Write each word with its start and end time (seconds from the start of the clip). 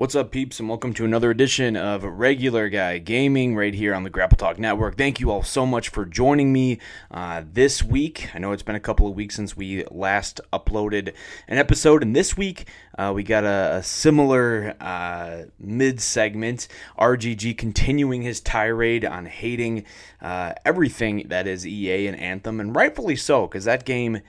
What's 0.00 0.14
up, 0.14 0.30
peeps, 0.30 0.58
and 0.58 0.66
welcome 0.66 0.94
to 0.94 1.04
another 1.04 1.30
edition 1.30 1.76
of 1.76 2.04
Regular 2.04 2.70
Guy 2.70 2.96
Gaming 2.96 3.54
right 3.54 3.74
here 3.74 3.94
on 3.94 4.02
the 4.02 4.08
Grapple 4.08 4.38
Talk 4.38 4.58
Network. 4.58 4.96
Thank 4.96 5.20
you 5.20 5.30
all 5.30 5.42
so 5.42 5.66
much 5.66 5.90
for 5.90 6.06
joining 6.06 6.54
me 6.54 6.78
uh, 7.10 7.42
this 7.52 7.82
week. 7.84 8.34
I 8.34 8.38
know 8.38 8.52
it's 8.52 8.62
been 8.62 8.74
a 8.74 8.80
couple 8.80 9.06
of 9.06 9.14
weeks 9.14 9.34
since 9.34 9.58
we 9.58 9.84
last 9.90 10.40
uploaded 10.54 11.12
an 11.48 11.58
episode, 11.58 12.02
and 12.02 12.16
this 12.16 12.34
week 12.34 12.66
uh, 12.96 13.12
we 13.14 13.22
got 13.22 13.44
a, 13.44 13.74
a 13.74 13.82
similar 13.82 14.74
uh, 14.80 15.42
mid 15.58 16.00
segment. 16.00 16.66
RGG 16.98 17.58
continuing 17.58 18.22
his 18.22 18.40
tirade 18.40 19.04
on 19.04 19.26
hating 19.26 19.84
uh, 20.22 20.54
everything 20.64 21.28
that 21.28 21.46
is 21.46 21.66
EA 21.66 22.06
and 22.06 22.18
Anthem, 22.18 22.58
and 22.58 22.74
rightfully 22.74 23.16
so, 23.16 23.46
because 23.46 23.66
that 23.66 23.84
game 23.84 24.22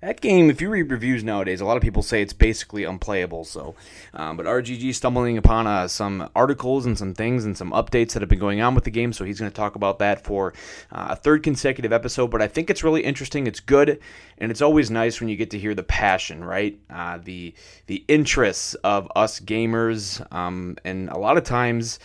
that 0.00 0.20
game, 0.20 0.48
if 0.48 0.60
you 0.60 0.70
read 0.70 0.92
reviews 0.92 1.24
nowadays, 1.24 1.60
a 1.60 1.64
lot 1.64 1.76
of 1.76 1.82
people 1.82 2.02
say 2.02 2.22
it's 2.22 2.32
basically 2.32 2.84
unplayable. 2.84 3.44
So, 3.44 3.74
um, 4.14 4.36
but 4.36 4.46
RGG 4.46 4.94
stumbling 4.94 5.36
upon 5.36 5.66
uh, 5.66 5.88
some 5.88 6.30
articles 6.36 6.86
and 6.86 6.96
some 6.96 7.14
things 7.14 7.44
and 7.44 7.58
some 7.58 7.72
updates 7.72 8.12
that 8.12 8.22
have 8.22 8.28
been 8.28 8.38
going 8.38 8.60
on 8.60 8.76
with 8.76 8.84
the 8.84 8.92
game. 8.92 9.12
So 9.12 9.24
he's 9.24 9.40
going 9.40 9.50
to 9.50 9.56
talk 9.56 9.74
about 9.74 9.98
that 9.98 10.22
for 10.22 10.54
uh, 10.92 11.08
a 11.10 11.16
third 11.16 11.42
consecutive 11.42 11.92
episode. 11.92 12.28
But 12.28 12.42
I 12.42 12.46
think 12.46 12.70
it's 12.70 12.84
really 12.84 13.02
interesting. 13.02 13.48
It's 13.48 13.58
good, 13.58 13.98
and 14.38 14.52
it's 14.52 14.62
always 14.62 14.88
nice 14.88 15.18
when 15.18 15.28
you 15.28 15.36
get 15.36 15.50
to 15.50 15.58
hear 15.58 15.74
the 15.74 15.82
passion, 15.82 16.44
right? 16.44 16.78
Uh, 16.88 17.18
the 17.18 17.54
the 17.86 18.04
interests 18.06 18.74
of 18.74 19.10
us 19.16 19.40
gamers, 19.40 20.24
um, 20.32 20.76
and 20.84 21.08
a 21.08 21.18
lot 21.18 21.36
of 21.36 21.44
times. 21.44 21.98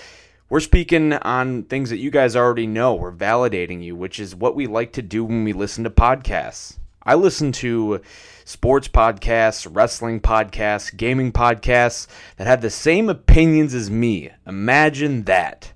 We're 0.50 0.60
speaking 0.60 1.14
on 1.14 1.64
things 1.64 1.90
that 1.90 1.98
you 1.98 2.12
guys 2.12 2.36
already 2.36 2.68
know. 2.68 2.94
We're 2.94 3.12
validating 3.12 3.82
you, 3.82 3.96
which 3.96 4.20
is 4.20 4.36
what 4.36 4.56
we 4.56 4.68
like 4.68 4.94
to 4.94 5.02
do 5.02 5.26
when 5.26 5.44
we 5.44 5.52
listen 5.52 5.84
to 5.86 5.90
podcasts. 5.90 6.78
I 7.06 7.16
listen 7.16 7.52
to 7.54 8.02
sports 8.46 8.88
podcasts, 8.88 9.68
wrestling 9.70 10.22
podcasts, 10.22 10.96
gaming 10.96 11.32
podcasts 11.32 12.08
that 12.38 12.48
have 12.48 12.62
the 12.62 12.70
same 12.70 13.10
opinions 13.10 13.74
as 13.74 13.92
me. 13.92 14.32
Imagine 14.48 15.24
that. 15.24 15.73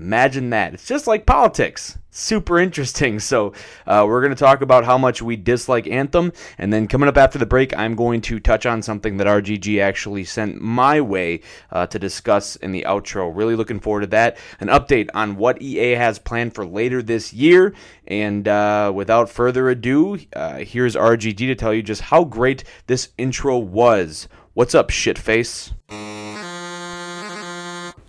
Imagine 0.00 0.48
that. 0.48 0.72
It's 0.72 0.86
just 0.86 1.06
like 1.06 1.26
politics. 1.26 1.98
Super 2.08 2.58
interesting. 2.58 3.20
So, 3.20 3.52
uh, 3.86 4.06
we're 4.08 4.22
going 4.22 4.34
to 4.34 4.38
talk 4.38 4.62
about 4.62 4.86
how 4.86 4.96
much 4.96 5.20
we 5.20 5.36
dislike 5.36 5.86
Anthem. 5.86 6.32
And 6.56 6.72
then, 6.72 6.88
coming 6.88 7.06
up 7.06 7.18
after 7.18 7.38
the 7.38 7.44
break, 7.44 7.76
I'm 7.76 7.94
going 7.94 8.22
to 8.22 8.40
touch 8.40 8.64
on 8.64 8.80
something 8.80 9.18
that 9.18 9.26
RGG 9.26 9.78
actually 9.82 10.24
sent 10.24 10.58
my 10.58 11.02
way 11.02 11.42
uh, 11.70 11.86
to 11.88 11.98
discuss 11.98 12.56
in 12.56 12.72
the 12.72 12.86
outro. 12.88 13.30
Really 13.32 13.54
looking 13.54 13.78
forward 13.78 14.00
to 14.00 14.06
that. 14.08 14.38
An 14.58 14.68
update 14.68 15.10
on 15.12 15.36
what 15.36 15.60
EA 15.60 15.90
has 15.96 16.18
planned 16.18 16.54
for 16.54 16.64
later 16.64 17.02
this 17.02 17.34
year. 17.34 17.74
And 18.06 18.48
uh, 18.48 18.92
without 18.94 19.28
further 19.28 19.68
ado, 19.68 20.18
uh, 20.34 20.58
here's 20.60 20.96
RGG 20.96 21.36
to 21.36 21.54
tell 21.54 21.74
you 21.74 21.82
just 21.82 22.00
how 22.00 22.24
great 22.24 22.64
this 22.86 23.10
intro 23.18 23.58
was. 23.58 24.28
What's 24.54 24.74
up, 24.74 24.88
shitface? 24.88 25.72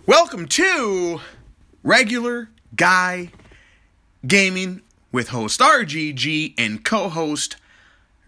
Welcome 0.06 0.46
to 0.48 1.20
regular 1.82 2.50
guy 2.74 3.30
gaming 4.26 4.82
with 5.10 5.28
host 5.28 5.60
RGG 5.60 6.54
and 6.58 6.84
co 6.84 7.08
host 7.08 7.56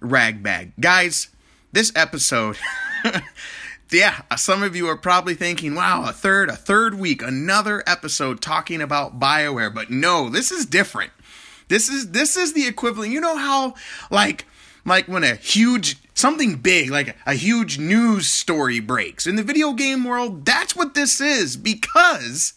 raggBAGG. 0.00 0.72
Guys, 0.80 1.28
this 1.72 1.92
episode, 1.96 2.56
yeah, 3.90 4.22
some 4.36 4.62
of 4.62 4.76
you 4.76 4.86
are 4.88 4.96
probably 4.96 5.34
thinking, 5.34 5.74
wow, 5.74 6.04
a 6.08 6.12
third, 6.12 6.48
a 6.50 6.56
third 6.56 6.94
week, 6.98 7.22
another 7.22 7.82
episode 7.86 8.40
talking 8.40 8.82
about 8.82 9.18
BioWare. 9.18 9.74
But 9.74 9.90
no, 9.90 10.28
this 10.28 10.50
is 10.50 10.66
different. 10.66 11.12
This 11.68 11.88
is 11.88 12.10
this 12.10 12.36
is 12.36 12.52
the 12.52 12.66
equivalent. 12.66 13.12
You 13.12 13.20
know 13.20 13.36
how 13.36 13.74
like 14.10 14.44
like 14.84 15.06
when 15.06 15.24
a 15.24 15.34
huge 15.34 15.96
something 16.14 16.56
big 16.56 16.90
like 16.90 17.16
a 17.26 17.34
huge 17.34 17.78
news 17.78 18.28
story 18.28 18.78
breaks 18.78 19.26
in 19.26 19.34
the 19.34 19.42
video 19.42 19.72
game 19.72 20.04
world 20.04 20.44
that's 20.44 20.76
what 20.76 20.94
this 20.94 21.20
is 21.20 21.56
because 21.56 22.54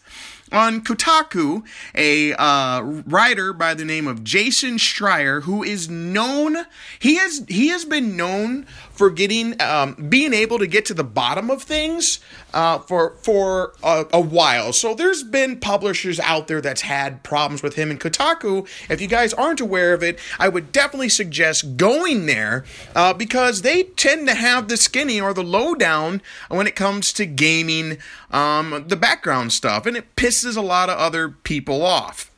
on 0.52 0.82
Kotaku, 0.82 1.66
a 1.96 2.34
uh, 2.34 2.82
writer 2.82 3.54
by 3.54 3.74
the 3.74 3.86
name 3.86 4.08
of 4.08 4.24
Jason 4.24 4.78
Schreier, 4.78 5.44
who 5.44 5.64
is 5.64 5.90
known, 5.90 6.58
he 7.00 7.16
has 7.16 7.44
he 7.48 7.70
has 7.70 7.86
been 7.86 8.16
known 8.16 8.66
for 8.92 9.10
getting 9.10 9.60
um, 9.62 9.94
being 10.10 10.34
able 10.34 10.60
to 10.60 10.68
get 10.68 10.86
to 10.86 10.94
the 10.94 11.04
bottom 11.04 11.50
of 11.50 11.64
things 11.64 12.20
uh, 12.54 12.80
for 12.80 13.16
for 13.22 13.74
a, 13.84 14.06
a, 14.14 14.22
while. 14.22 14.74
So 14.74 14.94
there's 14.96 15.24
been 15.24 15.60
publishers 15.60 16.20
out 16.20 16.48
there 16.48 16.62
that's 16.62 16.82
had 16.82 17.24
problems 17.24 17.62
with 17.62 17.76
him. 17.76 17.92
And 17.92 18.00
Kotaku, 18.00 18.68
if 18.90 19.02
you 19.02 19.08
guys 19.08 19.34
aren't 19.34 19.62
aware 19.62 19.94
of 19.94 20.02
it, 20.02 20.20
I 20.40 20.50
would 20.50 20.72
definitely 20.72 21.10
suggest 21.10 21.78
going 21.78 22.26
there 22.26 22.66
uh, 22.96 23.14
because 23.14 23.62
they 23.62 23.84
tend 23.84 24.28
to 24.28 24.34
have 24.34 24.68
the 24.68 24.78
skinny 24.78 25.22
or 25.22 25.34
the 25.34 25.44
lowdown 25.44 26.22
when 26.50 26.68
it 26.68 26.76
comes 26.76 27.14
to 27.14 27.26
gaming, 27.26 27.98
um, 28.32 28.86
the 28.88 28.96
background 28.96 29.54
stuff, 29.54 29.86
and 29.86 29.96
it 29.98 30.16
pisses 30.16 30.37
a 30.46 30.62
lot 30.62 30.90
of 30.90 30.98
other 30.98 31.30
people 31.30 31.84
off. 31.84 32.32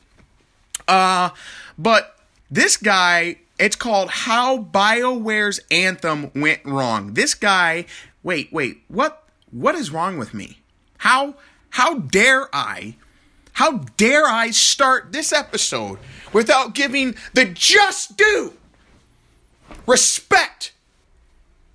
Uh, 0.88 1.30
but 1.78 2.16
this 2.50 2.76
guy 2.76 3.36
it's 3.60 3.76
called 3.76 4.08
How 4.08 4.56
BioWare's 4.56 5.60
Anthem 5.70 6.30
Went 6.34 6.64
Wrong. 6.64 7.12
This 7.12 7.34
guy, 7.34 7.84
wait, 8.22 8.50
wait, 8.50 8.80
what 8.88 9.28
what 9.50 9.74
is 9.74 9.90
wrong 9.90 10.16
with 10.16 10.32
me? 10.32 10.60
How 10.98 11.34
how 11.68 11.98
dare 11.98 12.48
I? 12.54 12.96
How 13.52 13.84
dare 13.98 14.24
I 14.24 14.50
start 14.50 15.12
this 15.12 15.30
episode 15.30 15.98
without 16.32 16.74
giving 16.74 17.16
the 17.34 17.44
just 17.44 18.16
due 18.16 18.54
respect 19.86 20.72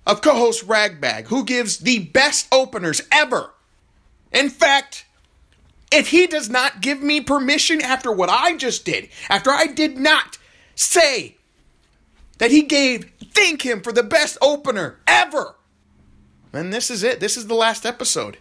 of 0.04 0.22
co-host 0.22 0.66
raggBAGG, 0.66 1.26
who 1.26 1.44
gives 1.44 1.78
the 1.78 2.00
best 2.00 2.48
openers 2.50 3.02
ever. 3.12 3.52
In 4.32 4.50
fact, 4.50 5.05
if 5.92 6.08
he 6.08 6.26
does 6.26 6.50
not 6.50 6.80
give 6.80 7.02
me 7.02 7.20
permission 7.20 7.80
after 7.80 8.10
what 8.10 8.28
I 8.28 8.56
just 8.56 8.84
did, 8.84 9.08
after 9.28 9.50
I 9.50 9.66
did 9.66 9.96
not 9.96 10.38
say 10.74 11.36
that 12.38 12.50
he 12.50 12.62
gave, 12.62 13.10
thank 13.32 13.64
him 13.64 13.80
for 13.80 13.92
the 13.92 14.02
best 14.02 14.36
opener 14.42 14.98
ever. 15.06 15.54
And 16.52 16.72
this 16.72 16.90
is 16.90 17.02
it. 17.02 17.20
This 17.20 17.36
is 17.36 17.46
the 17.46 17.54
last 17.54 17.84
episode. 17.86 18.38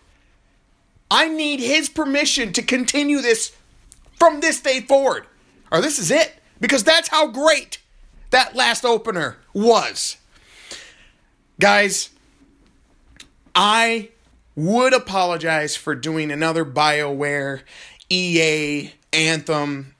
I 1.12 1.28
need 1.28 1.60
his 1.60 1.90
permission 1.90 2.54
to 2.54 2.62
continue 2.62 3.22
this 3.22 3.56
from 4.18 4.40
this 4.40 4.60
day 4.62 4.82
forward. 4.82 5.26
Or 5.72 5.82
this 5.82 6.00
is 6.00 6.12
it. 6.12 6.42
Because 6.60 6.84
that's 6.84 7.10
how 7.10 7.28
great 7.28 7.80
that 8.32 8.56
last 8.56 8.86
opener 8.86 9.38
was. 9.54 10.18
Guys, 11.60 12.10
I 13.54 14.10
would 14.56 14.94
apologize 14.94 15.76
for 15.76 15.96
doing 15.96 16.32
another 16.32 16.64
BioWare 16.66 17.62
EA 18.10 18.92
Anthem 19.12 19.96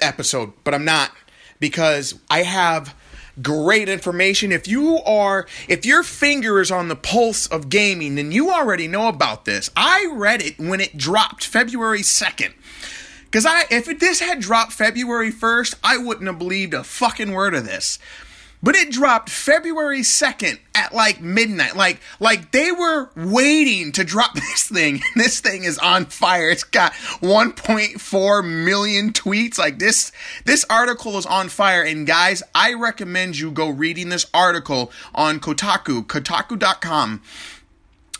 episode, 0.00 0.52
but 0.64 0.74
I'm 0.74 0.84
not 0.84 1.12
because 1.60 2.18
I 2.30 2.42
have 2.42 2.94
great 3.42 3.88
information. 3.88 4.52
If 4.52 4.68
you 4.68 4.98
are, 5.00 5.46
if 5.68 5.84
your 5.84 6.02
finger 6.02 6.60
is 6.60 6.70
on 6.70 6.88
the 6.88 6.96
pulse 6.96 7.46
of 7.46 7.68
gaming, 7.68 8.14
then 8.14 8.32
you 8.32 8.50
already 8.50 8.88
know 8.88 9.08
about 9.08 9.44
this. 9.44 9.70
I 9.76 10.08
read 10.12 10.42
it 10.42 10.58
when 10.58 10.80
it 10.80 10.96
dropped 10.96 11.46
February 11.46 12.00
2nd. 12.00 12.54
Because 13.24 13.46
I, 13.46 13.64
if 13.70 13.98
this 13.98 14.20
had 14.20 14.38
dropped 14.40 14.72
February 14.72 15.32
1st, 15.32 15.74
I 15.82 15.98
wouldn't 15.98 16.28
have 16.28 16.38
believed 16.38 16.72
a 16.72 16.84
fucking 16.84 17.32
word 17.32 17.54
of 17.54 17.64
this. 17.64 17.98
But 18.64 18.76
it 18.76 18.90
dropped 18.90 19.28
February 19.28 20.00
2nd 20.00 20.58
at 20.74 20.94
like 20.94 21.20
midnight. 21.20 21.76
Like 21.76 22.00
like 22.18 22.50
they 22.50 22.72
were 22.72 23.10
waiting 23.14 23.92
to 23.92 24.04
drop 24.04 24.32
this 24.34 24.66
thing. 24.66 25.02
This 25.14 25.40
thing 25.40 25.64
is 25.64 25.76
on 25.76 26.06
fire. 26.06 26.48
It's 26.48 26.64
got 26.64 26.94
1.4 26.94 28.64
million 28.64 29.12
tweets. 29.12 29.58
Like 29.58 29.78
this 29.78 30.12
this 30.46 30.64
article 30.70 31.18
is 31.18 31.26
on 31.26 31.50
fire 31.50 31.82
and 31.82 32.06
guys, 32.06 32.42
I 32.54 32.72
recommend 32.72 33.38
you 33.38 33.50
go 33.50 33.68
reading 33.68 34.08
this 34.08 34.24
article 34.32 34.90
on 35.14 35.40
Kotaku, 35.40 36.06
kotaku.com 36.06 37.20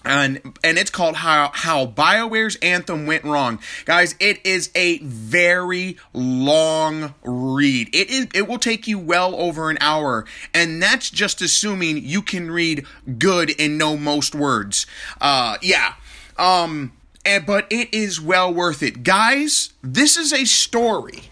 and 0.05 0.59
and 0.63 0.79
it's 0.79 0.91
called 0.91 1.17
how 1.17 1.51
how 1.55 1.87
BioWare's 1.87 2.57
Anthem 2.57 3.07
went 3.07 3.25
wrong. 3.25 3.59
Guys, 3.85 4.15
it 4.21 4.45
is 4.45 4.71
a 4.75 4.99
very 4.99 5.97
long 6.13 7.15
read. 7.23 7.89
It 7.95 8.11
is 8.11 8.27
it 8.35 8.47
will 8.49 8.59
take 8.59 8.87
you 8.87 8.99
well 8.99 9.35
over 9.35 9.71
an 9.71 9.79
hour, 9.81 10.25
and 10.53 10.83
that's 10.83 11.11
just 11.11 11.41
assuming 11.41 11.99
you 11.99 12.23
can 12.23 12.51
read 12.51 12.87
good 13.19 13.55
and 13.59 13.79
know 13.79 13.97
most 13.97 14.35
words. 14.35 14.87
Uh 15.21 15.57
yeah. 15.63 15.95
Um 16.37 16.93
and 17.25 17.47
but 17.47 17.67
it 17.71 17.93
is 17.95 18.21
well 18.21 18.53
worth 18.53 18.83
it. 18.83 19.03
Guys, 19.03 19.73
this 19.83 20.17
is 20.17 20.33
a 20.33 20.45
story 20.45 21.25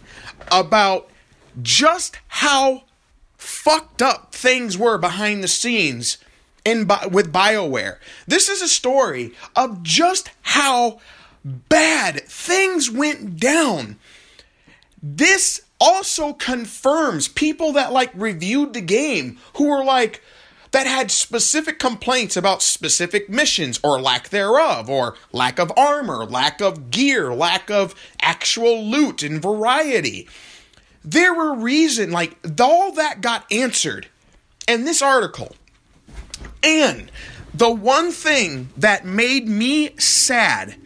about 0.51 1.11
just 1.61 2.17
how 2.29 2.85
fucked 3.37 4.01
up 4.01 4.35
things 4.35 4.79
were 4.79 4.97
behind 4.97 5.43
the 5.45 5.49
scenes 5.49 6.17
in 6.65 6.89
with 7.11 7.33
BioWare. 7.33 7.99
This 8.27 8.49
is 8.49 8.63
a 8.63 8.69
story 8.69 9.33
of 9.57 9.83
just 9.83 10.31
how 10.43 11.01
bad 11.45 12.21
things 12.23 12.91
went 12.91 13.39
down. 13.39 13.99
This 15.03 15.63
also 15.81 16.33
confirms 16.33 17.27
people 17.27 17.73
that 17.73 17.93
like 17.93 18.13
reviewed 18.15 18.73
the 18.73 18.81
game 18.81 19.39
who 19.57 19.69
were 19.69 19.85
like 19.85 20.23
that 20.71 20.87
had 20.87 21.11
specific 21.11 21.79
complaints 21.79 22.37
about 22.37 22.63
specific 22.63 23.29
missions 23.29 23.79
or 23.83 24.01
lack 24.01 24.31
thereof, 24.31 24.89
or 24.89 25.17
lack 25.31 25.59
of 25.59 25.73
armor, 25.77 26.25
lack 26.25 26.61
of 26.63 26.91
gear, 26.91 27.35
lack 27.35 27.71
of 27.71 27.95
actual 28.21 28.83
loot 28.83 29.23
and 29.23 29.41
variety. 29.43 30.27
There 31.05 31.35
were 31.35 31.55
reason 31.55 32.11
like 32.11 32.39
all 32.59 32.93
that 32.93 33.21
got 33.21 33.45
answered 33.53 34.09
in 34.67 34.85
this 34.85 35.03
article. 35.03 35.55
And 36.63 37.11
the 37.55 37.71
one 37.71 38.13
thing 38.13 38.71
that 38.77 39.05
made 39.05 39.47
me 39.47 39.97
sad 39.99 40.77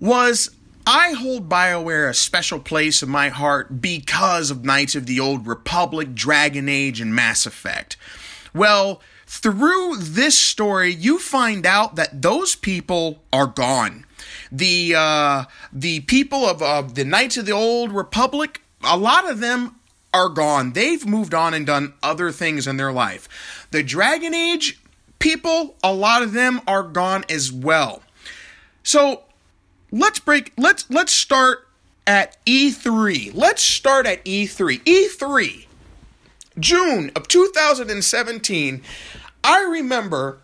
was 0.00 0.50
I 0.86 1.12
hold 1.12 1.48
BioWare 1.48 2.08
a 2.08 2.14
special 2.14 2.58
place 2.58 3.02
in 3.02 3.08
my 3.08 3.28
heart 3.28 3.80
because 3.80 4.50
of 4.50 4.64
Knights 4.64 4.94
of 4.94 5.06
the 5.06 5.20
Old 5.20 5.46
Republic, 5.46 6.14
Dragon 6.14 6.68
Age, 6.68 7.00
and 7.00 7.14
Mass 7.14 7.46
Effect. 7.46 7.96
Well, 8.52 9.00
through 9.26 9.96
this 9.98 10.36
story, 10.36 10.92
you 10.92 11.18
find 11.18 11.64
out 11.64 11.96
that 11.96 12.20
those 12.20 12.54
people 12.54 13.22
are 13.32 13.46
gone. 13.46 14.04
The 14.50 14.94
uh, 14.96 15.44
the 15.72 16.00
people 16.00 16.44
of 16.44 16.62
uh, 16.62 16.82
the 16.82 17.04
Knights 17.04 17.36
of 17.36 17.46
the 17.46 17.52
Old 17.52 17.92
Republic, 17.92 18.60
a 18.84 18.96
lot 18.96 19.30
of 19.30 19.40
them 19.40 19.76
are 20.14 20.28
gone. 20.28 20.72
They've 20.72 21.04
moved 21.06 21.34
on 21.34 21.54
and 21.54 21.66
done 21.66 21.94
other 22.02 22.30
things 22.30 22.66
in 22.66 22.76
their 22.76 22.92
life. 22.92 23.66
The 23.70 23.82
Dragon 23.82 24.34
Age 24.34 24.78
people, 25.18 25.76
a 25.82 25.92
lot 25.92 26.22
of 26.22 26.32
them 26.32 26.60
are 26.66 26.82
gone 26.82 27.24
as 27.28 27.52
well. 27.52 28.02
So 28.82 29.22
let's 29.90 30.18
break. 30.18 30.52
Let's 30.56 30.88
let's 30.90 31.12
start 31.12 31.66
at 32.06 32.36
E3. 32.44 33.34
Let's 33.34 33.62
start 33.62 34.06
at 34.06 34.24
E3. 34.24 34.80
E3 34.84 35.66
June 36.58 37.10
of 37.16 37.28
2017, 37.28 38.82
I 39.42 39.62
remember 39.62 40.38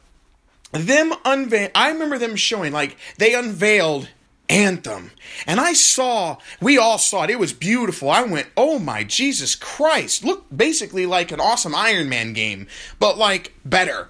them 0.73 1.13
unveil 1.25 1.71
I 1.75 1.91
remember 1.91 2.19
them 2.19 2.37
showing 2.37 2.73
like 2.73 2.97
they 3.19 3.35
unveiled 3.35 4.09
Anthem. 4.49 5.11
And 5.47 5.61
I 5.61 5.73
saw, 5.73 6.39
we 6.61 6.79
all 6.79 6.99
saw 6.99 7.25
it. 7.25 7.31
It 7.31 7.39
was 7.39 7.53
beautiful. 7.53 8.11
I 8.11 8.23
went, 8.23 8.49
"Oh 8.57 8.79
my 8.79 9.05
Jesus 9.05 9.55
Christ. 9.55 10.25
Look 10.25 10.47
basically 10.55 11.07
like 11.07 11.33
an 11.33 11.41
awesome 11.41 11.75
Iron 11.75 12.09
Man 12.09 12.33
game, 12.33 12.67
but 12.99 13.19
like 13.19 13.53
better." 13.65 14.09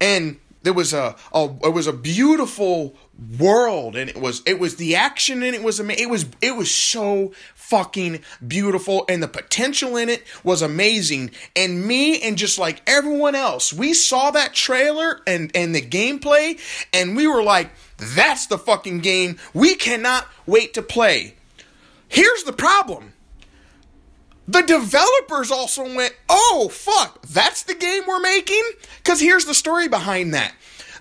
And 0.00 0.38
there 0.62 0.72
was 0.72 0.92
a, 0.92 1.16
a 1.32 1.44
it 1.64 1.72
was 1.72 1.86
a 1.86 1.92
beautiful 1.92 2.94
world 3.38 3.96
and 3.96 4.08
it 4.08 4.16
was 4.16 4.42
it 4.46 4.58
was 4.58 4.76
the 4.76 4.96
action 4.96 5.42
and 5.42 5.54
it 5.54 5.62
was 5.62 5.78
it 5.80 6.08
was 6.08 6.26
it 6.40 6.56
was 6.56 6.70
so 6.70 7.32
fucking 7.54 8.20
beautiful 8.46 9.04
and 9.08 9.22
the 9.22 9.28
potential 9.28 9.96
in 9.96 10.08
it 10.08 10.24
was 10.42 10.62
amazing 10.62 11.30
and 11.54 11.86
me 11.86 12.20
and 12.22 12.38
just 12.38 12.58
like 12.58 12.82
everyone 12.86 13.34
else 13.34 13.72
we 13.72 13.92
saw 13.92 14.30
that 14.30 14.54
trailer 14.54 15.20
and 15.26 15.50
and 15.54 15.74
the 15.74 15.82
gameplay 15.82 16.58
and 16.94 17.14
we 17.14 17.26
were 17.26 17.42
like 17.42 17.70
that's 18.00 18.46
the 18.46 18.58
fucking 18.58 18.98
game 18.98 19.36
we 19.54 19.74
cannot 19.74 20.26
wait 20.46 20.74
to 20.74 20.82
play 20.82 21.34
here's 22.08 22.44
the 22.44 22.52
problem 22.52 23.12
the 24.50 24.62
developers 24.62 25.52
also 25.52 25.84
went, 25.94 26.12
oh, 26.28 26.68
fuck, 26.72 27.22
that's 27.22 27.62
the 27.62 27.74
game 27.74 28.02
we're 28.08 28.18
making? 28.18 28.62
Because 28.96 29.20
here's 29.20 29.44
the 29.44 29.54
story 29.54 29.86
behind 29.86 30.34
that. 30.34 30.52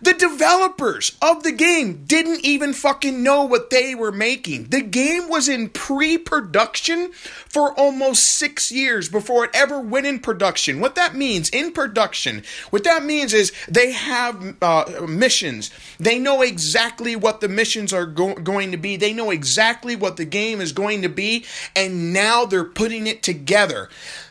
The 0.02 0.14
developers 0.14 1.18
of 1.22 1.44
the 1.44 1.52
game 1.52 2.06
didn't 2.06 2.46
even 2.46 2.74
fucking 2.74 3.22
know 3.22 3.44
what 3.44 3.70
they 3.70 3.96
were 3.96 4.12
making. 4.12 4.66
The 4.66 4.82
game 4.82 5.30
was 5.30 5.50
in 5.50 5.70
pre 5.70 6.18
production 6.18 7.12
for 7.14 7.74
almost 7.78 8.24
six 8.24 8.72
years 8.72 9.10
before 9.10 9.46
it 9.46 9.52
ever 9.54 9.80
went 9.80 10.06
in 10.06 10.20
production. 10.20 10.80
What 10.80 10.96
that 10.96 11.16
means 11.16 11.50
in 11.50 11.72
production, 11.72 12.44
what 12.70 12.84
that 12.86 13.04
means 13.04 13.34
is 13.34 13.52
they 13.68 13.92
have 13.92 14.56
uh, 14.62 15.06
missions. 15.08 15.72
They 16.00 16.20
know 16.20 16.42
exactly 16.42 17.16
what 17.16 17.42
the 17.42 17.50
missions 17.50 17.92
are 17.92 18.06
go- 18.06 18.36
going 18.36 18.72
to 18.72 18.78
be, 18.78 18.96
they 18.96 19.14
know 19.14 19.32
exactly 19.32 19.96
what 19.96 20.18
the 20.18 20.26
game 20.26 20.62
is 20.62 20.72
going 20.72 21.02
to 21.02 21.10
be, 21.10 21.46
and 21.76 22.14
now 22.14 22.46
they're 22.46 22.64
putting 22.64 23.08
it 23.08 23.24
together. 23.24 23.90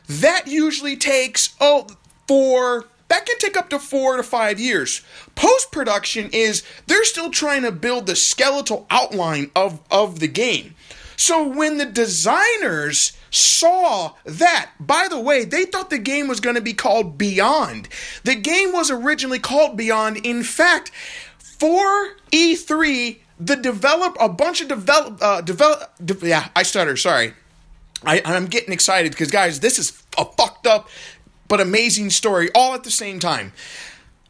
That 0.08 0.46
usually 0.46 0.96
takes, 0.96 1.54
oh, 1.60 1.86
for 2.26 2.86
that 3.08 3.26
can 3.26 3.38
take 3.38 3.56
up 3.56 3.70
to 3.70 3.78
four 3.78 4.16
to 4.16 4.22
five 4.22 4.60
years. 4.60 5.02
Post 5.34 5.72
production 5.72 6.30
is 6.32 6.62
they're 6.86 7.04
still 7.04 7.30
trying 7.30 7.62
to 7.62 7.72
build 7.72 8.06
the 8.06 8.16
skeletal 8.16 8.86
outline 8.90 9.50
of, 9.56 9.80
of 9.90 10.20
the 10.20 10.28
game. 10.28 10.74
So 11.16 11.46
when 11.48 11.78
the 11.78 11.86
designers 11.86 13.12
saw 13.30 14.14
that, 14.24 14.70
by 14.78 15.08
the 15.08 15.18
way, 15.18 15.44
they 15.44 15.64
thought 15.64 15.90
the 15.90 15.98
game 15.98 16.28
was 16.28 16.40
going 16.40 16.54
to 16.54 16.62
be 16.62 16.74
called 16.74 17.18
Beyond. 17.18 17.88
The 18.24 18.34
game 18.34 18.72
was 18.72 18.90
originally 18.90 19.38
called 19.38 19.76
Beyond. 19.76 20.18
In 20.18 20.42
fact, 20.42 20.90
for 21.38 22.16
E3, 22.30 23.18
the 23.40 23.56
develop 23.56 24.16
a 24.20 24.28
bunch 24.28 24.60
of 24.60 24.68
develop 24.68 25.18
uh, 25.22 25.40
develop 25.40 25.92
de- 26.04 26.28
yeah, 26.28 26.48
I 26.54 26.62
stutter, 26.62 26.96
sorry. 26.96 27.34
I, 28.04 28.22
I'm 28.24 28.46
getting 28.46 28.72
excited 28.72 29.10
because 29.12 29.30
guys, 29.30 29.60
this 29.60 29.78
is 29.78 30.02
a 30.16 30.24
fucked 30.24 30.66
up 30.66 30.88
but 31.48 31.60
amazing 31.60 32.10
story 32.10 32.50
all 32.54 32.74
at 32.74 32.84
the 32.84 32.90
same 32.90 33.18
time. 33.18 33.52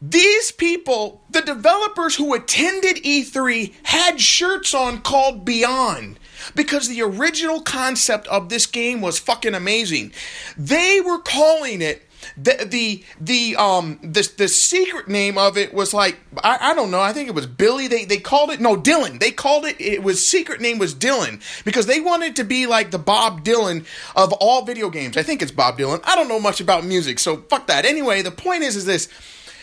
These 0.01 0.51
people, 0.51 1.21
the 1.29 1.41
developers 1.41 2.15
who 2.15 2.33
attended 2.33 3.03
E3, 3.03 3.73
had 3.83 4.21
shirts 4.21 4.73
on 4.73 5.01
called 5.01 5.43
Beyond 5.43 6.17
because 6.55 6.87
the 6.87 7.01
original 7.01 7.61
concept 7.61 8.25
of 8.27 8.47
this 8.47 8.65
game 8.65 9.01
was 9.01 9.19
fucking 9.19 9.53
amazing. 9.53 10.13
They 10.57 11.01
were 11.01 11.19
calling 11.19 11.81
it 11.81 12.08
the 12.37 12.65
the 12.69 13.03
the 13.19 13.55
um 13.55 13.99
the 14.01 14.29
the 14.37 14.47
secret 14.47 15.07
name 15.07 15.37
of 15.37 15.57
it 15.57 15.73
was 15.73 15.93
like 15.93 16.19
I, 16.43 16.71
I 16.71 16.73
don't 16.75 16.91
know 16.91 17.01
I 17.01 17.13
think 17.13 17.29
it 17.29 17.35
was 17.35 17.47
Billy 17.47 17.87
they 17.87 18.05
they 18.05 18.17
called 18.17 18.49
it 18.51 18.59
no 18.59 18.75
Dylan 18.75 19.19
they 19.19 19.31
called 19.31 19.65
it 19.65 19.79
it 19.79 20.03
was 20.03 20.27
secret 20.27 20.61
name 20.61 20.77
was 20.77 20.95
Dylan 20.95 21.41
because 21.65 21.85
they 21.85 21.99
wanted 21.99 22.35
to 22.37 22.43
be 22.43 22.65
like 22.65 22.91
the 22.91 22.99
Bob 22.99 23.43
Dylan 23.43 23.85
of 24.15 24.33
all 24.33 24.65
video 24.65 24.89
games 24.89 25.17
I 25.17 25.23
think 25.23 25.41
it's 25.41 25.51
Bob 25.51 25.77
Dylan 25.77 26.01
I 26.03 26.15
don't 26.15 26.27
know 26.27 26.39
much 26.39 26.61
about 26.61 26.85
music 26.85 27.19
so 27.19 27.37
fuck 27.49 27.67
that 27.67 27.85
anyway 27.85 28.21
the 28.21 28.31
point 28.31 28.63
is 28.63 28.75
is 28.75 28.85
this 28.85 29.07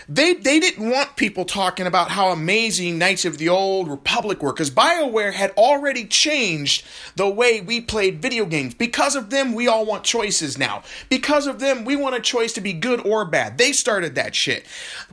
they 0.08 0.35
they 0.35 0.61
didn't 0.61 0.88
want 0.88 1.17
people 1.17 1.44
talking 1.44 1.87
about 1.87 2.11
how 2.11 2.29
amazing 2.29 2.99
Knights 2.99 3.25
of 3.25 3.38
the 3.38 3.49
Old 3.49 3.88
Republic 3.88 4.43
were 4.43 4.53
because 4.53 4.70
BioWare 4.70 5.32
had 5.32 5.50
already 5.53 6.05
changed 6.05 6.87
the 7.17 7.29
way 7.29 7.61
we 7.61 7.81
played 7.81 8.23
video 8.23 8.47
games. 8.47 8.75
Because 8.75 9.17
of 9.17 9.31
them, 9.31 9.53
we 9.53 9.67
all 9.67 9.85
want 9.85 10.05
choices 10.05 10.56
now. 10.56 10.85
Because 11.08 11.47
of 11.47 11.58
them, 11.58 11.85
we 11.85 11.97
want 11.97 12.14
a 12.14 12.20
choice 12.20 12.53
to 12.53 12.61
be 12.61 12.73
good 12.73 13.05
or 13.05 13.25
bad. 13.25 13.58
They 13.58 13.73
started 13.73 14.14
that 14.14 14.35
shit. 14.35 14.64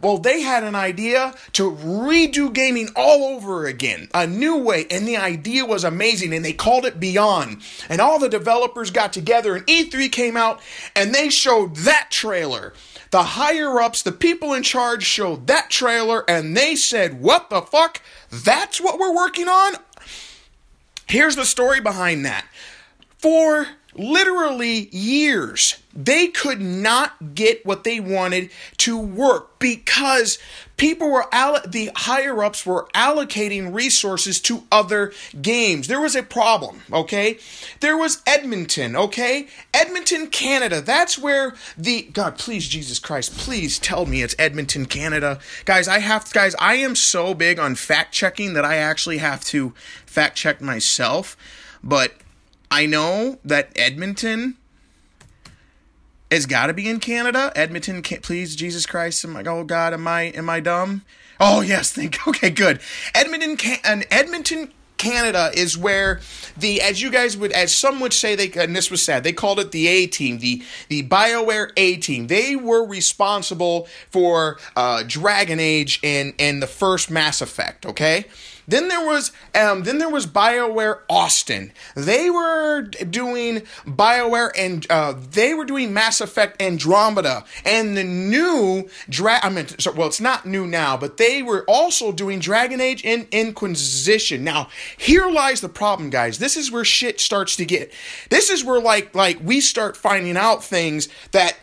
Well, 0.02 0.20
they 0.20 0.42
had 0.42 0.64
an 0.64 0.76
idea 0.76 1.34
to 1.54 1.72
redo 1.72 2.54
gaming 2.54 2.90
all 2.96 3.36
over 3.36 3.66
again, 3.66 4.10
a 4.14 4.28
new 4.28 4.58
way, 4.58 4.86
and 4.92 5.08
the 5.08 5.18
idea 5.18 5.66
was 5.66 5.84
amazing, 5.84 6.34
and 6.34 6.46
they 6.46 6.54
called 6.54 6.86
it 6.86 7.00
Beyond. 7.00 7.62
And 7.90 8.00
all 8.00 8.20
the 8.20 8.30
developers 8.30 8.92
got 8.92 9.12
together, 9.12 9.56
and 9.56 9.66
E3 9.66 10.12
came 10.12 10.38
out, 10.38 10.62
and 10.96 11.14
they 11.14 11.30
showed 11.30 11.78
that 11.78 12.08
trailer 12.12 12.74
the 13.14 13.22
higher 13.22 13.80
ups, 13.80 14.02
the 14.02 14.12
people 14.12 14.56
in 14.56 14.64
charge 14.64 15.04
showed 15.04 15.46
that 15.46 15.70
trailer 15.70 16.28
and 16.28 16.58
they 16.58 16.76
said, 16.76 17.22
What 17.22 17.52
the 17.52 17.62
fuck? 17.62 18.02
That's 18.32 18.82
what 18.82 18.98
we're 18.98 19.16
working 19.16 19.48
on? 19.48 19.76
Here's 21.06 21.36
the 21.36 21.46
story 21.46 21.80
behind 21.80 22.26
that. 22.26 22.48
For 23.20 23.68
literally 23.96 24.90
years, 24.92 25.78
they 25.96 26.28
could 26.28 26.62
not 26.62 27.36
get 27.36 27.66
what 27.66 27.84
they 27.84 28.00
wanted 28.00 28.50
to 28.78 28.98
work 28.98 29.60
because 29.60 30.40
people 30.76 31.10
were 31.10 31.34
all- 31.34 31.62
the 31.66 31.92
higher 31.96 32.44
ups 32.44 32.66
were 32.66 32.88
allocating 32.96 33.74
resources 33.74 34.40
to 34.42 34.64
other 34.72 35.14
games. 35.42 35.88
There 35.88 36.02
was 36.02 36.16
a 36.16 36.24
problem, 36.24 36.82
okay? 36.92 37.38
There 37.80 37.96
was 37.96 38.22
Edmonton, 38.26 38.96
okay? 38.96 39.48
Edmonton, 39.74 40.28
Canada. 40.28 40.82
That's 40.82 41.18
where 41.18 41.54
the 41.78 42.10
God, 42.14 42.38
please 42.38 42.68
Jesus 42.68 42.98
Christ, 42.98 43.38
please 43.38 43.78
tell 43.78 44.06
me 44.06 44.24
it's 44.24 44.36
Edmonton, 44.40 44.86
Canada. 44.88 45.40
Guys, 45.66 45.88
I 45.88 46.00
have 46.00 46.32
guys, 46.34 46.56
I 46.58 46.76
am 46.76 46.96
so 46.96 47.34
big 47.34 47.60
on 47.60 47.76
fact 47.76 48.14
checking 48.14 48.54
that 48.54 48.66
I 48.66 48.78
actually 48.78 49.20
have 49.20 49.46
to 49.46 49.74
fact 50.06 50.38
check 50.38 50.60
myself, 50.60 51.38
but 51.84 52.14
I 52.74 52.88
know 52.88 53.38
that 53.46 53.70
Edmonton 53.76 54.58
has 56.32 56.48
got 56.48 56.68
to 56.68 56.74
be 56.74 56.90
in 56.90 57.00
Canada. 57.00 57.52
Edmonton, 57.56 58.02
please, 58.02 58.56
Jesus 58.56 58.88
Christ, 58.88 59.24
am 59.24 59.38
I, 59.38 59.44
oh 59.44 59.64
God, 59.64 59.94
am 59.94 60.08
I 60.08 60.24
am 60.24 60.50
I 60.50 60.60
dumb? 60.60 61.04
Oh 61.40 61.62
yes, 61.62 61.92
think 61.94 62.28
okay, 62.28 62.50
good. 62.50 62.82
Edmonton, 63.14 63.58
and 63.84 64.08
Edmonton, 64.10 64.74
Canada 64.98 65.52
is 65.54 65.78
where 65.78 66.20
the, 66.58 66.82
as 66.82 67.00
you 67.00 67.12
guys 67.12 67.38
would, 67.38 67.52
as 67.52 67.76
some 67.76 68.00
would 68.00 68.12
say, 68.12 68.34
they 68.36 68.52
and 68.54 68.76
this 68.76 68.90
was 68.90 69.04
sad. 69.04 69.24
They 69.24 69.34
called 69.34 69.60
it 69.60 69.72
the 69.72 69.88
A 69.88 70.08
team, 70.08 70.40
the 70.40 70.64
the 70.90 71.04
Bioware 71.04 71.72
A 71.78 71.98
team. 71.98 72.26
They 72.26 72.56
were 72.56 72.84
responsible 72.84 73.88
for 74.10 74.58
uh, 74.76 75.04
Dragon 75.06 75.60
Age 75.60 76.00
and 76.04 76.34
and 76.40 76.60
the 76.60 76.68
first 76.68 77.12
Mass 77.12 77.40
Effect. 77.40 77.86
Okay. 77.86 78.26
Then 78.68 78.88
there 78.88 79.06
was 79.06 79.32
um, 79.56 79.84
then 79.84 79.98
there 79.98 80.10
was 80.10 80.26
BioWare 80.26 81.02
Austin. 81.10 81.72
They 81.96 82.30
were 82.30 82.82
doing 82.82 83.62
BioWare 83.86 84.52
and 84.58 84.86
uh, 84.90 85.16
they 85.32 85.54
were 85.54 85.66
doing 85.66 85.94
Mass 85.94 86.22
Effect 86.22 86.62
Andromeda 86.62 87.46
and 87.66 87.98
the 87.98 88.04
new 88.04 88.90
Dra- 89.10 89.40
I 89.44 89.50
mean, 89.50 89.68
so, 89.80 89.92
well, 89.92 90.08
it's 90.08 90.22
not 90.22 90.46
new 90.46 90.66
now, 90.66 90.98
but 90.98 91.18
they 91.18 91.42
were 91.44 91.64
also 91.68 92.12
doing 92.12 92.40
Dragon 92.40 92.82
Age 92.82 93.04
and 93.06 93.28
Inquisition. 93.32 94.44
Now, 94.44 94.70
here 94.98 95.30
lies 95.30 95.62
the 95.62 95.70
problem, 95.70 96.10
guys. 96.10 96.40
This 96.40 96.58
is 96.58 96.72
where 96.72 96.86
shit 96.86 97.20
starts 97.20 97.56
to 97.58 97.66
get. 97.66 97.92
This 98.30 98.50
is 98.50 98.64
where 98.64 98.80
like 98.80 99.14
like 99.16 99.40
we 99.44 99.62
start 99.62 99.98
finding 99.98 100.38
out 100.38 100.64
things 100.64 101.10
that 101.32 101.58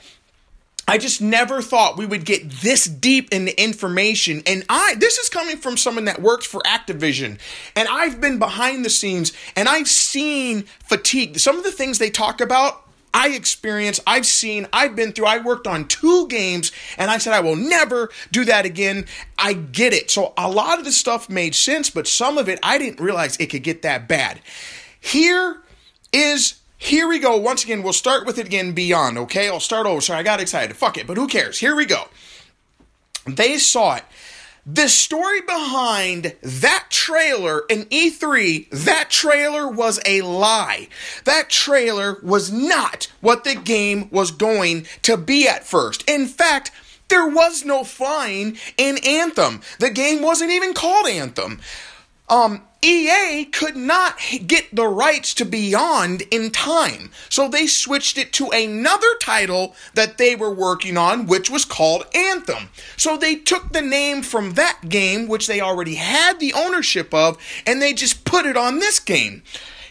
I 0.90 0.98
just 0.98 1.22
never 1.22 1.62
thought 1.62 1.96
we 1.96 2.04
would 2.04 2.24
get 2.24 2.50
this 2.50 2.84
deep 2.84 3.32
in 3.32 3.44
the 3.44 3.62
information. 3.62 4.42
And 4.44 4.64
I, 4.68 4.96
this 4.98 5.18
is 5.18 5.28
coming 5.28 5.56
from 5.56 5.76
someone 5.76 6.06
that 6.06 6.20
works 6.20 6.44
for 6.44 6.60
Activision. 6.62 7.38
And 7.76 7.86
I've 7.88 8.20
been 8.20 8.40
behind 8.40 8.84
the 8.84 8.90
scenes 8.90 9.32
and 9.54 9.68
I've 9.68 9.86
seen 9.86 10.64
fatigue. 10.84 11.38
Some 11.38 11.56
of 11.56 11.62
the 11.62 11.70
things 11.70 11.98
they 11.98 12.10
talk 12.10 12.40
about, 12.40 12.82
I 13.14 13.28
experienced, 13.28 14.00
I've 14.04 14.26
seen, 14.26 14.66
I've 14.72 14.96
been 14.96 15.12
through. 15.12 15.26
I 15.26 15.38
worked 15.38 15.68
on 15.68 15.86
two 15.86 16.26
games 16.26 16.72
and 16.98 17.08
I 17.08 17.18
said, 17.18 17.34
I 17.34 17.40
will 17.40 17.54
never 17.54 18.10
do 18.32 18.44
that 18.46 18.64
again. 18.64 19.04
I 19.38 19.52
get 19.52 19.92
it. 19.92 20.10
So 20.10 20.32
a 20.36 20.50
lot 20.50 20.80
of 20.80 20.84
the 20.84 20.90
stuff 20.90 21.30
made 21.30 21.54
sense, 21.54 21.88
but 21.88 22.08
some 22.08 22.36
of 22.36 22.48
it, 22.48 22.58
I 22.64 22.78
didn't 22.78 22.98
realize 22.98 23.36
it 23.36 23.46
could 23.46 23.62
get 23.62 23.82
that 23.82 24.08
bad. 24.08 24.40
Here 24.98 25.62
is 26.12 26.59
here 26.80 27.06
we 27.06 27.18
go. 27.18 27.36
Once 27.36 27.62
again, 27.62 27.82
we'll 27.82 27.92
start 27.92 28.24
with 28.24 28.38
it 28.38 28.46
again 28.46 28.72
beyond, 28.72 29.18
okay? 29.18 29.50
I'll 29.50 29.60
start 29.60 29.86
over. 29.86 30.00
Sorry, 30.00 30.18
I 30.18 30.22
got 30.22 30.40
excited. 30.40 30.74
Fuck 30.74 30.96
it, 30.96 31.06
but 31.06 31.18
who 31.18 31.28
cares? 31.28 31.58
Here 31.58 31.76
we 31.76 31.84
go. 31.84 32.04
They 33.26 33.58
saw 33.58 33.96
it. 33.96 34.04
The 34.64 34.88
story 34.88 35.42
behind 35.42 36.36
that 36.42 36.86
trailer 36.88 37.64
in 37.68 37.84
E3, 37.84 38.70
that 38.70 39.10
trailer 39.10 39.68
was 39.68 40.00
a 40.06 40.22
lie. 40.22 40.88
That 41.24 41.50
trailer 41.50 42.18
was 42.22 42.50
not 42.50 43.08
what 43.20 43.44
the 43.44 43.56
game 43.56 44.08
was 44.10 44.30
going 44.30 44.86
to 45.02 45.18
be 45.18 45.46
at 45.46 45.66
first. 45.66 46.08
In 46.08 46.26
fact, 46.26 46.72
there 47.08 47.28
was 47.28 47.62
no 47.62 47.84
flying 47.84 48.56
in 48.78 48.96
Anthem. 49.06 49.60
The 49.80 49.90
game 49.90 50.22
wasn't 50.22 50.52
even 50.52 50.72
called 50.72 51.06
Anthem. 51.06 51.60
Um, 52.30 52.62
EA 52.82 53.44
could 53.44 53.76
not 53.76 54.18
get 54.46 54.74
the 54.74 54.86
rights 54.86 55.34
to 55.34 55.44
Beyond 55.44 56.22
in 56.30 56.50
time, 56.50 57.10
so 57.28 57.48
they 57.48 57.66
switched 57.66 58.16
it 58.16 58.32
to 58.34 58.50
another 58.50 59.14
title 59.20 59.74
that 59.94 60.16
they 60.16 60.34
were 60.34 60.54
working 60.54 60.96
on, 60.96 61.26
which 61.26 61.50
was 61.50 61.64
called 61.64 62.06
Anthem. 62.14 62.70
So 62.96 63.16
they 63.16 63.36
took 63.36 63.72
the 63.72 63.82
name 63.82 64.22
from 64.22 64.54
that 64.54 64.88
game, 64.88 65.28
which 65.28 65.46
they 65.46 65.60
already 65.60 65.96
had 65.96 66.40
the 66.40 66.54
ownership 66.54 67.12
of, 67.12 67.36
and 67.66 67.82
they 67.82 67.92
just 67.92 68.24
put 68.24 68.46
it 68.46 68.56
on 68.56 68.78
this 68.78 68.98
game. 68.98 69.42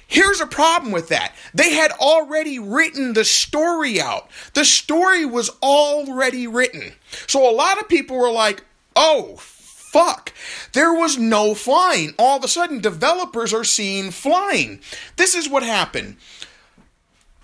Here's 0.08 0.42
a 0.42 0.48
problem 0.48 0.92
with 0.92 1.10
that. 1.10 1.36
They 1.54 1.74
had 1.74 1.92
already 1.92 2.58
written 2.58 3.14
the 3.14 3.24
story 3.24 4.02
out. 4.02 4.28
The 4.56 4.66
story 4.66 5.24
was 5.24 5.52
already 5.62 6.48
written. 6.48 6.94
So 7.28 7.48
a 7.48 7.54
lot 7.54 7.80
of 7.80 7.88
people 7.88 8.18
were 8.18 8.32
like, 8.32 8.64
oh, 8.96 9.40
fuck. 9.92 10.34
There 10.74 10.94
was 10.94 11.18
no 11.18 11.56
flying. 11.56 12.14
All 12.20 12.38
of 12.38 12.44
a 12.44 12.48
sudden, 12.48 12.80
developers 12.80 13.54
are 13.54 13.64
seeing 13.64 14.12
flying. 14.12 14.82
This 15.16 15.36
is 15.36 15.50
what 15.50 15.64
happened. 15.64 16.18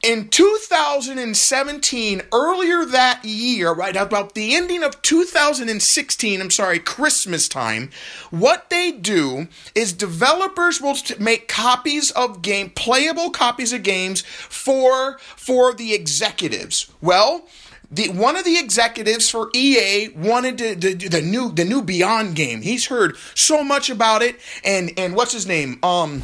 In 0.04 0.28
2017, 0.28 2.22
earlier 2.32 2.86
that 2.86 3.26
year, 3.26 3.72
right 3.72 3.96
about 3.96 4.36
the 4.36 4.54
ending 4.56 4.84
of 4.84 5.02
2016, 5.02 6.40
I'm 6.40 6.52
sorry, 6.52 6.78
Christmas 6.78 7.50
time, 7.50 7.90
what 8.30 8.70
they 8.70 8.92
do 8.92 9.48
is 9.74 9.94
developers 9.94 10.80
will 10.80 10.96
make 11.18 11.48
copies 11.48 12.12
of 12.12 12.44
game, 12.44 12.70
playable 12.70 13.32
copies 13.32 13.74
of 13.74 13.82
games 13.82 14.22
for 14.22 15.18
for 15.36 15.74
the 15.74 15.96
executives. 15.96 16.92
Well, 17.02 17.48
the 17.96 18.10
one 18.10 18.36
of 18.36 18.44
the 18.44 18.58
executives 18.58 19.30
for 19.30 19.50
EA 19.54 20.10
wanted 20.10 20.58
to, 20.58 20.76
do 20.76 21.10
the 21.10 21.22
new 21.22 21.52
the 21.52 21.64
new 21.64 21.82
Beyond 21.82 22.36
game. 22.36 22.62
He's 22.62 22.88
heard 22.88 23.16
so 23.34 23.64
much 23.64 23.90
about 23.90 24.22
it, 24.22 24.40
and 24.64 24.92
and 24.98 25.16
what's 25.16 25.32
his 25.32 25.48
name? 25.48 25.80
Um, 25.82 26.24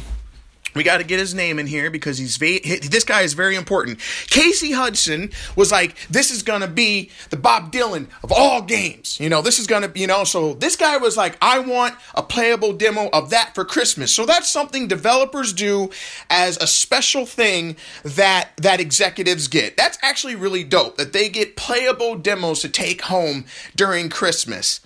we 0.74 0.82
got 0.82 0.98
to 0.98 1.04
get 1.04 1.18
his 1.18 1.34
name 1.34 1.58
in 1.58 1.66
here 1.66 1.90
because 1.90 2.18
he's 2.18 2.38
this 2.38 3.04
guy 3.04 3.22
is 3.22 3.34
very 3.34 3.56
important. 3.56 3.98
Casey 4.28 4.72
Hudson 4.72 5.30
was 5.56 5.70
like, 5.70 5.94
"This 6.08 6.30
is 6.30 6.42
gonna 6.42 6.68
be 6.68 7.10
the 7.30 7.36
Bob 7.36 7.72
Dylan 7.72 8.06
of 8.22 8.32
all 8.32 8.62
games." 8.62 9.18
You 9.20 9.28
know, 9.28 9.42
this 9.42 9.58
is 9.58 9.66
gonna, 9.66 9.88
be, 9.88 10.00
you 10.00 10.06
know. 10.06 10.24
So 10.24 10.54
this 10.54 10.76
guy 10.76 10.96
was 10.96 11.16
like, 11.16 11.36
"I 11.42 11.58
want 11.58 11.94
a 12.14 12.22
playable 12.22 12.72
demo 12.72 13.08
of 13.12 13.30
that 13.30 13.54
for 13.54 13.64
Christmas." 13.64 14.12
So 14.12 14.26
that's 14.26 14.48
something 14.48 14.88
developers 14.88 15.52
do 15.52 15.90
as 16.30 16.56
a 16.58 16.66
special 16.66 17.26
thing 17.26 17.76
that 18.04 18.50
that 18.56 18.80
executives 18.80 19.48
get. 19.48 19.76
That's 19.76 19.98
actually 20.02 20.36
really 20.36 20.64
dope 20.64 20.96
that 20.96 21.12
they 21.12 21.28
get 21.28 21.56
playable 21.56 22.16
demos 22.16 22.60
to 22.60 22.68
take 22.68 23.02
home 23.02 23.44
during 23.76 24.08
Christmas. 24.08 24.80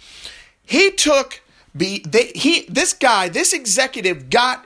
He 0.64 0.90
took 0.90 1.40
be 1.76 2.02
they 2.06 2.32
he 2.34 2.66
this 2.68 2.92
guy 2.92 3.28
this 3.28 3.52
executive 3.52 4.30
got 4.30 4.65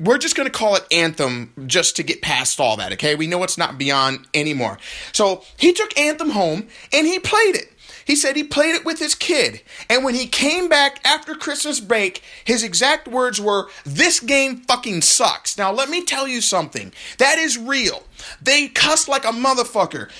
we're 0.00 0.18
just 0.18 0.36
going 0.36 0.46
to 0.46 0.52
call 0.52 0.74
it 0.74 0.84
Anthem 0.90 1.52
just 1.66 1.96
to 1.96 2.02
get 2.02 2.22
past 2.22 2.58
all 2.58 2.76
that, 2.78 2.92
okay? 2.94 3.14
We 3.14 3.26
know 3.26 3.42
it's 3.44 3.58
not 3.58 3.78
beyond 3.78 4.26
anymore. 4.34 4.78
So 5.12 5.44
he 5.56 5.72
took 5.72 5.96
Anthem 5.98 6.30
home 6.30 6.66
and 6.92 7.06
he 7.06 7.18
played 7.18 7.54
it. 7.56 7.72
He 8.04 8.16
said 8.16 8.34
he 8.34 8.42
played 8.42 8.74
it 8.74 8.84
with 8.84 8.98
his 8.98 9.14
kid. 9.14 9.62
And 9.88 10.04
when 10.04 10.14
he 10.14 10.26
came 10.26 10.68
back 10.68 11.00
after 11.06 11.34
Christmas 11.34 11.78
break, 11.78 12.22
his 12.44 12.64
exact 12.64 13.06
words 13.06 13.40
were, 13.40 13.68
This 13.84 14.18
game 14.18 14.56
fucking 14.62 15.02
sucks. 15.02 15.56
Now, 15.56 15.72
let 15.72 15.88
me 15.88 16.04
tell 16.04 16.26
you 16.26 16.40
something. 16.40 16.92
That 17.18 17.38
is 17.38 17.56
real. 17.56 18.02
They 18.40 18.68
cuss 18.68 19.08
like 19.08 19.24
a 19.24 19.28
motherfucker 19.28 20.10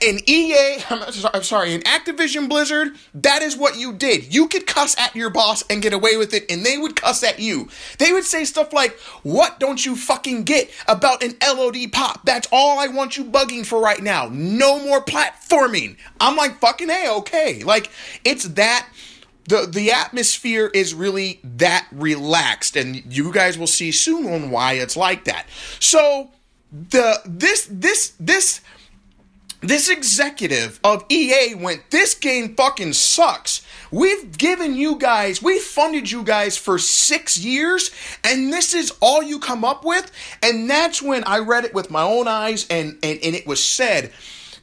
in 0.00 0.20
EA, 0.26 0.78
I'm 0.90 1.42
sorry, 1.42 1.74
in 1.74 1.82
Activision 1.82 2.48
Blizzard, 2.48 2.96
that 3.14 3.42
is 3.42 3.56
what 3.56 3.76
you 3.78 3.92
did. 3.92 4.34
You 4.34 4.48
could 4.48 4.66
cuss 4.66 4.98
at 4.98 5.14
your 5.14 5.30
boss 5.30 5.64
and 5.70 5.82
get 5.82 5.92
away 5.92 6.16
with 6.16 6.34
it, 6.34 6.50
and 6.50 6.64
they 6.64 6.78
would 6.78 6.96
cuss 6.96 7.22
at 7.22 7.38
you. 7.38 7.68
They 7.98 8.12
would 8.12 8.24
say 8.24 8.44
stuff 8.44 8.72
like, 8.72 8.98
What 9.22 9.60
don't 9.60 9.84
you 9.84 9.96
fucking 9.96 10.44
get 10.44 10.70
about 10.88 11.22
an 11.22 11.34
LOD 11.42 11.92
pop? 11.92 12.24
That's 12.24 12.48
all 12.52 12.78
I 12.78 12.88
want 12.88 13.16
you 13.16 13.24
bugging 13.24 13.64
for 13.64 13.80
right 13.80 14.02
now. 14.02 14.28
No 14.32 14.78
more 14.84 15.04
platforming. 15.04 15.96
I'm 16.20 16.36
like, 16.36 16.58
fucking 16.60 16.88
hey, 16.88 17.08
okay. 17.10 17.62
Like, 17.62 17.90
it's 18.24 18.44
that 18.44 18.88
the 19.48 19.66
the 19.70 19.90
atmosphere 19.92 20.70
is 20.72 20.94
really 20.94 21.40
that 21.42 21.86
relaxed 21.92 22.76
and 22.76 23.02
you 23.12 23.32
guys 23.32 23.58
will 23.58 23.66
see 23.66 23.90
soon 23.90 24.32
on 24.32 24.50
why 24.50 24.74
it's 24.74 24.96
like 24.96 25.24
that 25.24 25.46
so 25.80 26.30
the 26.72 27.20
this 27.26 27.66
this 27.70 28.12
this 28.20 28.60
this 29.60 29.90
executive 29.90 30.80
of 30.82 31.04
EA 31.10 31.54
went, 31.54 31.90
This 31.90 32.14
game 32.14 32.54
fucking 32.54 32.94
sucks. 32.94 33.66
We've 33.90 34.36
given 34.36 34.74
you 34.74 34.96
guys, 34.96 35.42
we 35.42 35.58
funded 35.58 36.10
you 36.10 36.22
guys 36.22 36.56
for 36.56 36.78
six 36.78 37.38
years, 37.38 37.90
and 38.24 38.52
this 38.52 38.72
is 38.72 38.92
all 39.00 39.22
you 39.22 39.38
come 39.38 39.64
up 39.64 39.84
with. 39.84 40.10
And 40.42 40.70
that's 40.70 41.02
when 41.02 41.24
I 41.24 41.40
read 41.40 41.64
it 41.64 41.74
with 41.74 41.90
my 41.90 42.02
own 42.02 42.28
eyes, 42.28 42.66
and, 42.70 42.98
and, 43.02 43.18
and 43.22 43.34
it 43.34 43.46
was 43.46 43.62
said, 43.62 44.12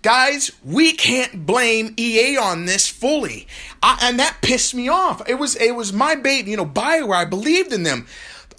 Guys, 0.01 0.51
we 0.63 0.93
can't 0.93 1.45
blame 1.45 1.93
EA 1.97 2.37
on 2.37 2.65
this 2.65 2.87
fully. 2.87 3.47
I, 3.83 3.99
and 4.03 4.19
that 4.19 4.37
pissed 4.41 4.73
me 4.73 4.87
off. 4.87 5.27
It 5.27 5.35
was 5.35 5.55
it 5.55 5.75
was 5.75 5.91
my 5.91 6.15
baby, 6.15 6.51
you 6.51 6.57
know, 6.57 6.65
Bioware. 6.65 7.15
I 7.15 7.25
believed 7.25 7.73
in 7.73 7.83
them 7.83 8.07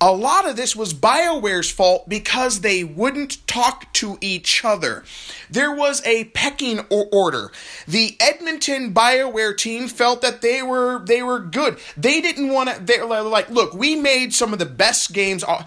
a 0.01 0.13
lot 0.13 0.49
of 0.49 0.57
this 0.57 0.77
was 0.77 0.95
BioWare's 0.95 1.71
fault 1.71 2.09
because 2.09 2.61
they 2.61 2.85
wouldn't 2.85 3.47
talk 3.47 3.93
to 3.95 4.17
each 4.21 4.65
other. 4.65 5.05
There 5.51 5.75
was 5.75 6.05
a 6.07 6.25
pecking 6.27 6.81
order. 6.91 7.51
The 7.87 8.17
Edmonton 8.21 8.95
BioWare 8.95 9.57
team 9.57 9.89
felt 9.89 10.23
that 10.23 10.41
they 10.41 10.63
were 10.63 11.05
they 11.05 11.23
were 11.23 11.41
good. 11.41 11.79
They 11.97 12.21
didn't 12.21 12.53
want 12.53 12.71
to. 12.71 12.81
They're 12.83 13.05
like, 13.05 13.51
look, 13.51 13.75
we 13.75 13.97
made 13.97 14.35
some 14.35 14.53
of 14.53 14.59
the 14.59 14.67
best 14.67 15.13
games. 15.13 15.45
Uh, 15.45 15.65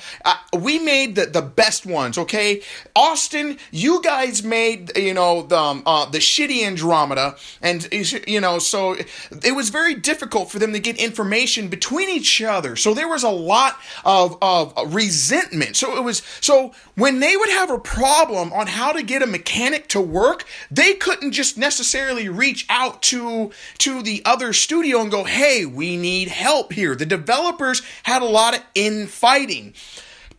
we 0.57 0.79
made 0.79 1.15
the, 1.15 1.25
the 1.25 1.41
best 1.41 1.85
ones. 1.85 2.17
Okay, 2.17 2.61
Austin, 2.95 3.57
you 3.71 4.01
guys 4.01 4.43
made 4.43 4.95
you 4.97 5.13
know 5.13 5.41
the 5.43 5.57
um, 5.57 5.83
uh, 5.85 6.05
the 6.05 6.19
shitty 6.19 6.63
Andromeda, 6.63 7.35
and 7.61 7.87
you 8.27 8.39
know 8.39 8.59
so 8.59 8.95
it 9.43 9.55
was 9.55 9.69
very 9.69 9.95
difficult 9.95 10.51
for 10.51 10.59
them 10.59 10.71
to 10.73 10.79
get 10.79 10.97
information 10.97 11.67
between 11.67 12.09
each 12.09 12.41
other. 12.41 12.75
So 12.75 12.93
there 12.93 13.07
was 13.07 13.23
a 13.23 13.29
lot 13.29 13.77
of 14.05 14.20
of, 14.21 14.37
of 14.41 14.93
resentment. 14.93 15.75
So 15.75 15.97
it 15.97 16.03
was, 16.03 16.21
so 16.39 16.73
when 16.95 17.19
they 17.19 17.35
would 17.35 17.49
have 17.49 17.71
a 17.71 17.79
problem 17.79 18.53
on 18.53 18.67
how 18.67 18.91
to 18.91 19.03
get 19.03 19.23
a 19.23 19.27
mechanic 19.27 19.87
to 19.89 20.01
work, 20.01 20.45
they 20.69 20.93
couldn't 20.93 21.31
just 21.31 21.57
necessarily 21.57 22.29
reach 22.29 22.65
out 22.69 23.01
to, 23.03 23.51
to 23.79 24.01
the 24.01 24.21
other 24.25 24.53
studio 24.53 25.01
and 25.01 25.11
go, 25.11 25.23
hey, 25.23 25.65
we 25.65 25.97
need 25.97 26.27
help 26.27 26.73
here. 26.73 26.95
The 26.95 27.05
developers 27.05 27.81
had 28.03 28.21
a 28.21 28.25
lot 28.25 28.55
of 28.55 28.63
infighting. 28.75 29.73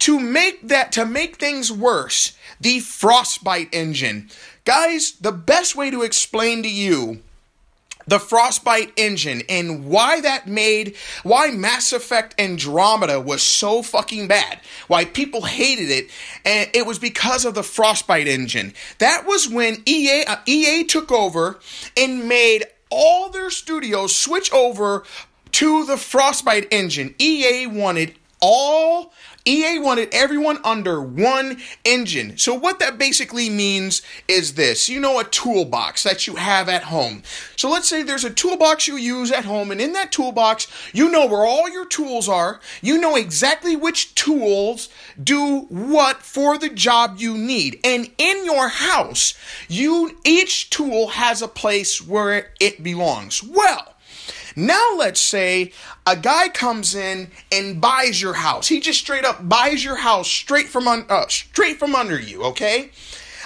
To 0.01 0.19
make 0.19 0.67
that, 0.67 0.91
to 0.93 1.07
make 1.07 1.37
things 1.37 1.71
worse, 1.71 2.37
the 2.61 2.81
Frostbite 2.81 3.69
engine. 3.73 4.31
Guys, 4.65 5.12
the 5.12 5.31
best 5.31 5.77
way 5.77 5.91
to 5.93 6.03
explain 6.03 6.65
to 6.65 6.69
you 6.69 7.23
the 8.06 8.18
Frostbite 8.18 8.92
engine 8.97 9.42
and 9.49 9.87
why 9.87 10.21
that 10.21 10.47
made 10.47 10.97
why 11.23 11.50
Mass 11.50 11.92
Effect 11.92 12.35
Andromeda 12.40 13.21
was 13.21 13.42
so 13.42 13.82
fucking 13.82 14.28
bad. 14.28 14.61
Why 14.88 15.04
people 15.04 15.42
hated 15.42 15.90
it 15.90 16.11
and 16.44 16.71
it 16.75 16.87
was 16.87 16.99
because 16.99 17.44
of 17.44 17.54
the 17.54 17.62
Frostbite 17.62 18.28
engine. 18.28 18.75
That 18.99 19.26
was 19.26 19.49
when 19.49 19.82
EA 19.87 20.25
uh, 20.25 20.37
EA 20.47 20.85
took 20.85 21.11
over 21.12 21.59
and 21.97 22.28
made 22.28 22.64
all 22.90 23.30
their 23.30 23.50
studios 23.50 24.14
switch 24.14 24.52
over 24.52 25.04
to 25.52 25.85
the 25.85 25.97
Frostbite 25.97 26.68
engine. 26.71 27.14
EA 27.18 27.66
wanted 27.66 28.14
all 28.40 29.12
EA 29.45 29.79
wanted 29.79 30.09
everyone 30.13 30.59
under 30.65 31.03
one 31.03 31.59
engine. 31.85 32.39
So, 32.39 32.55
what 32.55 32.79
that 32.79 32.99
basically 32.99 33.51
means 33.51 34.03
is 34.29 34.55
this 34.55 34.89
you 34.89 35.01
know, 35.01 35.19
a 35.19 35.25
toolbox 35.25 36.03
that 36.05 36.27
you 36.27 36.37
have 36.37 36.69
at 36.69 36.85
home. 36.85 37.23
So, 37.57 37.69
let's 37.71 37.89
say 37.89 38.03
there's 38.03 38.25
a 38.25 38.31
toolbox 38.31 38.87
you 38.87 38.97
use 38.97 39.33
at 39.33 39.45
home, 39.45 39.71
and 39.71 39.81
in 39.81 39.93
that 39.95 40.13
toolbox, 40.13 40.69
you 40.93 41.11
know 41.11 41.27
where 41.27 41.45
all 41.45 41.69
your 41.69 41.87
tools 41.87 42.29
are. 42.29 42.61
You 42.81 42.99
know 42.99 43.17
exactly 43.17 43.77
which 43.77 44.15
tools 44.15 44.89
do 45.23 45.63
what 45.69 46.19
for 46.19 46.59
the 46.59 46.69
job 46.69 47.17
you 47.19 47.37
need. 47.37 47.81
And 47.85 48.11
in 48.19 48.45
your 48.45 48.69
house, 48.69 49.35
you 49.69 50.19
each 50.25 50.71
tool 50.71 51.09
has 51.09 51.43
a 51.43 51.49
place 51.49 52.01
where 52.01 52.53
it 52.61 52.83
belongs. 52.83 53.43
Well, 53.43 53.92
now 54.56 54.94
let's 54.97 55.21
say 55.21 55.73
a 56.06 56.16
guy 56.16 56.49
comes 56.49 56.94
in 56.94 57.30
and 57.50 57.80
buys 57.80 58.21
your 58.21 58.35
house. 58.35 58.68
He 58.68 58.80
just 58.80 59.00
straight 59.00 59.25
up 59.25 59.49
buys 59.49 59.85
your 59.85 59.97
house 59.97 60.28
straight 60.28 60.68
from 60.68 60.88
un- 60.88 61.06
uh, 61.09 61.26
straight 61.28 61.78
from 61.78 61.94
under 61.94 62.18
you, 62.18 62.42
okay? 62.44 62.90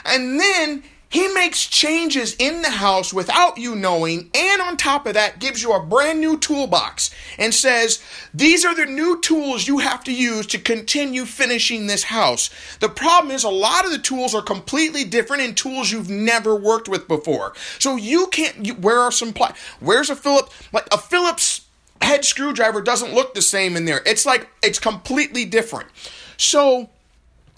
And 0.05 0.41
then 0.41 0.83
he 1.17 1.29
makes 1.29 1.65
changes 1.65 2.37
in 2.39 2.61
the 2.61 2.69
house 2.69 3.11
without 3.11 3.57
you 3.57 3.75
knowing, 3.75 4.29
and 4.35 4.61
on 4.61 4.77
top 4.77 5.07
of 5.07 5.15
that, 5.15 5.39
gives 5.39 5.63
you 5.63 5.73
a 5.73 5.83
brand 5.83 6.21
new 6.21 6.37
toolbox 6.37 7.11
and 7.39 7.55
says, 7.55 8.03
These 8.35 8.67
are 8.67 8.75
the 8.75 8.85
new 8.85 9.19
tools 9.23 9.67
you 9.67 9.79
have 9.79 10.05
to 10.05 10.13
use 10.13 10.47
to 10.49 10.59
continue 10.59 11.25
finishing 11.25 11.87
this 11.87 12.03
house. 12.03 12.51
The 12.81 12.91
problem 12.91 13.35
is, 13.35 13.45
a 13.45 13.49
lot 13.49 13.87
of 13.87 13.93
the 13.93 13.99
tools 13.99 14.35
are 14.35 14.43
completely 14.43 15.05
different 15.05 15.43
and 15.43 15.57
tools 15.57 15.91
you've 15.91 16.11
never 16.11 16.55
worked 16.55 16.87
with 16.87 17.09
before. 17.09 17.55
So 17.79 17.97
you 17.97 18.27
can't, 18.27 18.67
you, 18.67 18.75
where 18.75 19.01
are 19.01 19.11
some, 19.11 19.33
pli- 19.33 19.55
where's 19.81 20.11
a 20.11 20.17
Phillips, 20.17 20.53
like 20.71 20.87
a 20.93 20.99
Phillips 20.99 21.63
head 22.03 22.27
screwdriver 22.27 22.83
doesn't 22.83 23.15
look 23.15 23.33
the 23.33 23.41
same 23.41 23.75
in 23.75 23.87
there. 23.87 24.03
It's 24.05 24.27
like, 24.27 24.51
it's 24.63 24.79
completely 24.79 25.47
different. 25.47 25.89
So, 26.37 26.91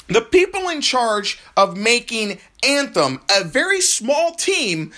the 0.08 0.22
people 0.22 0.68
in 0.68 0.80
charge 0.80 1.38
of 1.56 1.76
making 1.76 2.38
Anthem, 2.66 3.20
a 3.30 3.44
very 3.44 3.80
small 3.80 4.32
team, 4.32 4.92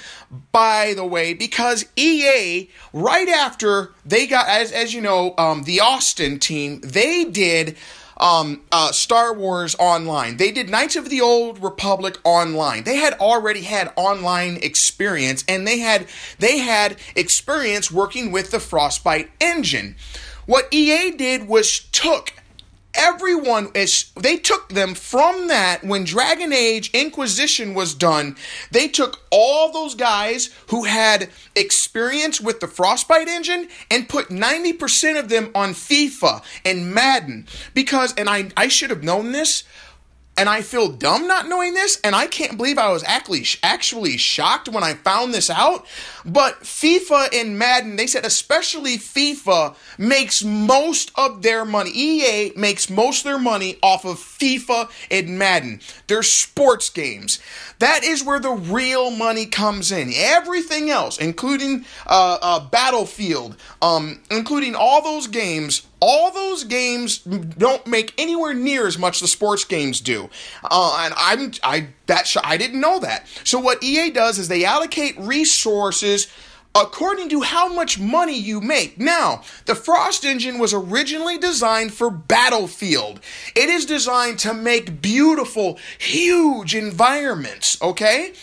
by 0.52 0.94
the 0.94 1.04
way, 1.04 1.34
because 1.34 1.84
EA, 1.96 2.70
right 2.92 3.28
after 3.28 3.92
they 4.04 4.26
got, 4.26 4.48
as, 4.48 4.72
as 4.72 4.94
you 4.94 5.00
know, 5.00 5.34
um, 5.36 5.64
the 5.64 5.80
Austin 5.80 6.38
team, 6.38 6.80
they 6.80 7.24
did 7.24 7.76
um, 8.20 8.60
uh, 8.70 8.92
Star 8.92 9.34
Wars 9.34 9.74
Online. 9.78 10.36
They 10.36 10.52
did 10.52 10.68
Knights 10.68 10.94
of 10.94 11.08
the 11.08 11.20
Old 11.20 11.62
Republic 11.62 12.18
Online. 12.22 12.84
They 12.84 12.96
had 12.96 13.14
already 13.14 13.62
had 13.62 13.92
online 13.96 14.58
experience, 14.62 15.42
and 15.48 15.66
they 15.66 15.78
had 15.78 16.06
they 16.38 16.58
had 16.58 16.96
experience 17.16 17.90
working 17.90 18.30
with 18.30 18.50
the 18.50 18.60
Frostbite 18.60 19.30
engine. 19.40 19.96
What 20.46 20.68
EA 20.70 21.12
did 21.12 21.48
was 21.48 21.80
took 21.92 22.34
everyone 22.94 23.70
is 23.74 24.10
they 24.18 24.36
took 24.36 24.68
them 24.70 24.94
from 24.94 25.48
that 25.48 25.84
when 25.84 26.04
Dragon 26.04 26.52
Age 26.52 26.90
Inquisition 26.92 27.74
was 27.74 27.94
done. 27.94 28.36
They 28.70 28.88
took 28.88 29.22
all 29.30 29.72
those 29.72 29.94
guys 29.94 30.50
who 30.68 30.84
had 30.84 31.30
experience 31.54 32.40
with 32.40 32.60
the 32.60 32.66
Frostbite 32.66 33.28
engine 33.28 33.68
and 33.90 34.08
put 34.08 34.28
90% 34.28 35.18
of 35.18 35.28
them 35.28 35.50
on 35.54 35.70
FIFA 35.70 36.42
and 36.64 36.92
Madden. 36.92 37.46
Because 37.74 38.14
and 38.14 38.28
I 38.28 38.50
I 38.56 38.68
should 38.68 38.90
have 38.90 39.02
known 39.02 39.32
this 39.32 39.64
and 40.40 40.48
I 40.48 40.62
feel 40.62 40.88
dumb 40.88 41.26
not 41.26 41.48
knowing 41.48 41.74
this, 41.74 42.00
and 42.02 42.16
I 42.16 42.26
can't 42.26 42.56
believe 42.56 42.78
I 42.78 42.90
was 42.90 43.04
actually 43.06 43.44
actually 43.62 44.16
shocked 44.16 44.70
when 44.70 44.82
I 44.82 44.94
found 44.94 45.34
this 45.34 45.50
out. 45.50 45.84
But 46.24 46.62
FIFA 46.62 47.34
and 47.34 47.58
Madden, 47.58 47.96
they 47.96 48.06
said 48.06 48.24
especially 48.24 48.96
FIFA 48.96 49.76
makes 49.98 50.42
most 50.42 51.12
of 51.14 51.42
their 51.42 51.66
money. 51.66 51.90
EA 51.90 52.52
makes 52.56 52.88
most 52.88 53.18
of 53.18 53.24
their 53.24 53.38
money 53.38 53.76
off 53.82 54.06
of 54.06 54.16
FIFA 54.16 54.90
and 55.10 55.38
Madden. 55.38 55.82
They're 56.06 56.22
sports 56.22 56.88
games. 56.88 57.38
That 57.78 58.02
is 58.02 58.24
where 58.24 58.40
the 58.40 58.52
real 58.52 59.10
money 59.10 59.44
comes 59.44 59.92
in. 59.92 60.10
Everything 60.14 60.88
else, 60.88 61.18
including 61.18 61.84
uh, 62.06 62.38
uh, 62.40 62.60
Battlefield, 62.60 63.58
um, 63.82 64.20
including 64.30 64.74
all 64.74 65.02
those 65.02 65.26
games, 65.26 65.82
all 66.00 66.32
those 66.32 66.64
games 66.64 67.18
don't 67.18 67.86
make 67.86 68.14
anywhere 68.18 68.54
near 68.54 68.86
as 68.86 68.98
much 68.98 69.16
as 69.16 69.20
the 69.20 69.28
sports 69.28 69.64
games 69.64 70.00
do. 70.00 70.30
Uh, 70.64 71.02
and 71.04 71.14
I'm 71.16 71.52
I 71.62 71.88
that 72.06 72.26
sh- 72.26 72.38
I 72.42 72.56
didn't 72.56 72.80
know 72.80 72.98
that. 73.00 73.26
So 73.44 73.58
what 73.58 73.82
EA 73.82 74.10
does 74.10 74.38
is 74.38 74.48
they 74.48 74.64
allocate 74.64 75.18
resources 75.18 76.28
according 76.74 77.28
to 77.28 77.40
how 77.40 77.72
much 77.72 77.98
money 77.98 78.38
you 78.38 78.60
make. 78.60 78.98
Now, 78.98 79.42
the 79.66 79.74
Frost 79.74 80.24
engine 80.24 80.58
was 80.58 80.72
originally 80.72 81.36
designed 81.36 81.92
for 81.92 82.10
Battlefield. 82.10 83.20
It 83.56 83.68
is 83.68 83.86
designed 83.86 84.38
to 84.40 84.54
make 84.54 85.02
beautiful, 85.02 85.78
huge 85.98 86.74
environments, 86.74 87.80
okay? 87.82 88.34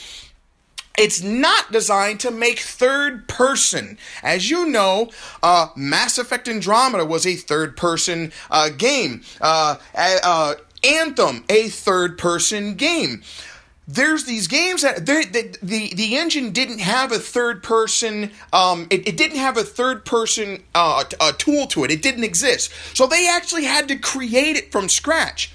It's 0.97 1.21
not 1.21 1.71
designed 1.71 2.19
to 2.21 2.31
make 2.31 2.59
third 2.59 3.27
person. 3.27 3.97
As 4.23 4.49
you 4.49 4.67
know, 4.67 5.11
uh, 5.43 5.67
Mass 5.75 6.17
Effect 6.17 6.47
Andromeda 6.47 7.05
was 7.05 7.27
a 7.27 7.35
third 7.35 7.77
person 7.77 8.31
uh, 8.49 8.69
game. 8.69 9.21
Uh, 9.39 9.75
uh 9.95 10.55
Anthem, 10.83 11.43
a 11.49 11.69
third 11.69 12.17
person 12.17 12.75
game 12.75 13.23
there's 13.87 14.25
these 14.25 14.47
games 14.47 14.81
that 14.81 15.05
the, 15.05 15.57
the 15.63 15.93
the 15.93 16.17
engine 16.17 16.51
didn't 16.51 16.79
have 16.79 17.11
a 17.11 17.17
third 17.19 17.63
person 17.63 18.31
um 18.51 18.85
it, 18.89 19.07
it 19.07 19.15
didn't 19.15 19.37
have 19.37 19.57
a 19.57 19.63
third 19.63 20.03
person 20.03 20.61
uh 20.75 21.03
a 21.21 21.31
tool 21.33 21.65
to 21.67 21.85
it 21.85 21.91
it 21.91 22.01
didn't 22.01 22.25
exist 22.25 22.71
so 22.93 23.07
they 23.07 23.27
actually 23.29 23.63
had 23.63 23.87
to 23.87 23.95
create 23.95 24.57
it 24.57 24.71
from 24.71 24.89
scratch 24.89 25.51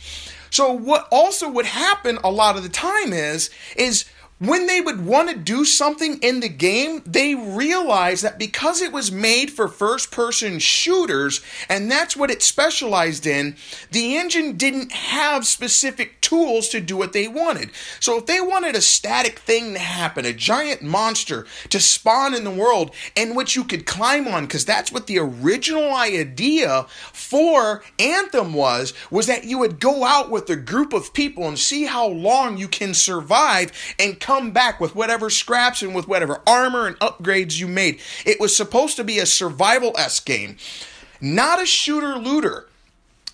so 0.51 0.73
what 0.73 1.07
also 1.13 1.49
would 1.49 1.67
happen 1.67 2.19
a 2.25 2.31
lot 2.31 2.57
of 2.57 2.63
the 2.63 2.69
time 2.71 3.13
is 3.13 3.51
is 3.77 4.07
when 4.45 4.67
they 4.67 4.81
would 4.81 5.07
want 5.07 5.31
to 5.31 5.37
do 5.37 5.65
something 5.65 6.19
in 6.19 6.41
the 6.41 6.49
game, 6.49 7.01
they 7.07 7.33
realized 7.33 8.25
that 8.25 8.41
because 8.41 8.83
it 8.83 8.93
was 8.93 9.13
made 9.13 9.53
for 9.53 9.69
first 9.69 10.11
person 10.11 10.59
shooters 10.59 11.41
and 11.69 11.89
that's 11.89 12.17
what 12.17 12.31
it 12.31 12.43
specialized 12.43 13.25
in, 13.25 13.55
the 13.93 14.17
engine 14.17 14.57
didn't 14.57 14.91
have 14.91 15.47
specific 15.47 16.21
tools 16.21 16.69
to 16.71 16.81
do 16.81 16.97
what 16.97 17.13
they 17.13 17.29
wanted. 17.29 17.71
So 18.01 18.19
if 18.19 18.27
they 18.27 18.41
wanted 18.41 18.75
a 18.75 18.81
static 18.81 19.39
thing 19.39 19.75
to 19.75 19.79
happen, 19.79 20.25
a 20.25 20.33
giant 20.33 20.83
monster 20.83 21.47
to 21.69 21.79
spawn 21.79 22.35
in 22.35 22.43
the 22.43 22.51
world 22.51 22.93
in 23.15 23.37
which 23.37 23.55
you 23.55 23.63
could 23.63 23.87
climb 23.87 24.27
on, 24.27 24.47
because 24.47 24.65
that's 24.65 24.91
what 24.91 25.07
the 25.07 25.21
original 25.21 25.95
idea 25.95 26.87
for 27.13 27.85
Anthem 28.01 28.55
was, 28.55 28.93
was 29.09 29.29
that 29.29 29.45
you 29.45 29.59
would 29.59 29.79
go 29.79 30.03
out 30.03 30.31
with 30.31 30.51
a 30.51 30.57
group 30.57 30.93
of 30.93 31.15
people 31.15 31.47
and 31.47 31.59
see 31.61 31.85
how 31.85 32.09
long 32.09 32.57
you 32.57 32.67
can 32.67 32.93
survive 32.93 33.71
and 34.01 34.19
come 34.19 34.32
come 34.33 34.51
back 34.51 34.81
with 34.81 34.95
whatever 34.95 35.29
scraps 35.29 35.83
and 35.83 35.95
with 35.95 36.09
whatever 36.09 36.41
armor 36.47 36.87
and 36.87 36.99
upgrades 37.01 37.61
you 37.61 37.69
made. 37.69 38.01
It 38.25 38.41
was 38.41 38.57
supposed 38.57 38.97
to 38.97 39.05
be 39.05 39.19
a 39.19 39.27
survival 39.27 39.95
S 39.99 40.21
game, 40.21 40.57
not 41.21 41.63
a 41.63 41.67
shooter 41.67 42.17
looter. 42.17 42.67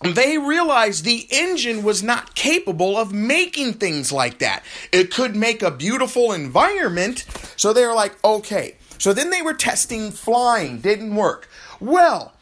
They 0.02 0.38
realized 0.38 1.04
the 1.04 1.28
engine 1.30 1.84
was 1.84 2.02
not 2.02 2.34
capable 2.34 2.96
of 2.96 3.12
making 3.12 3.74
things 3.74 4.10
like 4.10 4.40
that. 4.40 4.64
It 4.90 5.12
could 5.12 5.36
make 5.36 5.62
a 5.62 5.70
beautiful 5.70 6.32
environment, 6.32 7.24
so 7.56 7.72
they 7.72 7.86
were 7.86 7.94
like, 7.94 8.16
okay. 8.24 8.74
So 8.98 9.12
then 9.12 9.30
they 9.30 9.42
were 9.42 9.54
testing 9.54 10.10
flying, 10.10 10.80
didn't 10.80 11.14
work. 11.14 11.48
Well, 11.78 12.32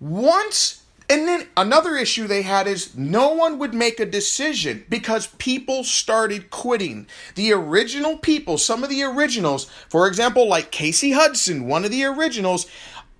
once 0.00 0.81
and 1.12 1.28
then 1.28 1.46
another 1.58 1.94
issue 1.96 2.26
they 2.26 2.40
had 2.40 2.66
is 2.66 2.96
no 2.96 3.34
one 3.34 3.58
would 3.58 3.74
make 3.74 4.00
a 4.00 4.06
decision 4.06 4.86
because 4.88 5.26
people 5.26 5.84
started 5.84 6.48
quitting. 6.48 7.06
The 7.34 7.52
original 7.52 8.16
people, 8.16 8.56
some 8.56 8.82
of 8.82 8.88
the 8.88 9.02
originals, 9.02 9.66
for 9.90 10.06
example, 10.06 10.48
like 10.48 10.70
Casey 10.70 11.12
Hudson, 11.12 11.66
one 11.66 11.84
of 11.84 11.90
the 11.90 12.02
originals, 12.04 12.66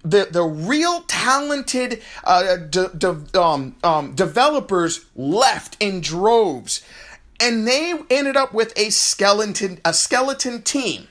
the 0.03 0.27
the 0.31 0.43
real 0.43 1.03
talented 1.03 2.03
uh, 2.25 2.57
de, 2.57 2.89
de, 2.97 3.39
um, 3.39 3.77
um, 3.85 4.15
developers 4.15 5.05
left 5.15 5.77
in 5.79 6.01
droves, 6.01 6.83
and 7.39 7.69
they 7.69 7.93
ended 8.09 8.39
up 8.39 8.55
with 8.55 8.73
a 8.75 8.89
skeleton 8.89 9.81
a 9.85 9.93
skeleton 9.93 10.63
team. 10.63 11.09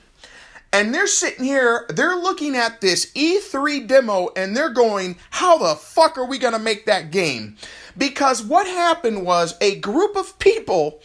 And 0.72 0.94
they're 0.94 1.06
sitting 1.06 1.44
here, 1.44 1.84
they're 1.90 2.16
looking 2.16 2.56
at 2.56 2.80
this 2.80 3.12
E3 3.12 3.86
demo 3.86 4.30
and 4.34 4.56
they're 4.56 4.70
going, 4.70 5.16
How 5.30 5.58
the 5.58 5.74
fuck 5.74 6.16
are 6.16 6.24
we 6.24 6.38
gonna 6.38 6.58
make 6.58 6.86
that 6.86 7.10
game? 7.10 7.56
Because 7.96 8.42
what 8.42 8.66
happened 8.66 9.24
was 9.24 9.56
a 9.60 9.78
group 9.80 10.16
of 10.16 10.38
people 10.38 11.00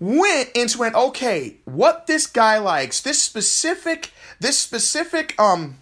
went 0.00 0.50
and 0.54 0.74
went, 0.78 0.94
okay, 0.94 1.56
what 1.64 2.06
this 2.06 2.26
guy 2.26 2.58
likes, 2.58 3.00
this 3.00 3.22
specific, 3.22 4.12
this 4.40 4.58
specific 4.58 5.38
um 5.38 5.78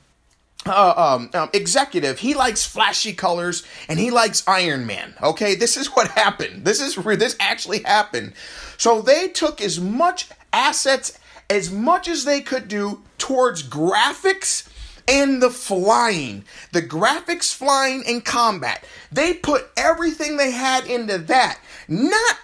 uh, 0.64 0.94
um, 0.96 1.30
um, 1.34 1.50
executive, 1.52 2.20
he 2.20 2.34
likes 2.34 2.64
flashy 2.64 3.12
colors 3.12 3.64
and 3.88 3.98
he 3.98 4.12
likes 4.12 4.46
Iron 4.46 4.86
Man. 4.86 5.14
Okay, 5.20 5.56
this 5.56 5.76
is 5.76 5.88
what 5.88 6.08
happened. 6.12 6.64
This 6.64 6.80
is 6.80 6.96
where 6.96 7.16
this 7.16 7.36
actually 7.40 7.80
happened. 7.80 8.34
So 8.78 9.02
they 9.02 9.26
took 9.26 9.60
as 9.60 9.80
much 9.80 10.28
assets 10.52 11.18
as 11.50 11.70
much 11.70 12.08
as 12.08 12.24
they 12.24 12.40
could 12.40 12.68
do 12.68 13.02
towards 13.18 13.62
graphics 13.62 14.68
and 15.08 15.42
the 15.42 15.50
flying, 15.50 16.44
the 16.72 16.82
graphics, 16.82 17.54
flying, 17.54 18.02
and 18.06 18.24
combat. 18.24 18.84
They 19.10 19.34
put 19.34 19.70
everything 19.76 20.36
they 20.36 20.50
had 20.50 20.86
into 20.86 21.18
that, 21.18 21.58
not 21.88 22.36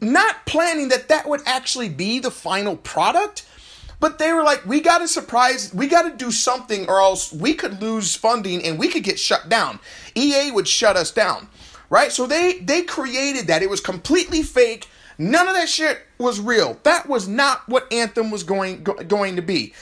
not 0.00 0.44
planning 0.46 0.88
that 0.88 1.08
that 1.08 1.28
would 1.28 1.42
actually 1.46 1.88
be 1.88 2.18
the 2.18 2.30
final 2.30 2.76
product. 2.76 3.46
But 4.00 4.18
they 4.18 4.32
were 4.32 4.42
like, 4.42 4.66
we 4.66 4.80
got 4.80 4.98
to 4.98 5.06
surprise, 5.06 5.72
we 5.72 5.86
got 5.86 6.02
to 6.02 6.16
do 6.16 6.32
something, 6.32 6.88
or 6.88 7.00
else 7.00 7.32
we 7.32 7.54
could 7.54 7.80
lose 7.80 8.16
funding 8.16 8.60
and 8.64 8.76
we 8.76 8.88
could 8.88 9.04
get 9.04 9.16
shut 9.16 9.48
down. 9.48 9.78
EA 10.16 10.50
would 10.50 10.66
shut 10.66 10.96
us 10.96 11.12
down, 11.12 11.48
right? 11.88 12.10
So 12.10 12.26
they 12.26 12.58
they 12.58 12.82
created 12.82 13.46
that. 13.46 13.62
It 13.62 13.70
was 13.70 13.80
completely 13.80 14.42
fake. 14.42 14.88
None 15.18 15.48
of 15.48 15.54
that 15.54 15.68
shit 15.68 16.00
was 16.18 16.40
real. 16.40 16.78
That 16.82 17.08
was 17.08 17.28
not 17.28 17.68
what 17.68 17.92
Anthem 17.92 18.30
was 18.30 18.42
going 18.42 18.82
go, 18.82 18.94
going 18.94 19.36
to 19.36 19.42
be. 19.42 19.74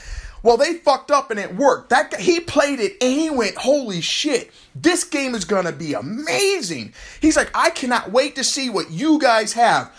Well, 0.42 0.56
they 0.56 0.74
fucked 0.74 1.10
up 1.10 1.30
and 1.30 1.38
it 1.38 1.54
worked. 1.54 1.90
That 1.90 2.10
guy, 2.10 2.20
he 2.20 2.40
played 2.40 2.80
it 2.80 2.96
and 3.00 3.12
he 3.12 3.30
went, 3.30 3.56
"Holy 3.56 4.00
shit. 4.00 4.50
This 4.74 5.04
game 5.04 5.34
is 5.34 5.44
going 5.44 5.66
to 5.66 5.72
be 5.72 5.94
amazing." 5.94 6.94
He's 7.20 7.36
like, 7.36 7.50
"I 7.54 7.70
cannot 7.70 8.10
wait 8.10 8.36
to 8.36 8.44
see 8.44 8.70
what 8.70 8.90
you 8.90 9.18
guys 9.18 9.52
have." 9.54 9.92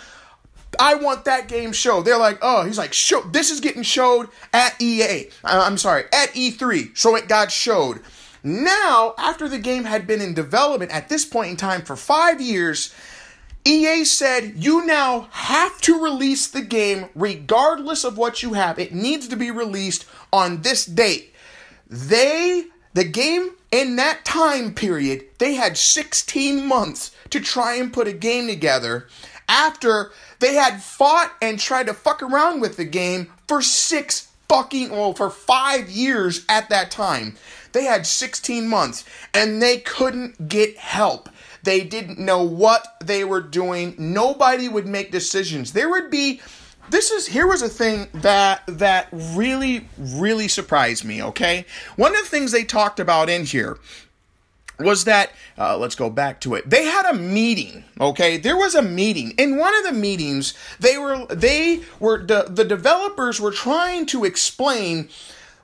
I 0.80 0.96
want 0.96 1.26
that 1.26 1.48
game 1.48 1.74
show. 1.74 2.02
They're 2.02 2.17
like, 2.17 2.39
oh, 2.41 2.63
he's 2.63 2.78
like, 2.78 2.94
show. 2.94 3.22
This 3.22 3.52
is 3.52 3.60
getting 3.60 3.84
showed 3.84 4.30
at 4.54 4.82
EA. 4.82 5.30
Uh, 5.44 5.63
I'm 5.65 5.78
sorry, 5.78 6.06
at 6.13 6.30
E3. 6.30 6.98
So 6.98 7.15
it 7.15 7.28
got 7.28 7.52
showed. 7.52 8.02
Now, 8.44 9.13
after 9.17 9.48
the 9.48 9.60
game 9.60 9.84
had 9.84 10.08
been 10.08 10.22
in 10.22 10.34
development 10.34 10.91
at 10.91 11.10
this 11.10 11.26
point 11.26 11.52
in 11.52 11.58
time 11.58 11.84
for 11.84 11.96
five 11.96 12.41
years, 12.41 12.94
EA 13.65 14.04
said 14.04 14.54
you 14.56 14.86
now 14.86 15.28
have 15.32 15.80
to 15.82 16.02
release 16.02 16.47
the 16.47 16.62
game 16.62 17.10
regardless 17.13 18.04
of 18.04 18.17
what 18.17 18.41
you 18.41 18.54
have. 18.54 18.80
It 18.80 18.93
needs 18.93 19.28
to 19.28 19.36
be 19.36 19.52
released 19.52 20.06
on 20.34 20.62
this 20.62 20.86
date. 20.86 21.34
They, 21.88 22.65
the 22.93 23.04
game 23.04 23.52
in 23.71 23.97
that 23.97 24.26
time 24.26 24.74
period, 24.74 25.26
they 25.38 25.56
had 25.56 25.78
16 25.78 26.65
months 26.65 27.12
to 27.30 27.39
try 27.39 27.76
and 27.76 27.93
put 27.93 28.08
a 28.08 28.13
game 28.13 28.47
together 28.47 29.08
after 29.47 30.12
they 30.39 30.56
had 30.56 30.82
fought 30.82 31.34
and 31.41 31.60
tried 31.60 31.88
to 31.88 31.93
fuck 31.93 32.24
around 32.24 32.62
with 32.62 32.78
the 32.78 32.86
game 32.86 33.32
for 33.47 33.62
six 33.62 34.30
fucking, 34.47 34.89
well, 34.89 35.13
for 35.13 35.30
five 35.30 35.89
years 35.89 36.45
at 36.50 36.69
that 36.69 36.91
time. 36.91 37.36
They 37.74 37.84
had 37.84 38.06
16 38.08 38.67
months 38.67 39.06
and 39.34 39.62
they 39.62 39.78
couldn't 39.78 40.50
get 40.50 40.78
help. 40.78 41.30
They 41.63 41.82
didn't 41.84 42.19
know 42.19 42.43
what 42.43 42.88
they 43.04 43.24
were 43.24 43.41
doing. 43.41 43.95
Nobody 43.97 44.67
would 44.67 44.88
make 44.88 45.12
decisions. 45.12 45.74
There 45.74 45.89
would 45.89 46.10
be 46.10 46.41
this 46.89 47.12
is 47.12 47.28
here 47.28 47.47
was 47.47 47.62
a 47.62 47.69
thing 47.69 48.08
that 48.13 48.63
that 48.67 49.08
really 49.12 49.88
really 49.97 50.47
surprised 50.47 51.06
me, 51.06 51.24
okay? 51.24 51.65
One 51.95 52.15
of 52.15 52.24
the 52.24 52.30
things 52.30 52.52
they 52.52 52.63
talked 52.63 53.00
about 53.00 53.30
in 53.30 53.45
here 53.45 53.78
was 54.80 55.06
that 55.06 55.32
uh, 55.58 55.78
let's 55.78 55.95
go 55.95 56.10
back 56.10 56.41
to 56.41 56.56
it 56.56 56.69
they 56.69 56.86
had 56.86 57.06
a 57.06 57.13
meeting 57.13 57.84
okay 58.00 58.38
there 58.38 58.58
was 58.58 58.74
a 58.74 58.82
meeting 58.82 59.32
in 59.38 59.58
one 59.58 59.76
of 59.76 59.84
the 59.84 59.91
meetings 59.91 60.54
they 60.80 60.97
were 60.97 61.26
they 61.28 61.82
were 62.00 62.24
the, 62.26 62.47
the 62.50 62.65
developers 62.65 63.39
were 63.39 63.52
trying 63.52 64.06
to 64.06 64.26
explain 64.26 65.08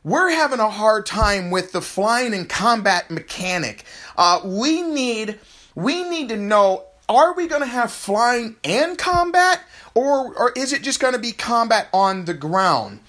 we're 0.03 0.29
having 0.29 0.59
a 0.59 0.69
hard 0.69 1.05
time 1.05 1.49
with 1.49 1.71
the 1.71 1.81
flying 1.81 2.33
and 2.33 2.47
combat 2.47 3.09
mechanic 3.09 3.83
uh, 4.17 4.39
we 4.43 4.81
need 4.81 5.39
we 5.77 6.03
need 6.09 6.27
to 6.29 6.35
know 6.35 6.83
are 7.07 7.35
we 7.35 7.47
going 7.47 7.61
to 7.61 7.67
have 7.67 7.91
flying 7.91 8.55
and 8.63 8.97
combat 8.97 9.61
or, 9.93 10.33
or 10.33 10.51
is 10.55 10.73
it 10.73 10.81
just 10.81 10.99
going 10.99 11.13
to 11.13 11.19
be 11.19 11.31
combat 11.31 11.87
on 11.93 12.25
the 12.25 12.33
ground? 12.33 12.99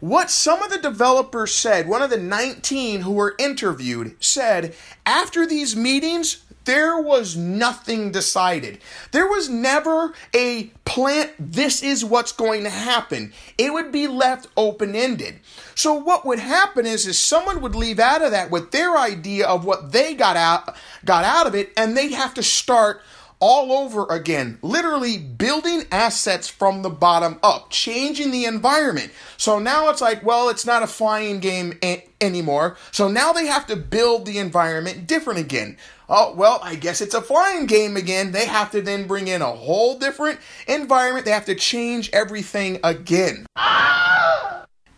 What 0.00 0.30
some 0.30 0.62
of 0.62 0.70
the 0.70 0.78
developers 0.78 1.54
said, 1.54 1.86
one 1.86 2.00
of 2.00 2.08
the 2.08 2.16
19 2.16 3.02
who 3.02 3.12
were 3.12 3.34
interviewed 3.38 4.16
said, 4.18 4.74
after 5.04 5.46
these 5.46 5.76
meetings, 5.76 6.42
there 6.66 7.00
was 7.00 7.36
nothing 7.36 8.12
decided. 8.12 8.78
There 9.12 9.26
was 9.26 9.48
never 9.48 10.12
a 10.34 10.64
plan, 10.84 11.30
this 11.38 11.82
is 11.82 12.04
what's 12.04 12.32
going 12.32 12.64
to 12.64 12.70
happen. 12.70 13.32
It 13.56 13.72
would 13.72 13.90
be 13.90 14.06
left 14.06 14.48
open 14.56 14.94
ended. 14.94 15.40
So, 15.74 15.94
what 15.94 16.26
would 16.26 16.38
happen 16.38 16.84
is, 16.84 17.06
is 17.06 17.18
someone 17.18 17.60
would 17.62 17.74
leave 17.74 17.98
out 17.98 18.22
of 18.22 18.32
that 18.32 18.50
with 18.50 18.70
their 18.70 18.96
idea 18.96 19.46
of 19.46 19.64
what 19.64 19.92
they 19.92 20.14
got 20.14 20.36
out, 20.36 20.76
got 21.04 21.24
out 21.24 21.46
of 21.46 21.54
it, 21.54 21.72
and 21.76 21.96
they'd 21.96 22.12
have 22.12 22.34
to 22.34 22.42
start 22.42 23.00
all 23.38 23.72
over 23.72 24.06
again, 24.06 24.58
literally 24.62 25.18
building 25.18 25.82
assets 25.92 26.48
from 26.48 26.82
the 26.82 26.90
bottom 26.90 27.38
up, 27.42 27.70
changing 27.70 28.30
the 28.30 28.46
environment. 28.46 29.12
So 29.36 29.58
now 29.58 29.90
it's 29.90 30.00
like, 30.00 30.24
well, 30.24 30.48
it's 30.48 30.64
not 30.64 30.82
a 30.82 30.86
flying 30.86 31.40
game 31.40 31.78
a- 31.82 32.06
anymore. 32.20 32.76
So 32.92 33.08
now 33.08 33.32
they 33.32 33.46
have 33.46 33.66
to 33.66 33.76
build 33.76 34.24
the 34.24 34.38
environment 34.38 35.06
different 35.06 35.38
again. 35.38 35.76
Oh, 36.08 36.34
well, 36.34 36.60
I 36.62 36.76
guess 36.76 37.00
it's 37.00 37.14
a 37.14 37.20
flying 37.20 37.66
game 37.66 37.96
again. 37.96 38.30
They 38.30 38.46
have 38.46 38.70
to 38.72 38.80
then 38.80 39.06
bring 39.06 39.26
in 39.26 39.42
a 39.42 39.52
whole 39.52 39.98
different 39.98 40.38
environment. 40.68 41.24
They 41.24 41.32
have 41.32 41.46
to 41.46 41.54
change 41.54 42.10
everything 42.12 42.78
again. 42.84 43.46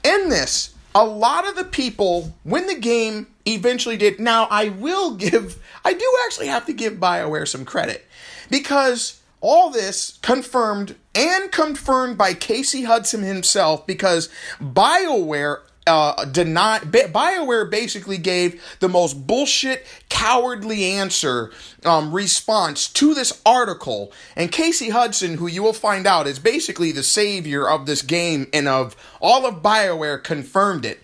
In 0.05 0.29
this, 0.29 0.75
a 0.95 1.05
lot 1.05 1.49
of 1.49 1.57
the 1.57 1.65
people, 1.65 2.35
when 2.45 2.67
the 2.67 2.79
game 2.79 3.27
eventually 3.47 3.97
did, 3.97 4.21
now 4.21 4.49
I 4.51 4.69
will 4.69 5.15
give, 5.17 5.63
I 5.85 5.95
do 5.95 6.17
actually 6.27 6.49
have 6.49 6.67
to 6.67 6.73
give 6.73 6.95
BioWare 6.95 7.49
some 7.49 7.65
credit 7.65 8.07
because 8.51 9.21
all 9.41 9.71
this 9.71 10.19
confirmed 10.21 10.97
and 11.15 11.51
confirmed 11.53 12.19
by 12.19 12.35
Casey 12.35 12.83
Hudson 12.83 13.23
himself 13.23 13.87
because 13.87 14.29
BioWare 14.61 15.61
uh, 15.89 16.25
deny 16.27 16.79
BioWare 16.79 17.69
basically 17.71 18.19
gave 18.19 18.63
the 18.79 18.89
most 18.89 19.27
bullshit, 19.27 19.85
cowardly 20.09 20.85
answer 20.85 21.51
um, 21.85 22.15
response 22.15 22.89
to 22.89 23.15
this 23.15 23.41
article, 23.45 24.13
and 24.37 24.53
Casey 24.53 24.91
Hudson, 24.91 25.39
who 25.39 25.49
you 25.49 25.63
will 25.63 25.73
find 25.73 26.07
out 26.07 26.27
is 26.27 26.39
basically 26.39 26.93
the 26.93 27.03
savior 27.03 27.69
of 27.69 27.87
this 27.87 28.03
game 28.03 28.47
and 28.53 28.69
of 28.69 28.95
all 29.21 29.47
of 29.47 29.63
BioWare, 29.63 30.23
confirmed 30.23 30.85
it. 30.85 31.01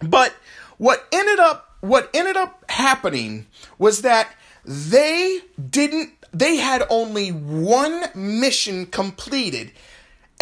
But 0.00 0.34
what 0.78 1.06
ended 1.12 1.40
up 1.40 1.76
what 1.80 2.08
ended 2.14 2.36
up 2.36 2.64
happening 2.70 3.46
was 3.78 4.02
that 4.02 4.28
they 4.64 5.40
didn't 5.70 6.12
they 6.32 6.56
had 6.56 6.84
only 6.88 7.30
one 7.30 8.04
mission 8.14 8.86
completed 8.86 9.72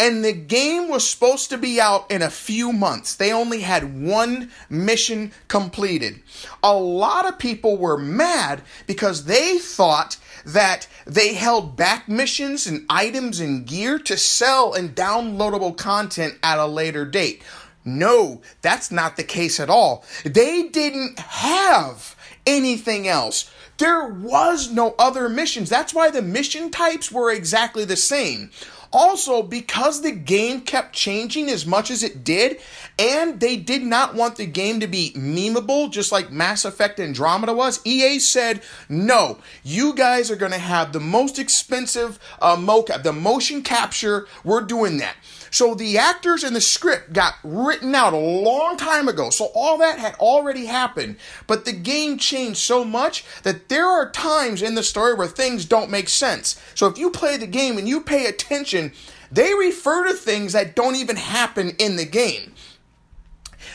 and 0.01 0.25
the 0.25 0.33
game 0.33 0.89
was 0.89 1.07
supposed 1.07 1.51
to 1.51 1.59
be 1.59 1.79
out 1.79 2.09
in 2.09 2.23
a 2.23 2.31
few 2.31 2.73
months. 2.73 3.15
They 3.15 3.31
only 3.31 3.61
had 3.61 4.01
one 4.01 4.49
mission 4.67 5.31
completed. 5.47 6.23
A 6.63 6.73
lot 6.73 7.27
of 7.27 7.37
people 7.37 7.77
were 7.77 7.99
mad 7.99 8.63
because 8.87 9.25
they 9.25 9.59
thought 9.59 10.17
that 10.43 10.87
they 11.05 11.35
held 11.35 11.77
back 11.77 12.09
missions 12.09 12.65
and 12.65 12.83
items 12.89 13.39
and 13.39 13.63
gear 13.63 13.99
to 13.99 14.17
sell 14.17 14.73
and 14.73 14.95
downloadable 14.95 15.77
content 15.77 16.33
at 16.41 16.57
a 16.57 16.65
later 16.65 17.05
date. 17.05 17.43
No, 17.85 18.41
that's 18.63 18.89
not 18.89 19.17
the 19.17 19.23
case 19.23 19.59
at 19.59 19.69
all. 19.69 20.03
They 20.25 20.63
didn't 20.63 21.19
have 21.19 22.15
anything 22.47 23.07
else. 23.07 23.51
There 23.77 24.07
was 24.07 24.71
no 24.71 24.95
other 24.97 25.29
missions. 25.29 25.69
That's 25.69 25.93
why 25.93 26.09
the 26.09 26.23
mission 26.23 26.71
types 26.71 27.11
were 27.11 27.31
exactly 27.31 27.85
the 27.85 27.95
same. 27.95 28.49
Also, 28.93 29.41
because 29.41 30.01
the 30.01 30.11
game 30.11 30.61
kept 30.61 30.93
changing 30.93 31.49
as 31.49 31.65
much 31.65 31.89
as 31.89 32.03
it 32.03 32.23
did, 32.23 32.59
and 32.99 33.39
they 33.39 33.55
did 33.55 33.83
not 33.83 34.15
want 34.15 34.35
the 34.35 34.45
game 34.45 34.81
to 34.81 34.87
be 34.87 35.13
memeable, 35.15 35.89
just 35.89 36.11
like 36.11 36.31
Mass 36.31 36.65
Effect 36.65 36.99
Andromeda 36.99 37.53
was, 37.53 37.79
EA 37.85 38.19
said, 38.19 38.61
no, 38.89 39.37
you 39.63 39.93
guys 39.93 40.29
are 40.29 40.35
going 40.35 40.51
to 40.51 40.57
have 40.57 40.91
the 40.91 40.99
most 40.99 41.39
expensive 41.39 42.19
uh, 42.41 42.57
mocap, 42.57 43.03
the 43.03 43.13
motion 43.13 43.61
capture, 43.61 44.27
we're 44.43 44.61
doing 44.61 44.97
that. 44.97 45.15
So 45.51 45.75
the 45.75 45.97
actors 45.97 46.43
and 46.43 46.55
the 46.55 46.61
script 46.61 47.11
got 47.11 47.35
written 47.43 47.93
out 47.93 48.13
a 48.13 48.17
long 48.17 48.77
time 48.77 49.09
ago. 49.09 49.29
So 49.29 49.51
all 49.53 49.77
that 49.79 49.99
had 49.99 50.15
already 50.15 50.65
happened. 50.65 51.17
But 51.45 51.65
the 51.65 51.73
game 51.73 52.17
changed 52.17 52.59
so 52.59 52.85
much 52.85 53.25
that 53.43 53.67
there 53.67 53.85
are 53.85 54.09
times 54.11 54.61
in 54.61 54.75
the 54.75 54.83
story 54.83 55.13
where 55.13 55.27
things 55.27 55.65
don't 55.65 55.91
make 55.91 56.07
sense. 56.07 56.59
So 56.73 56.87
if 56.87 56.97
you 56.97 57.11
play 57.11 57.35
the 57.35 57.47
game 57.47 57.77
and 57.77 57.87
you 57.87 57.99
pay 57.99 58.25
attention, 58.25 58.93
they 59.29 59.53
refer 59.53 60.07
to 60.07 60.13
things 60.13 60.53
that 60.53 60.75
don't 60.75 60.95
even 60.95 61.17
happen 61.17 61.75
in 61.77 61.97
the 61.97 62.05
game. 62.05 62.53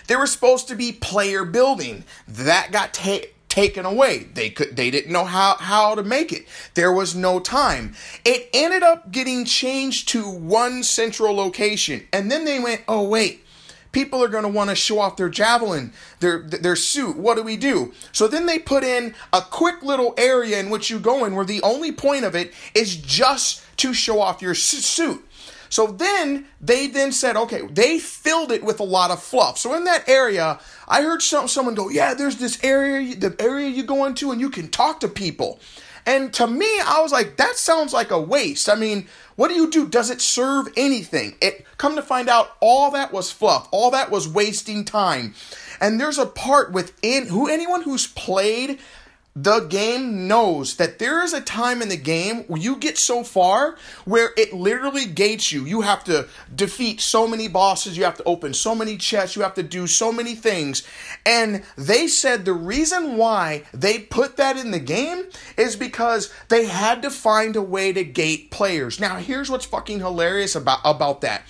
There 0.06 0.18
was 0.18 0.32
supposed 0.32 0.68
to 0.68 0.76
be 0.76 0.92
player 0.92 1.44
building. 1.44 2.04
That 2.26 2.72
got 2.72 2.94
taken 2.94 3.30
taken 3.56 3.86
away. 3.86 4.18
They 4.34 4.50
could 4.50 4.76
they 4.76 4.90
didn't 4.90 5.10
know 5.10 5.24
how 5.24 5.56
how 5.56 5.94
to 5.94 6.02
make 6.02 6.30
it. 6.30 6.46
There 6.74 6.92
was 6.92 7.16
no 7.16 7.40
time. 7.40 7.94
It 8.22 8.50
ended 8.52 8.82
up 8.82 9.10
getting 9.10 9.46
changed 9.46 10.10
to 10.10 10.28
one 10.28 10.82
central 10.82 11.34
location. 11.34 12.06
And 12.12 12.30
then 12.30 12.44
they 12.44 12.60
went, 12.60 12.82
"Oh 12.86 13.08
wait, 13.08 13.42
people 13.92 14.22
are 14.22 14.28
going 14.28 14.42
to 14.42 14.50
want 14.50 14.68
to 14.68 14.76
show 14.76 14.98
off 14.98 15.16
their 15.16 15.30
javelin, 15.30 15.94
their 16.20 16.42
their 16.42 16.76
suit. 16.76 17.16
What 17.16 17.38
do 17.38 17.42
we 17.42 17.56
do? 17.56 17.94
So 18.12 18.28
then 18.28 18.44
they 18.44 18.58
put 18.58 18.84
in 18.84 19.14
a 19.32 19.40
quick 19.40 19.82
little 19.82 20.12
area 20.18 20.60
in 20.60 20.68
which 20.68 20.90
you 20.90 20.98
go 20.98 21.24
in, 21.24 21.34
where 21.34 21.46
the 21.46 21.62
only 21.62 21.92
point 21.92 22.26
of 22.26 22.34
it 22.36 22.52
is 22.74 22.94
just 22.94 23.62
to 23.78 23.94
show 23.94 24.20
off 24.20 24.42
your 24.42 24.54
suit. 24.54 25.24
So 25.68 25.86
then 25.88 26.46
they 26.60 26.86
then 26.86 27.12
said, 27.12 27.36
okay, 27.36 27.66
they 27.66 27.98
filled 27.98 28.52
it 28.52 28.64
with 28.64 28.80
a 28.80 28.84
lot 28.84 29.10
of 29.10 29.22
fluff. 29.22 29.58
So 29.58 29.74
in 29.74 29.84
that 29.84 30.08
area, 30.08 30.58
I 30.88 31.02
heard 31.02 31.22
some, 31.22 31.48
someone 31.48 31.74
go, 31.74 31.88
yeah, 31.88 32.14
there's 32.14 32.36
this 32.36 32.62
area, 32.64 33.16
the 33.16 33.34
area 33.40 33.68
you 33.68 33.82
go 33.82 34.04
into, 34.04 34.30
and 34.30 34.40
you 34.40 34.50
can 34.50 34.68
talk 34.68 35.00
to 35.00 35.08
people. 35.08 35.60
And 36.08 36.32
to 36.34 36.46
me, 36.46 36.68
I 36.84 37.00
was 37.00 37.10
like, 37.10 37.36
that 37.38 37.56
sounds 37.56 37.92
like 37.92 38.12
a 38.12 38.20
waste. 38.20 38.68
I 38.68 38.76
mean, 38.76 39.08
what 39.34 39.48
do 39.48 39.54
you 39.54 39.68
do? 39.68 39.88
Does 39.88 40.08
it 40.08 40.20
serve 40.20 40.68
anything? 40.76 41.34
It 41.40 41.66
come 41.78 41.96
to 41.96 42.02
find 42.02 42.28
out, 42.28 42.56
all 42.60 42.92
that 42.92 43.12
was 43.12 43.32
fluff. 43.32 43.68
All 43.72 43.90
that 43.90 44.10
was 44.10 44.28
wasting 44.28 44.84
time. 44.84 45.34
And 45.80 46.00
there's 46.00 46.18
a 46.18 46.26
part 46.26 46.70
within 46.72 47.26
who 47.26 47.48
anyone 47.48 47.82
who's 47.82 48.06
played 48.06 48.78
the 49.36 49.60
game 49.60 50.26
knows 50.26 50.76
that 50.76 50.98
there 50.98 51.22
is 51.22 51.34
a 51.34 51.42
time 51.42 51.82
in 51.82 51.90
the 51.90 51.96
game 51.96 52.44
where 52.44 52.60
you 52.60 52.76
get 52.76 52.96
so 52.96 53.22
far 53.22 53.76
where 54.06 54.30
it 54.34 54.54
literally 54.54 55.04
gates 55.04 55.52
you. 55.52 55.66
You 55.66 55.82
have 55.82 56.02
to 56.04 56.26
defeat 56.54 57.02
so 57.02 57.28
many 57.28 57.46
bosses, 57.46 57.98
you 57.98 58.04
have 58.04 58.16
to 58.16 58.24
open 58.24 58.54
so 58.54 58.74
many 58.74 58.96
chests, 58.96 59.36
you 59.36 59.42
have 59.42 59.52
to 59.54 59.62
do 59.62 59.86
so 59.86 60.10
many 60.10 60.34
things. 60.34 60.88
And 61.26 61.62
they 61.76 62.08
said 62.08 62.46
the 62.46 62.54
reason 62.54 63.18
why 63.18 63.64
they 63.74 63.98
put 63.98 64.38
that 64.38 64.56
in 64.56 64.70
the 64.70 64.80
game 64.80 65.24
is 65.58 65.76
because 65.76 66.32
they 66.48 66.64
had 66.64 67.02
to 67.02 67.10
find 67.10 67.56
a 67.56 67.62
way 67.62 67.92
to 67.92 68.04
gate 68.04 68.50
players. 68.50 68.98
Now, 68.98 69.16
here's 69.16 69.50
what's 69.50 69.66
fucking 69.66 69.98
hilarious 69.98 70.54
about 70.54 70.80
about 70.82 71.20
that. 71.20 71.42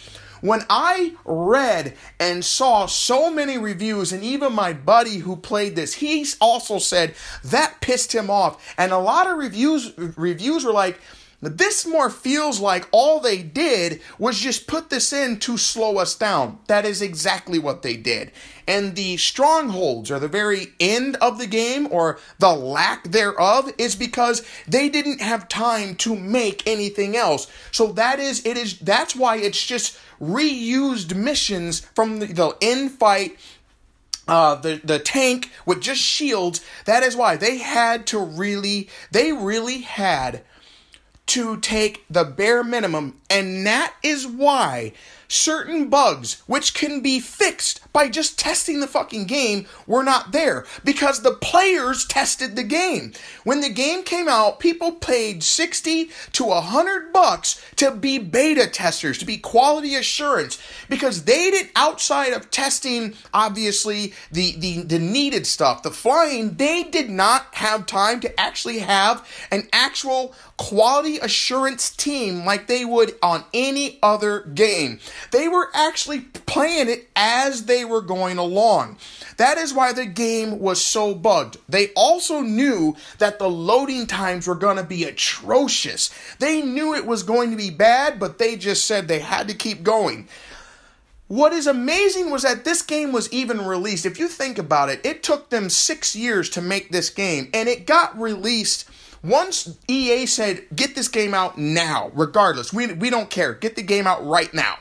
When 0.46 0.64
I 0.70 1.14
read 1.24 1.96
and 2.20 2.44
saw 2.44 2.87
so 2.87 3.32
many 3.32 3.59
reviews, 3.59 4.12
and 4.12 4.22
even 4.22 4.52
my 4.52 4.72
buddy 4.72 5.18
who 5.18 5.35
played 5.35 5.74
this, 5.74 5.94
he 5.94 6.24
also 6.40 6.78
said 6.78 7.16
that 7.42 7.80
pissed 7.80 8.14
him 8.14 8.30
off. 8.30 8.74
And 8.78 8.92
a 8.92 8.98
lot 8.98 9.26
of 9.26 9.38
reviews 9.38 9.92
reviews 9.96 10.64
were 10.64 10.72
like, 10.72 11.00
this 11.40 11.87
more 11.87 12.09
feels 12.09 12.61
like 12.61 12.88
all 12.92 13.20
they 13.20 13.42
did 13.42 14.01
was 14.18 14.38
just 14.38 14.66
put 14.66 14.90
this 14.90 15.12
in 15.12 15.38
to 15.40 15.59
slow 15.59 15.99
us 15.99 16.14
down. 16.14 16.59
That 16.66 16.85
is 16.85 17.03
exactly 17.03 17.59
what 17.59 17.83
they 17.83 17.96
did. 17.96 18.33
And 18.66 18.96
the 18.96 19.16
strongholds 19.18 20.11
are 20.11 20.18
the 20.18 20.29
very 20.29 20.68
end 20.81 21.16
of 21.16 21.38
the 21.38 21.46
game 21.46 21.88
or 21.90 22.18
the 22.38 22.53
lack 22.53 23.05
thereof 23.05 23.70
is 23.79 23.94
because 23.94 24.44
they 24.66 24.88
didn't 24.88 25.20
have 25.20 25.49
time 25.49 25.94
to 25.96 26.16
make 26.16 26.66
anything 26.66 27.16
else. 27.16 27.46
So 27.70 27.92
that 27.92 28.18
is 28.18 28.44
it 28.44 28.57
is 28.57 28.79
that's 28.79 29.14
why 29.14 29.37
it's 29.37 29.64
just 29.64 29.99
reused 30.20 31.14
missions 31.14 31.81
from 31.81 32.18
the, 32.18 32.27
the 32.27 32.57
end 32.62 32.92
fight 32.92 33.37
uh, 34.29 34.57
the 34.57 34.81
the 34.83 34.99
tank 34.99 35.53
with 35.64 35.81
just 35.81 36.01
shields. 36.01 36.64
That 36.87 37.03
is 37.03 37.14
why 37.14 37.37
they 37.37 37.59
had 37.59 38.07
to 38.09 38.18
really, 38.18 38.88
they 39.12 39.33
really 39.33 39.83
had 39.83 40.42
to 41.27 41.57
take 41.59 42.05
the 42.09 42.25
bare 42.25 42.62
minimum, 42.62 43.21
and 43.29 43.67
that 43.67 43.95
is 44.03 44.27
why 44.27 44.93
certain 45.29 45.89
bugs, 45.89 46.43
which 46.47 46.75
can 46.75 47.01
be 47.01 47.21
fixed 47.21 47.81
by 47.93 48.09
just 48.09 48.39
testing 48.39 48.81
the 48.81 48.87
fucking 48.87 49.25
game, 49.27 49.67
were 49.87 50.03
not 50.03 50.33
there 50.33 50.65
because 50.85 51.23
the 51.23 51.33
players 51.35 52.07
tested 52.07 52.57
the 52.57 52.62
game. 52.62 53.12
When 53.45 53.61
the 53.61 53.71
game 53.71 54.03
came 54.03 54.29
out, 54.29 54.61
people 54.61 54.93
paid 54.93 55.43
60 55.43 56.11
to 56.33 56.45
100 56.45 57.12
bucks 57.12 57.62
to 57.77 57.91
be 57.91 58.19
beta 58.19 58.67
testers, 58.67 59.19
to 59.19 59.25
be 59.25 59.39
quality 59.39 59.95
assurance 59.95 60.59
because 60.89 61.25
they 61.25 61.51
did 61.51 61.71
outside 61.75 62.33
of 62.33 62.51
testing 62.51 63.15
obviously 63.33 64.12
the 64.33 64.57
the 64.59 64.83
the 64.83 64.99
needed 64.99 65.47
stuff, 65.47 65.83
the 65.83 65.91
flying, 65.91 66.55
they 66.55 66.83
did 66.85 67.11
not 67.11 67.55
have 67.55 67.87
time 67.87 68.21
to 68.21 68.41
actually 68.41 68.79
have 68.81 69.27
an 69.51 69.69
actual 69.73 70.35
quality 70.57 71.19
assurance 71.19 71.91
team 71.91 72.45
like 72.45 72.67
they 72.67 72.85
would 72.85 73.15
on 73.23 73.45
any 73.53 73.99
other 74.03 74.41
game. 74.41 74.99
They 75.31 75.48
were 75.48 75.70
actually 75.74 76.20
playing 76.20 76.88
it 76.88 77.09
as 77.16 77.64
they 77.66 77.85
were 77.85 78.00
going 78.00 78.38
along. 78.38 78.98
That 79.37 79.59
is 79.59 79.74
why 79.74 79.92
the 79.92 80.07
game 80.07 80.59
was 80.59 80.83
so 80.83 81.14
bugged. 81.14 81.59
They 81.68 81.88
also 81.94 82.40
knew 82.40 82.96
that 83.18 83.38
the 83.38 83.48
loading 83.48 84.07
times 84.07 84.46
were 84.46 84.55
going 84.55 84.76
to 84.76 84.83
be 84.83 85.05
atrocious. 85.05 86.11
They 86.38 86.62
knew 86.62 86.94
it 86.94 87.07
was 87.07 87.22
going 87.22 87.50
to 87.50 87.57
be 87.57 87.70
bad, 87.70 88.18
but 88.18 88.38
they 88.38 88.57
just 88.57 88.85
said 88.85 89.09
they 89.09 89.20
had 89.20 89.48
to 89.48 89.55
keep 89.55 89.83
going. 89.83 90.29
What 91.29 91.52
is 91.52 91.66
amazing 91.66 92.31
was 92.31 92.42
that 92.42 92.64
this 92.64 92.83
game 92.83 93.12
was 93.12 93.33
even 93.33 93.66
released. 93.66 94.07
If 94.07 94.18
you 94.18 94.29
think 94.29 94.59
about 94.59 94.90
it, 94.90 95.05
it 95.05 95.24
took 95.24 95.50
them 95.50 95.68
six 95.68 96.14
years 96.14 96.48
to 96.50 96.62
make 96.62 96.90
this 96.90 97.11
game, 97.11 97.50
and 97.52 97.68
it 97.68 97.85
got 97.85 98.18
released 98.18 98.88
once 99.24 99.76
EA 99.88 100.26
said, 100.26 100.64
get 100.74 100.94
this 100.94 101.09
game 101.09 101.35
out 101.35 101.59
now, 101.59 102.12
regardless. 102.14 102.72
We, 102.72 102.92
we 102.92 103.11
don't 103.11 103.29
care. 103.29 103.55
Get 103.55 103.74
the 103.74 103.83
game 103.83 104.07
out 104.07 104.24
right 104.24 104.52
now 104.55 104.76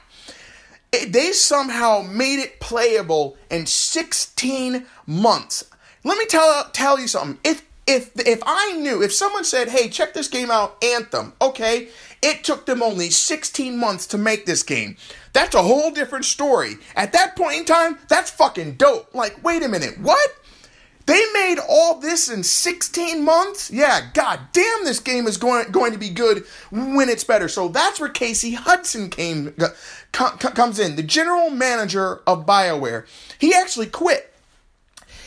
they 1.04 1.32
somehow 1.34 2.02
made 2.02 2.40
it 2.40 2.60
playable 2.60 3.38
in 3.50 3.66
16 3.66 4.86
months. 5.06 5.66
Let 6.04 6.18
me 6.18 6.26
tell 6.26 6.70
tell 6.72 7.00
you 7.00 7.08
something. 7.08 7.40
If 7.44 7.64
if 7.88 8.12
if 8.20 8.42
I 8.46 8.74
knew, 8.74 9.02
if 9.02 9.14
someone 9.14 9.44
said, 9.44 9.70
"Hey, 9.70 9.90
check 9.90 10.14
this 10.14 10.28
game 10.28 10.50
out, 10.50 10.84
Anthem," 10.84 11.34
okay, 11.42 11.90
it 12.22 12.44
took 12.44 12.66
them 12.66 12.82
only 12.82 13.10
16 13.10 13.78
months 13.78 14.08
to 14.08 14.18
make 14.18 14.46
this 14.46 14.64
game. 14.64 14.98
That's 15.34 15.56
a 15.56 15.62
whole 15.62 15.92
different 15.92 16.26
story. 16.26 16.78
At 16.96 17.12
that 17.14 17.36
point 17.36 17.58
in 17.58 17.66
time, 17.66 18.00
that's 18.08 18.32
fucking 18.32 18.76
dope. 18.76 19.14
Like, 19.14 19.44
wait 19.44 19.64
a 19.64 19.68
minute, 19.68 20.00
what? 20.00 20.36
They 21.06 21.22
made 21.34 21.58
all 21.70 22.00
this 22.00 22.30
in 22.30 22.44
16 22.44 23.24
months? 23.24 23.70
Yeah, 23.70 24.10
god 24.14 24.40
damn, 24.54 24.86
this 24.86 25.00
game 25.00 25.28
is 25.28 25.38
going, 25.38 25.72
going 25.72 25.92
to 25.92 26.00
be 26.00 26.10
good 26.10 26.46
when 26.72 27.10
it's 27.10 27.24
better. 27.24 27.48
So 27.48 27.68
that's 27.68 28.00
where 28.00 28.10
Casey 28.10 28.54
Hudson 28.54 29.10
came 29.10 29.54
com, 30.12 30.38
comes 30.38 30.80
in, 30.80 30.96
the 30.96 31.04
general 31.04 31.52
manager 31.52 32.22
of 32.26 32.46
BioWare. 32.46 33.06
He 33.38 33.54
actually 33.54 33.88
quit. 33.88 34.32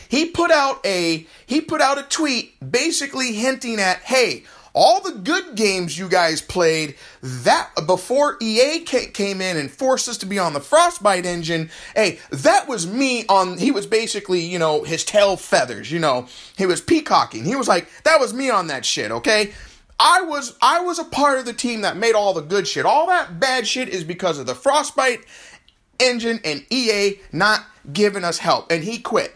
He 0.09 0.25
put 0.25 0.49
out 0.49 0.83
a 0.85 1.27
he 1.45 1.61
put 1.61 1.81
out 1.81 1.99
a 1.99 2.03
tweet 2.03 2.55
basically 2.71 3.33
hinting 3.33 3.79
at, 3.79 3.99
"Hey, 3.99 4.43
all 4.73 5.01
the 5.01 5.19
good 5.19 5.55
games 5.55 5.97
you 5.97 6.07
guys 6.09 6.41
played 6.41 6.95
that 7.21 7.71
before 7.85 8.37
EA 8.41 8.81
came 8.81 9.41
in 9.41 9.57
and 9.57 9.69
forced 9.71 10.07
us 10.07 10.17
to 10.19 10.25
be 10.25 10.39
on 10.39 10.53
the 10.53 10.59
Frostbite 10.59 11.25
engine, 11.25 11.69
hey, 11.95 12.19
that 12.31 12.67
was 12.67 12.87
me 12.87 13.25
on 13.27 13.57
he 13.57 13.71
was 13.71 13.85
basically, 13.85 14.41
you 14.41 14.59
know, 14.59 14.83
his 14.83 15.03
tail 15.03 15.37
feathers, 15.37 15.91
you 15.91 15.99
know. 15.99 16.27
He 16.57 16.65
was 16.65 16.81
peacocking. 16.81 17.45
He 17.45 17.55
was 17.55 17.67
like, 17.67 17.87
that 18.03 18.19
was 18.19 18.33
me 18.33 18.49
on 18.49 18.67
that 18.67 18.85
shit, 18.85 19.11
okay? 19.11 19.53
I 19.99 20.21
was 20.21 20.57
I 20.61 20.79
was 20.81 20.97
a 20.97 21.03
part 21.03 21.39
of 21.39 21.45
the 21.45 21.53
team 21.53 21.81
that 21.81 21.97
made 21.97 22.15
all 22.15 22.33
the 22.33 22.41
good 22.41 22.67
shit. 22.67 22.85
All 22.85 23.07
that 23.07 23.39
bad 23.39 23.67
shit 23.67 23.89
is 23.89 24.03
because 24.03 24.39
of 24.39 24.45
the 24.45 24.55
Frostbite 24.55 25.25
engine 25.99 26.39
and 26.45 26.65
EA 26.69 27.19
not 27.33 27.65
giving 27.91 28.23
us 28.23 28.37
help 28.37 28.71
and 28.71 28.83
he 28.83 28.99
quit. 28.99 29.35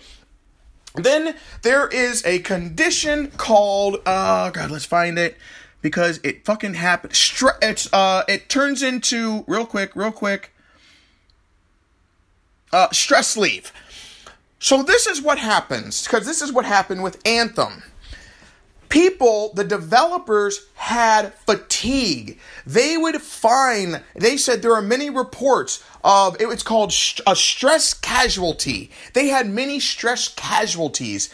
Then 0.96 1.36
there 1.64 1.88
is 1.88 2.24
a 2.26 2.40
condition 2.40 3.32
called 3.32 3.96
oh 4.06 4.52
god, 4.52 4.70
let's 4.72 4.86
find 4.86 5.18
it 5.18 5.38
because 5.82 6.20
it 6.24 6.46
fucking 6.46 6.76
happened. 6.76 7.14
Stre- 7.14 7.58
it's 7.62 7.92
uh 7.92 8.24
it 8.28 8.50
turns 8.50 8.84
into 8.84 9.44
real 9.48 9.66
quick, 9.66 9.96
real 9.96 10.12
quick. 10.12 10.52
Uh 12.72 12.90
stress 12.92 13.36
leave. 13.36 13.72
So 14.60 14.84
this 14.84 15.08
is 15.08 15.22
what 15.22 15.40
happens 15.40 16.04
because 16.04 16.26
this 16.26 16.42
is 16.42 16.52
what 16.52 16.66
happened 16.66 17.04
with 17.04 17.20
Anthem 17.26 17.84
people, 18.94 19.52
the 19.56 19.64
developers 19.64 20.68
had 20.76 21.34
fatigue. 21.34 22.38
They 22.64 22.96
would 22.96 23.20
find, 23.24 24.04
they 24.14 24.38
said 24.38 24.62
there 24.62 24.76
are 24.76 24.84
many 24.84 25.10
reports 25.10 25.84
of, 26.04 26.38
it's 26.40 26.62
called 26.62 26.94
a 27.26 27.36
stress 27.36 27.96
casualty. 27.96 28.92
They 29.14 29.30
had 29.30 29.50
many 29.50 29.80
stress 29.80 30.28
casualties. 30.28 31.34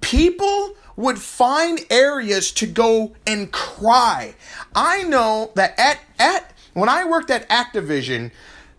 People 0.00 0.74
would 0.96 1.20
find 1.20 1.78
areas 1.88 2.50
to 2.50 2.66
go 2.66 3.14
and 3.24 3.52
cry. 3.52 4.34
I 4.74 5.04
know 5.04 5.52
that 5.54 5.78
at, 5.78 6.00
at, 6.18 6.52
when 6.74 6.88
I 6.88 7.04
worked 7.04 7.30
at 7.30 7.48
Activision, 7.48 8.32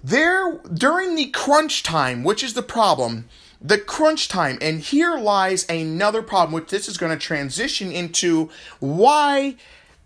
there 0.03 0.57
during 0.73 1.15
the 1.15 1.27
crunch 1.27 1.83
time, 1.83 2.25
which 2.25 2.43
is 2.43 2.53
the 2.53 2.61
problem, 2.63 3.29
the 3.61 3.77
crunch 3.77 4.27
time, 4.27 4.57
and 4.61 4.79
here 4.79 5.17
lies 5.17 5.67
another 5.69 6.21
problem, 6.21 6.53
which 6.53 6.69
this 6.69 6.87
is 6.87 6.97
going 6.97 7.11
to 7.11 7.25
transition 7.25 7.91
into 7.91 8.49
why 8.79 9.55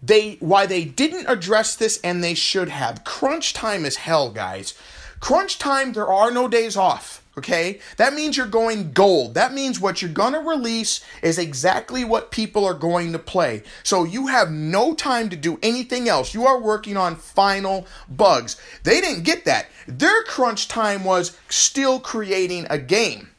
they 0.02 0.38
why 0.40 0.66
they 0.66 0.84
didn't 0.84 1.28
address 1.28 1.76
this 1.76 2.00
and 2.04 2.24
they 2.24 2.34
should 2.34 2.70
have. 2.70 3.04
Crunch 3.04 3.54
time 3.54 3.86
is 3.86 3.98
hell, 3.98 4.32
guys. 4.32 4.74
Crunch 5.20 5.58
time, 5.58 5.94
there 5.94 6.12
are 6.12 6.32
no 6.32 6.48
days 6.48 6.76
off. 6.76 7.22
Okay? 7.38 7.80
That 7.98 8.14
means 8.14 8.38
you're 8.38 8.46
going 8.46 8.92
gold. 8.92 9.34
That 9.34 9.54
means 9.54 9.80
what 9.80 10.02
you're 10.02 10.12
going 10.12 10.34
to 10.34 10.40
release 10.40 11.04
is 11.24 11.40
exactly 11.40 12.04
what 12.04 12.30
people 12.30 12.66
are 12.66 12.76
going 12.76 13.12
to 13.14 13.20
play. 13.20 13.64
So 13.84 14.04
you 14.04 14.28
have 14.28 14.52
no 14.52 14.94
time 14.94 15.30
to 15.30 15.36
do 15.36 15.58
anything 15.64 16.08
else. 16.08 16.34
You 16.34 16.46
are 16.46 16.60
working 16.60 16.96
on 16.96 17.16
final 17.16 17.88
bugs. 18.08 18.62
They 18.84 19.02
didn't 19.02 19.24
get 19.24 19.46
that. 19.46 19.68
Their 19.88 20.24
crunch 20.24 20.68
time 20.68 21.04
was 21.04 21.36
still 21.50 22.00
creating 22.00 22.68
a 22.70 22.78
game. 22.78 23.30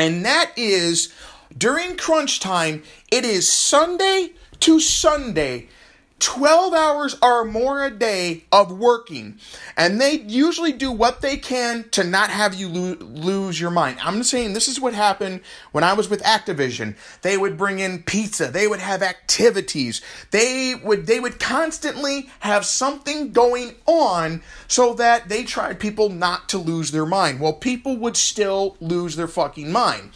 And 0.00 0.24
that 0.24 0.52
is 0.56 1.12
during 1.56 1.98
crunch 1.98 2.40
time, 2.40 2.82
it 3.12 3.22
is 3.26 3.52
Sunday 3.52 4.30
to 4.60 4.80
Sunday 4.80 5.68
12 6.20 6.74
hours 6.74 7.16
or 7.22 7.44
more 7.44 7.84
a 7.84 7.90
day 7.90 8.44
of 8.52 8.70
working. 8.70 9.38
And 9.76 10.00
they 10.00 10.20
usually 10.20 10.72
do 10.72 10.92
what 10.92 11.22
they 11.22 11.36
can 11.36 11.88
to 11.90 12.04
not 12.04 12.30
have 12.30 12.54
you 12.54 12.68
lo- 12.68 12.96
lose 13.00 13.60
your 13.60 13.70
mind. 13.70 13.98
I'm 14.02 14.22
saying 14.22 14.52
this 14.52 14.68
is 14.68 14.78
what 14.78 14.94
happened 14.94 15.40
when 15.72 15.82
I 15.82 15.94
was 15.94 16.08
with 16.08 16.22
Activision. 16.22 16.94
They 17.22 17.36
would 17.36 17.56
bring 17.56 17.78
in 17.78 18.02
pizza, 18.02 18.48
they 18.48 18.66
would 18.66 18.80
have 18.80 19.02
activities. 19.02 20.02
They 20.30 20.74
would 20.84 21.06
they 21.06 21.20
would 21.20 21.40
constantly 21.40 22.30
have 22.40 22.64
something 22.66 23.32
going 23.32 23.74
on 23.86 24.42
so 24.68 24.94
that 24.94 25.28
they 25.28 25.44
tried 25.44 25.80
people 25.80 26.10
not 26.10 26.48
to 26.50 26.58
lose 26.58 26.90
their 26.90 27.06
mind. 27.06 27.40
Well, 27.40 27.54
people 27.54 27.96
would 27.96 28.16
still 28.16 28.76
lose 28.80 29.16
their 29.16 29.28
fucking 29.28 29.72
mind. 29.72 30.10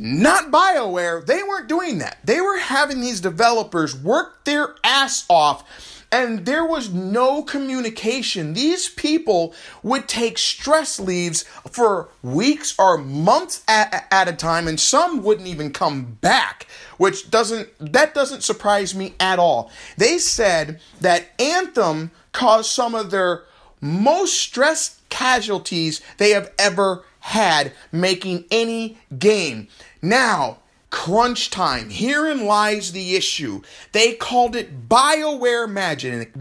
Not 0.00 0.52
BioWare, 0.52 1.26
they 1.26 1.42
weren't 1.42 1.68
doing 1.68 1.98
that. 1.98 2.18
They 2.22 2.40
were 2.40 2.58
having 2.58 3.00
these 3.00 3.20
developers 3.20 3.96
work 3.96 4.44
their 4.44 4.76
ass 4.84 5.24
off 5.28 5.64
and 6.10 6.46
there 6.46 6.64
was 6.64 6.92
no 6.92 7.42
communication. 7.42 8.54
These 8.54 8.88
people 8.88 9.54
would 9.82 10.08
take 10.08 10.38
stress 10.38 10.98
leaves 10.98 11.42
for 11.70 12.08
weeks 12.22 12.74
or 12.78 12.96
months 12.96 13.62
at, 13.68 14.06
at, 14.10 14.28
a 14.28 14.32
time, 14.32 14.68
and 14.68 14.80
some 14.80 15.22
wouldn't 15.22 15.48
even 15.48 15.72
come 15.72 16.16
back, 16.20 16.66
which 16.96 17.30
doesn't 17.30 17.68
that 17.78 18.14
doesn't 18.14 18.42
surprise 18.42 18.94
me 18.94 19.14
at 19.20 19.38
all. 19.38 19.70
They 19.96 20.18
said 20.18 20.80
that 21.00 21.26
Anthem 21.38 22.10
caused 22.32 22.70
some 22.70 22.94
of 22.94 23.10
their 23.10 23.44
most 23.80 24.38
stress 24.38 25.00
casualties 25.10 26.00
they 26.16 26.30
have 26.30 26.50
ever 26.58 27.04
had 27.20 27.72
making 27.92 28.44
any 28.50 28.96
game. 29.18 29.68
Now, 30.00 30.58
crunch 30.90 31.50
time. 31.50 31.90
Herein 31.90 32.46
lies 32.46 32.92
the 32.92 33.14
issue. 33.16 33.62
They 33.92 34.14
called 34.14 34.56
it 34.56 34.88
BioWare 34.88 35.68
magic, 35.70 36.34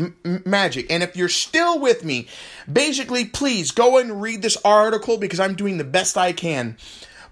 magic. 0.45 0.87
And 0.89 1.03
if 1.03 1.15
you're 1.15 1.29
still 1.29 1.79
with 1.79 2.03
me, 2.03 2.27
basically, 2.71 3.25
please 3.25 3.71
go 3.71 3.97
and 3.97 4.21
read 4.21 4.41
this 4.41 4.57
article 4.63 5.17
because 5.17 5.39
I'm 5.39 5.55
doing 5.55 5.77
the 5.77 5.83
best 5.83 6.17
I 6.17 6.31
can. 6.31 6.77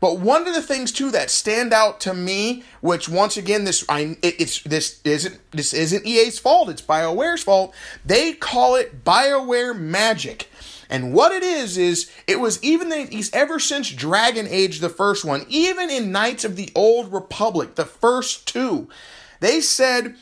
But 0.01 0.19
one 0.19 0.47
of 0.47 0.53
the 0.53 0.61
things 0.61 0.91
too 0.91 1.09
that 1.11 1.29
stand 1.29 1.73
out 1.73 1.99
to 2.01 2.13
me, 2.13 2.63
which 2.81 3.07
once 3.07 3.37
again 3.37 3.63
this 3.63 3.85
I 3.89 4.17
it, 4.21 4.35
it's 4.39 4.61
this 4.61 4.99
isn't 5.03 5.39
this 5.51 5.73
isn't 5.73 6.05
EA's 6.05 6.37
fault, 6.37 6.69
it's 6.69 6.81
BioWare's 6.81 7.43
fault. 7.43 7.73
They 8.05 8.33
call 8.33 8.75
it 8.75 9.03
BioWare 9.03 9.75
magic. 9.75 10.49
And 10.89 11.13
what 11.13 11.31
it 11.31 11.43
is 11.43 11.77
is 11.77 12.11
it 12.27 12.39
was 12.39 12.61
even 12.63 12.89
the, 12.89 13.29
ever 13.33 13.59
since 13.59 13.91
Dragon 13.91 14.47
Age 14.49 14.79
the 14.79 14.89
first 14.89 15.25
one, 15.25 15.45
even 15.49 15.89
in 15.89 16.11
Knights 16.11 16.45
of 16.45 16.55
the 16.55 16.69
Old 16.75 17.11
Republic, 17.11 17.75
the 17.75 17.85
first 17.85 18.47
two, 18.47 18.87
they 19.39 19.61
said 19.61 20.15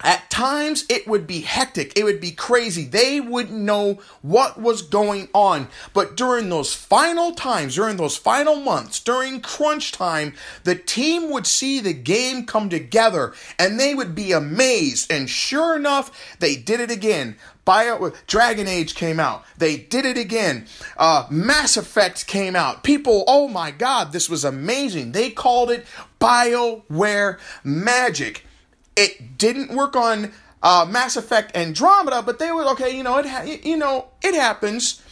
at 0.00 0.28
times 0.28 0.84
it 0.90 1.08
would 1.08 1.26
be 1.26 1.40
hectic, 1.40 1.98
it 1.98 2.04
would 2.04 2.20
be 2.20 2.30
crazy. 2.30 2.84
They 2.84 3.18
wouldn't 3.18 3.58
know 3.58 4.00
what 4.20 4.60
was 4.60 4.82
going 4.82 5.28
on. 5.32 5.68
But 5.94 6.16
during 6.16 6.50
those 6.50 6.74
final 6.74 7.32
times, 7.32 7.76
during 7.76 7.96
those 7.96 8.16
final 8.16 8.56
months, 8.56 9.00
during 9.00 9.40
crunch 9.40 9.92
time, 9.92 10.34
the 10.64 10.74
team 10.74 11.30
would 11.30 11.46
see 11.46 11.80
the 11.80 11.94
game 11.94 12.44
come 12.44 12.68
together 12.68 13.32
and 13.58 13.80
they 13.80 13.94
would 13.94 14.14
be 14.14 14.32
amazed. 14.32 15.10
And 15.10 15.30
sure 15.30 15.74
enough, 15.74 16.36
they 16.40 16.56
did 16.56 16.80
it 16.80 16.90
again. 16.90 17.36
Bio 17.66 18.12
Dragon 18.26 18.66
Age 18.66 18.94
came 18.94 19.20
out. 19.20 19.44
They 19.58 19.76
did 19.76 20.06
it 20.06 20.16
again. 20.16 20.66
Uh, 20.96 21.26
Mass 21.28 21.76
Effect 21.76 22.26
came 22.26 22.56
out. 22.56 22.82
People, 22.82 23.24
oh 23.26 23.48
my 23.48 23.70
god, 23.70 24.12
this 24.12 24.30
was 24.30 24.44
amazing. 24.44 25.12
They 25.12 25.30
called 25.30 25.70
it 25.70 25.84
BioWare 26.20 27.38
Magic. 27.62 28.46
It 28.94 29.36
didn't 29.36 29.74
work 29.74 29.96
on 29.96 30.32
uh, 30.62 30.86
Mass 30.88 31.16
Effect 31.16 31.54
Andromeda, 31.56 32.22
but 32.22 32.38
they 32.38 32.52
were 32.52 32.64
okay. 32.70 32.96
You 32.96 33.02
know, 33.02 33.18
it 33.18 33.26
ha- 33.26 33.42
you 33.42 33.76
know 33.76 34.08
it 34.22 34.34
happens. 34.34 35.02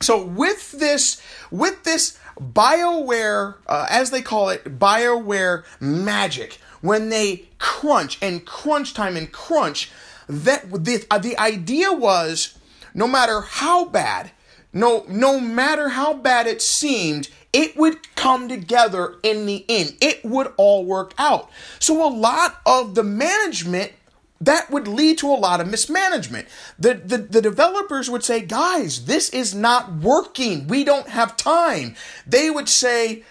So 0.00 0.24
with 0.24 0.72
this, 0.72 1.20
with 1.50 1.84
this 1.84 2.18
BioWare, 2.40 3.56
uh, 3.66 3.86
as 3.90 4.10
they 4.10 4.22
call 4.22 4.50
it, 4.50 4.78
BioWare 4.78 5.64
Magic, 5.80 6.58
when 6.80 7.08
they 7.08 7.48
crunch 7.58 8.18
and 8.22 8.44
crunch 8.44 8.94
time 8.94 9.16
and 9.16 9.32
crunch 9.32 9.90
that 10.28 10.70
the, 10.70 11.04
uh, 11.10 11.18
the 11.18 11.38
idea 11.38 11.92
was 11.92 12.58
no 12.94 13.06
matter 13.06 13.40
how 13.42 13.84
bad, 13.84 14.30
no 14.72 15.04
no 15.08 15.40
matter 15.40 15.90
how 15.90 16.12
bad 16.14 16.46
it 16.46 16.60
seemed, 16.60 17.28
it 17.52 17.76
would 17.76 18.14
come 18.16 18.48
together 18.48 19.14
in 19.22 19.46
the 19.46 19.64
end. 19.68 19.96
It 20.00 20.24
would 20.24 20.52
all 20.56 20.84
work 20.84 21.14
out. 21.18 21.50
So 21.78 22.06
a 22.06 22.12
lot 22.12 22.60
of 22.66 22.94
the 22.94 23.04
management 23.04 23.92
that 24.40 24.70
would 24.70 24.86
lead 24.86 25.18
to 25.18 25.28
a 25.28 25.34
lot 25.34 25.60
of 25.60 25.68
mismanagement. 25.68 26.46
The, 26.78 26.94
the, 26.94 27.18
the 27.18 27.40
developers 27.40 28.10
would 28.10 28.22
say, 28.22 28.42
guys, 28.42 29.06
this 29.06 29.30
is 29.30 29.54
not 29.54 29.94
working. 29.94 30.68
We 30.68 30.84
don't 30.84 31.08
have 31.08 31.36
time. 31.36 31.96
They 32.26 32.50
would 32.50 32.68
say, 32.68 33.24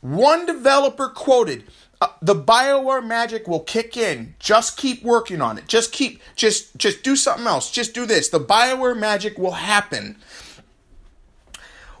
one 0.00 0.46
developer 0.46 1.08
quoted, 1.08 1.64
uh, 2.00 2.08
the 2.22 2.34
bioware 2.34 3.06
magic 3.06 3.46
will 3.46 3.60
kick 3.60 3.96
in. 3.96 4.34
Just 4.38 4.76
keep 4.76 5.02
working 5.02 5.40
on 5.42 5.58
it. 5.58 5.66
Just 5.66 5.92
keep 5.92 6.20
just 6.34 6.76
just 6.76 7.02
do 7.02 7.14
something 7.14 7.46
else. 7.46 7.70
Just 7.70 7.94
do 7.94 8.06
this. 8.06 8.28
The 8.30 8.40
bioware 8.40 8.98
magic 8.98 9.38
will 9.38 9.52
happen. 9.52 10.16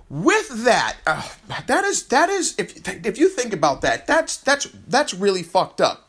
With 0.08 0.64
that 0.64 0.96
uh, 1.06 1.28
that 1.66 1.84
is 1.84 2.06
that 2.06 2.28
is 2.30 2.54
if 2.58 3.06
if 3.06 3.18
you 3.18 3.28
think 3.28 3.52
about 3.52 3.82
that 3.82 4.06
that's 4.06 4.38
that's 4.38 4.66
that's 4.88 5.14
really 5.14 5.42
fucked 5.42 5.80
up. 5.80 6.08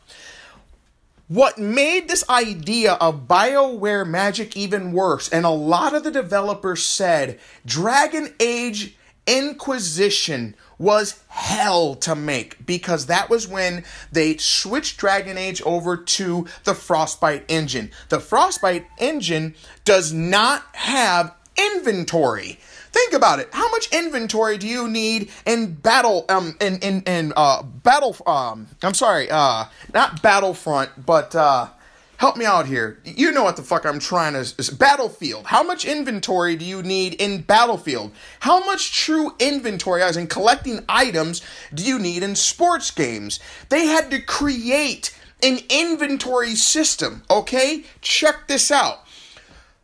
What 1.28 1.56
made 1.56 2.08
this 2.08 2.28
idea 2.28 2.92
of 2.94 3.26
BioWare 3.26 4.06
magic 4.06 4.54
even 4.54 4.92
worse, 4.92 5.30
and 5.30 5.46
a 5.46 5.50
lot 5.50 5.94
of 5.94 6.04
the 6.04 6.10
developers 6.10 6.82
said 6.84 7.38
Dragon 7.64 8.34
Age 8.38 8.96
Inquisition 9.26 10.56
was 10.78 11.22
hell 11.28 11.94
to 11.94 12.14
make 12.16 12.66
because 12.66 13.06
that 13.06 13.30
was 13.30 13.46
when 13.46 13.84
they 14.10 14.36
switched 14.36 14.98
Dragon 14.98 15.38
Age 15.38 15.62
over 15.62 15.96
to 15.96 16.46
the 16.64 16.74
Frostbite 16.74 17.44
engine. 17.48 17.90
The 18.08 18.18
Frostbite 18.18 18.86
engine 18.98 19.54
does 19.84 20.12
not 20.12 20.64
have 20.72 21.34
inventory. 21.56 22.58
Think 22.90 23.12
about 23.14 23.38
it. 23.38 23.48
How 23.52 23.70
much 23.70 23.92
inventory 23.92 24.58
do 24.58 24.66
you 24.66 24.88
need 24.88 25.30
in 25.46 25.74
battle 25.74 26.24
um 26.28 26.56
in 26.60 26.78
in 26.80 27.02
in 27.02 27.32
uh 27.36 27.62
battle 27.62 28.16
um 28.26 28.66
I'm 28.82 28.94
sorry, 28.94 29.30
uh 29.30 29.66
not 29.94 30.20
Battlefront, 30.20 31.06
but 31.06 31.34
uh 31.34 31.68
help 32.22 32.36
me 32.36 32.44
out 32.44 32.66
here. 32.66 33.00
You 33.04 33.32
know 33.32 33.42
what 33.42 33.56
the 33.56 33.64
fuck 33.64 33.84
I'm 33.84 33.98
trying 33.98 34.34
to. 34.34 34.74
Battlefield. 34.76 35.44
How 35.46 35.64
much 35.64 35.84
inventory 35.84 36.54
do 36.54 36.64
you 36.64 36.80
need 36.80 37.14
in 37.14 37.42
Battlefield? 37.42 38.12
How 38.38 38.64
much 38.64 38.92
true 38.92 39.34
inventory, 39.40 40.02
as 40.02 40.16
in 40.16 40.28
collecting 40.28 40.84
items, 40.88 41.42
do 41.74 41.82
you 41.82 41.98
need 41.98 42.22
in 42.22 42.36
sports 42.36 42.92
games? 42.92 43.40
They 43.70 43.86
had 43.86 44.08
to 44.12 44.22
create 44.22 45.18
an 45.42 45.58
inventory 45.68 46.54
system. 46.54 47.24
Okay, 47.28 47.82
check 48.02 48.46
this 48.46 48.70
out. 48.70 49.04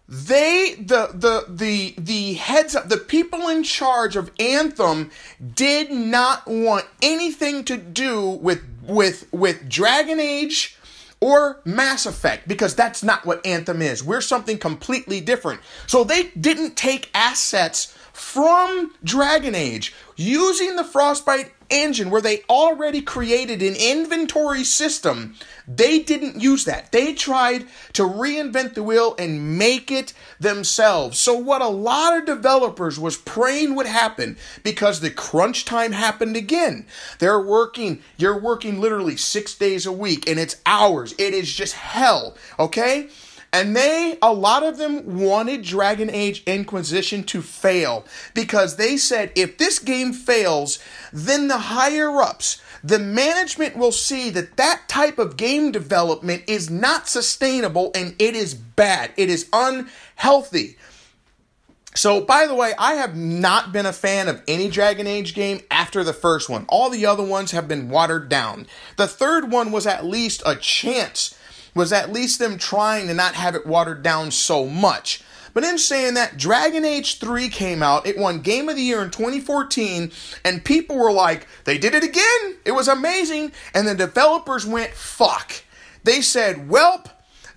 They 0.09 0.77
the 0.79 1.11
the 1.12 1.44
the 1.48 1.96
the 1.98 2.35
heads 2.35 2.77
up 2.77 2.88
the 2.88 2.98
people 2.98 3.48
in 3.48 3.64
charge 3.64 4.14
of 4.14 4.31
Anthem 4.38 5.11
did 5.57 5.90
not 5.90 6.46
want 6.46 6.87
anything 7.03 7.64
to 7.64 7.77
do 7.77 8.31
with 8.31 8.62
with 8.85 9.27
with 9.33 9.68
Dragon 9.68 10.20
Age 10.20 10.78
or 11.20 11.61
Mass 11.64 12.07
Effect 12.07 12.46
because 12.48 12.74
that's 12.74 13.02
not 13.02 13.26
what 13.26 13.44
Anthem 13.44 13.83
is. 13.83 14.04
We're 14.04 14.20
something 14.20 14.59
completely 14.59 15.20
different. 15.20 15.61
So 15.87 16.04
they 16.04 16.24
didn't 16.28 16.76
take 16.76 17.11
assets 17.14 17.94
from 18.12 18.92
Dragon 19.04 19.54
Age 19.54 19.94
using 20.16 20.76
the 20.76 20.85
Frostbite 20.85 21.52
engine 21.70 22.11
where 22.11 22.20
they 22.20 22.42
already 22.48 23.02
created 23.02 23.62
an 23.62 23.74
inventory 23.74 24.64
system, 24.64 25.35
they 25.66 25.98
didn't 25.98 26.40
use 26.40 26.64
that. 26.64 26.92
They 26.92 27.14
tried 27.14 27.66
to 27.94 28.02
reinvent 28.02 28.74
the 28.74 28.83
wheel 28.83 29.14
and 29.18 29.59
make 29.59 29.90
it 29.90 30.12
themselves. 30.40 31.18
So 31.18 31.35
what 31.35 31.62
a 31.62 31.68
lot 31.68 32.16
of 32.16 32.26
developers 32.26 32.98
was 32.98 33.16
praying 33.16 33.74
would 33.74 33.87
happen 33.87 34.37
because 34.62 35.01
the 35.01 35.11
crunch 35.11 35.64
time 35.64 35.93
happened 35.93 36.36
again. 36.36 36.86
They're 37.18 37.40
working, 37.40 38.03
you're 38.16 38.38
working 38.38 38.80
literally 38.80 39.16
6 39.16 39.55
days 39.57 39.86
a 39.86 39.93
week 39.93 40.28
and 40.28 40.38
it's 40.38 40.57
hours. 40.64 41.14
It 41.18 41.34
is 41.34 41.53
just 41.53 41.74
hell, 41.74 42.36
okay? 42.59 43.09
And 43.53 43.74
they, 43.74 44.18
a 44.20 44.32
lot 44.32 44.62
of 44.62 44.76
them 44.76 45.18
wanted 45.18 45.62
Dragon 45.62 46.11
Age 46.11 46.42
Inquisition 46.44 47.24
to 47.24 47.40
fail 47.40 48.05
because 48.34 48.76
they 48.76 48.96
said 48.99 49.32
if 49.34 49.57
this 49.57 49.78
game 49.78 50.12
fails, 50.12 50.78
then 51.12 51.49
the 51.49 51.59
higher 51.59 52.20
ups, 52.20 52.61
the 52.84 52.99
management 52.99 53.76
will 53.76 53.92
see 53.92 54.28
that 54.30 54.57
that 54.59 54.82
type 54.86 55.18
of 55.18 55.38
game 55.38 55.72
development 55.72 56.42
is 56.46 56.70
not 56.70 57.09
sustainable 57.09 57.90
and 57.94 58.14
it 58.18 58.36
is 58.36 58.55
bad. 58.55 59.12
It 59.16 59.30
is 59.30 59.49
unhealthy. 59.53 60.76
So, 61.94 62.20
by 62.20 62.46
the 62.46 62.55
way, 62.55 62.74
I 62.78 62.94
have 62.94 63.16
not 63.16 63.72
been 63.72 63.86
a 63.86 63.92
fan 63.92 64.28
of 64.28 64.42
any 64.46 64.68
Dragon 64.68 65.07
Age 65.07 65.34
game 65.34 65.62
after 65.70 66.05
the 66.05 66.12
first 66.12 66.49
one. 66.49 66.66
All 66.68 66.90
the 66.90 67.07
other 67.07 67.24
ones 67.24 67.53
have 67.53 67.66
been 67.66 67.88
watered 67.88 68.28
down. 68.28 68.66
The 68.96 69.09
third 69.09 69.51
one 69.51 69.72
was 69.72 69.86
at 69.86 70.05
least 70.05 70.42
a 70.46 70.55
chance 70.55 71.34
was 71.79 71.93
at 71.93 72.12
least 72.12 72.41
them 72.41 72.59
trying 72.59 73.07
to 73.07 73.14
not 73.14 73.35
have 73.35 73.55
it 73.55 73.66
watered 73.66 74.03
down 74.03 74.33
so 74.33 74.66
much. 74.66 75.22
But 75.55 75.64
in 75.64 75.79
saying 75.79 76.14
that, 76.14 76.37
Dragon 76.37 76.85
Age 76.85 77.18
3 77.18 77.49
came 77.49 77.83
out. 77.83 78.07
It 78.07 78.18
won 78.18 78.41
Game 78.41 78.68
of 78.68 78.76
the 78.76 78.83
Year 78.83 79.01
in 79.01 79.11
2014, 79.11 80.12
and 80.45 80.64
people 80.64 80.97
were 80.97 81.12
like, 81.12 81.47
they 81.64 81.79
did 81.79 81.95
it 81.95 82.05
again. 82.05 82.57
It 82.64 82.72
was 82.72 82.89
amazing. 82.89 83.53
And 83.74 83.89
the 83.89 83.95
developers 83.95 84.66
went, 84.66 84.91
fuck. 84.91 85.53
They 86.05 86.20
said, 86.20 86.68
welp. 86.68 87.07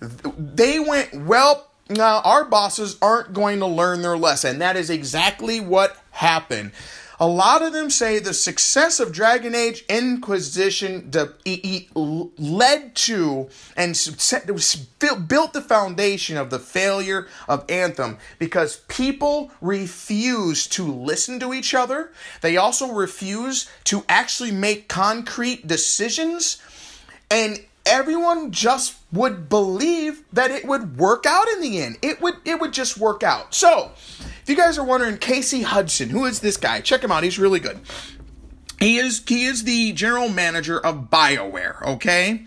They 0.00 0.78
went, 0.78 1.10
welp. 1.10 1.64
Now, 1.90 2.20
our 2.20 2.44
bosses 2.44 2.96
aren't 3.02 3.34
going 3.34 3.58
to 3.58 3.66
learn 3.66 4.02
their 4.02 4.16
lesson. 4.16 4.60
That 4.60 4.76
is 4.76 4.88
exactly 4.88 5.60
what 5.60 5.96
happened. 6.10 6.72
A 7.22 7.28
lot 7.28 7.62
of 7.62 7.72
them 7.72 7.88
say 7.88 8.18
the 8.18 8.34
success 8.34 8.98
of 8.98 9.12
Dragon 9.12 9.54
Age 9.54 9.84
Inquisition 9.88 11.08
led 11.14 12.94
to 12.96 13.48
and 13.76 13.96
built 15.28 15.52
the 15.52 15.62
foundation 15.62 16.36
of 16.36 16.50
the 16.50 16.58
failure 16.58 17.28
of 17.46 17.64
Anthem 17.70 18.18
because 18.40 18.78
people 18.88 19.52
refuse 19.60 20.66
to 20.66 20.82
listen 20.82 21.38
to 21.38 21.54
each 21.54 21.74
other. 21.74 22.10
They 22.40 22.56
also 22.56 22.90
refuse 22.90 23.70
to 23.84 24.04
actually 24.08 24.50
make 24.50 24.88
concrete 24.88 25.68
decisions. 25.68 26.60
And 27.30 27.60
everyone 27.86 28.50
just 28.50 28.96
would 29.12 29.48
believe 29.48 30.22
that 30.32 30.50
it 30.50 30.64
would 30.64 30.96
work 30.98 31.26
out 31.26 31.48
in 31.48 31.60
the 31.60 31.80
end. 31.80 31.98
It 32.02 32.20
would 32.20 32.34
it 32.44 32.60
would 32.60 32.72
just 32.72 32.98
work 32.98 33.22
out. 33.22 33.54
So, 33.54 33.92
if 33.96 34.44
you 34.46 34.56
guys 34.56 34.78
are 34.78 34.84
wondering, 34.84 35.18
Casey 35.18 35.62
Hudson, 35.62 36.10
who 36.10 36.24
is 36.24 36.40
this 36.40 36.56
guy? 36.56 36.80
Check 36.80 37.02
him 37.02 37.12
out. 37.12 37.22
He's 37.22 37.38
really 37.38 37.60
good. 37.60 37.80
He 38.78 38.98
is 38.98 39.22
he 39.26 39.44
is 39.44 39.64
the 39.64 39.92
general 39.92 40.28
manager 40.28 40.78
of 40.78 41.10
BioWare, 41.10 41.82
okay? 41.82 42.44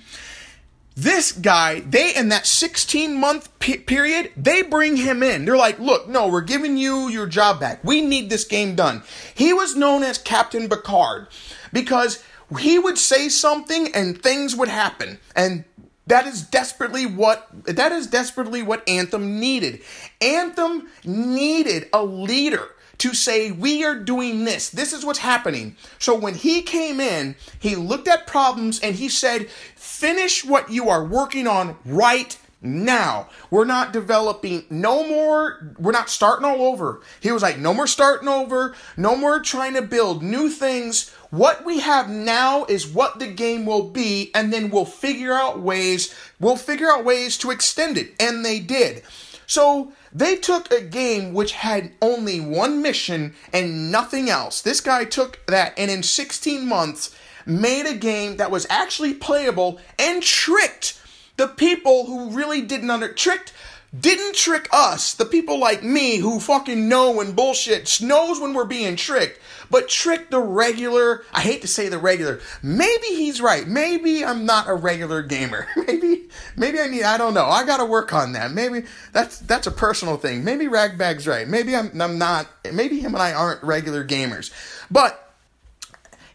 This 0.98 1.34
guy, 1.34 1.82
they 1.82 2.16
in 2.16 2.30
that 2.30 2.48
16 2.48 3.20
month 3.20 3.50
period, 3.60 4.32
they 4.38 4.62
bring 4.62 4.96
him 4.96 5.22
in. 5.24 5.44
They're 5.44 5.58
like, 5.58 5.78
"Look, 5.78 6.08
no, 6.08 6.28
we're 6.28 6.42
giving 6.42 6.78
you 6.78 7.10
your 7.10 7.28
job 7.28 7.60
back. 7.60 7.84
We 7.84 8.00
need 8.00 8.30
this 8.30 8.46
game 8.46 8.76
done." 8.76 9.04
He 9.34 9.52
was 9.52 9.76
known 9.76 10.04
as 10.04 10.18
Captain 10.18 10.70
Picard 10.70 11.28
because 11.74 12.24
he 12.60 12.80
would 12.80 12.98
say 12.98 13.30
something 13.30 13.94
and 13.94 14.22
things 14.22 14.56
would 14.56 14.70
happen. 14.70 15.20
And 15.36 15.66
that 16.08 16.28
is 16.28 16.42
desperately 16.44 17.06
what 17.06 17.48
that 17.66 17.92
is 17.92 18.08
desperately 18.08 18.62
what 18.62 18.88
Anthem 18.88 19.40
needed. 19.40 19.82
Anthem 20.22 20.88
needed 21.04 21.90
a 21.94 22.04
leader 22.04 22.70
to 23.00 23.14
say, 23.14 23.52
We 23.52 23.84
are 23.84 23.96
doing 23.96 24.46
this. 24.46 24.70
This 24.70 24.94
is 24.94 25.06
what's 25.06 25.20
happening. 25.20 25.76
So 26.00 26.16
when 26.16 26.36
he 26.36 26.62
came 26.62 27.00
in, 27.00 27.36
he 27.60 27.76
looked 27.76 28.08
at 28.08 28.28
problems 28.28 28.80
and 28.80 28.96
he 28.96 29.10
said, 29.10 29.50
Finish 29.76 30.46
what 30.46 30.70
you 30.70 30.90
are 30.90 31.04
working 31.04 31.48
on 31.48 31.78
right 31.86 32.38
now. 32.62 33.30
We're 33.50 33.66
not 33.66 33.94
developing 33.94 34.66
no 34.70 35.08
more, 35.08 35.74
we're 35.78 35.92
not 35.92 36.10
starting 36.10 36.46
all 36.46 36.62
over. 36.64 37.02
He 37.20 37.32
was 37.32 37.42
like, 37.42 37.58
No 37.58 37.74
more 37.74 37.88
starting 37.88 38.28
over, 38.28 38.76
no 38.98 39.16
more 39.16 39.40
trying 39.40 39.74
to 39.74 39.82
build 39.82 40.24
new 40.24 40.50
things. 40.50 41.15
What 41.32 41.66
we 41.66 41.80
have 41.80 42.10
now 42.10 42.66
is 42.66 42.88
what 42.88 43.20
the 43.20 43.28
game 43.28 43.66
will 43.66 43.90
be, 43.90 44.32
and 44.34 44.54
then 44.54 44.70
we'll 44.70 44.86
figure 44.86 45.34
out 45.34 45.60
ways, 45.60 46.14
we'll 46.40 46.56
figure 46.56 46.90
out 46.90 47.06
ways 47.06 47.38
to 47.40 47.52
extend 47.52 47.98
it. 47.98 48.14
And 48.20 48.46
they 48.46 48.60
did. 48.60 49.04
So 49.48 49.94
they 50.14 50.36
took 50.38 50.72
a 50.72 50.82
game 50.82 51.34
which 51.34 51.52
had 51.52 51.92
only 52.02 52.40
one 52.40 52.82
mission 52.82 53.34
and 53.54 53.92
nothing 53.92 54.30
else. 54.30 54.62
This 54.62 54.82
guy 54.82 55.06
took 55.06 55.46
that 55.48 55.74
and 55.78 55.92
in 55.92 56.04
16 56.04 56.68
months 56.68 57.16
made 57.46 57.86
a 57.86 57.96
game 57.96 58.38
that 58.38 58.50
was 58.50 58.66
actually 58.70 59.14
playable 59.14 59.80
and 60.00 60.24
tricked 60.24 61.00
the 61.38 61.48
people 61.48 62.06
who 62.06 62.32
really 62.32 62.62
didn't 62.62 62.90
under 62.90 63.12
tricked 63.12 63.54
didn't 63.98 64.36
trick 64.36 64.68
us, 64.74 65.14
the 65.14 65.26
people 65.26 65.60
like 65.60 65.84
me 65.84 66.18
who 66.18 66.40
fucking 66.40 66.90
know 66.90 67.12
when 67.12 67.32
bullshit 67.32 68.02
knows 68.02 68.40
when 68.40 68.54
we're 68.54 68.66
being 68.66 68.96
tricked, 68.96 69.40
but 69.70 69.90
trick 69.90 70.30
the 70.30 70.40
regular, 70.40 71.24
I 71.34 71.42
hate 71.42 71.62
to 71.62 71.68
say 71.68 71.90
the 71.90 71.98
regular, 71.98 72.40
maybe 72.62 73.08
he's 73.08 73.42
right. 73.42 73.68
Maybe 73.68 74.24
I'm 74.24 74.46
not 74.46 74.70
a 74.70 74.74
regular 74.74 75.22
gamer. 75.22 75.68
maybe 75.76 76.30
maybe 76.56 76.80
I 76.80 76.88
need 76.88 77.04
I 77.04 77.18
don't 77.18 77.34
know. 77.34 77.46
I 77.46 77.66
got 77.66 77.78
to 77.78 77.86
work 77.86 78.14
on 78.14 78.34
that. 78.34 78.52
Maybe 78.52 78.84
that's 79.12 79.40
that's 79.40 79.68
a 79.68 79.72
personal 79.72 80.18
thing. 80.18 80.44
Maybe 80.44 80.66
raggBAGG's 80.66 81.28
right. 81.28 81.48
Maybe 81.48 81.76
I'm 81.76 82.02
I'm 82.02 82.18
not 82.18 82.48
maybe 82.72 83.00
him 83.00 83.14
and 83.14 83.22
I 83.22 83.34
aren't 83.34 83.64
regular 83.64 84.06
gamers. 84.06 84.52
But 84.90 85.22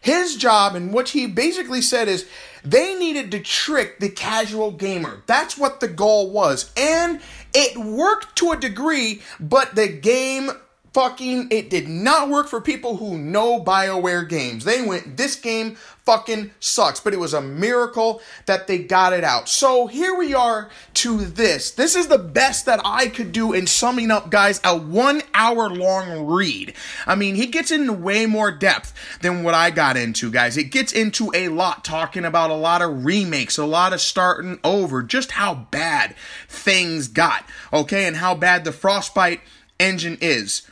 his 0.01 0.35
job 0.35 0.75
and 0.75 0.91
what 0.91 1.09
he 1.09 1.27
basically 1.27 1.81
said 1.81 2.07
is 2.07 2.27
they 2.63 2.95
needed 2.95 3.31
to 3.31 3.39
trick 3.39 3.99
the 3.99 4.09
casual 4.09 4.71
gamer. 4.71 5.21
That's 5.27 5.57
what 5.57 5.79
the 5.79 5.87
goal 5.87 6.31
was. 6.31 6.71
And 6.75 7.21
it 7.53 7.77
worked 7.77 8.35
to 8.37 8.51
a 8.51 8.57
degree, 8.57 9.21
but 9.39 9.75
the 9.75 9.87
game 9.87 10.49
fucking 10.93 11.47
it 11.51 11.69
did 11.69 11.87
not 11.87 12.29
work 12.29 12.47
for 12.47 12.59
people 12.59 12.97
who 12.97 13.17
know 13.17 13.63
BioWare 13.63 14.27
games. 14.27 14.65
They 14.65 14.81
went 14.81 15.15
this 15.15 15.35
game 15.35 15.77
fucking 16.05 16.51
sucks, 16.59 16.99
but 16.99 17.13
it 17.13 17.19
was 17.19 17.33
a 17.33 17.41
miracle 17.41 18.21
that 18.45 18.67
they 18.67 18.79
got 18.79 19.13
it 19.13 19.23
out. 19.23 19.47
So 19.47 19.87
here 19.87 20.15
we 20.15 20.33
are 20.33 20.69
to 20.95 21.19
this. 21.19 21.71
This 21.71 21.95
is 21.95 22.07
the 22.07 22.17
best 22.17 22.65
that 22.65 22.81
I 22.83 23.07
could 23.07 23.31
do 23.31 23.53
in 23.53 23.67
summing 23.67 24.11
up 24.11 24.29
guys 24.29 24.59
a 24.63 24.77
1 24.77 25.21
hour 25.33 25.69
long 25.69 26.25
read. 26.25 26.73
I 27.05 27.15
mean, 27.15 27.35
he 27.35 27.47
gets 27.47 27.71
into 27.71 27.93
way 27.93 28.25
more 28.25 28.51
depth 28.51 28.93
than 29.21 29.43
what 29.43 29.53
I 29.53 29.69
got 29.69 29.95
into, 29.95 30.31
guys. 30.31 30.57
It 30.57 30.71
gets 30.71 30.91
into 30.91 31.31
a 31.33 31.49
lot 31.49 31.85
talking 31.85 32.25
about 32.25 32.49
a 32.49 32.55
lot 32.55 32.81
of 32.81 33.05
remakes, 33.05 33.57
a 33.57 33.65
lot 33.65 33.93
of 33.93 34.01
starting 34.01 34.59
over, 34.63 35.03
just 35.03 35.31
how 35.31 35.53
bad 35.53 36.15
things 36.49 37.07
got, 37.07 37.45
okay? 37.71 38.05
And 38.05 38.17
how 38.17 38.35
bad 38.35 38.65
the 38.65 38.71
Frostbite 38.71 39.41
engine 39.79 40.17
is. 40.19 40.63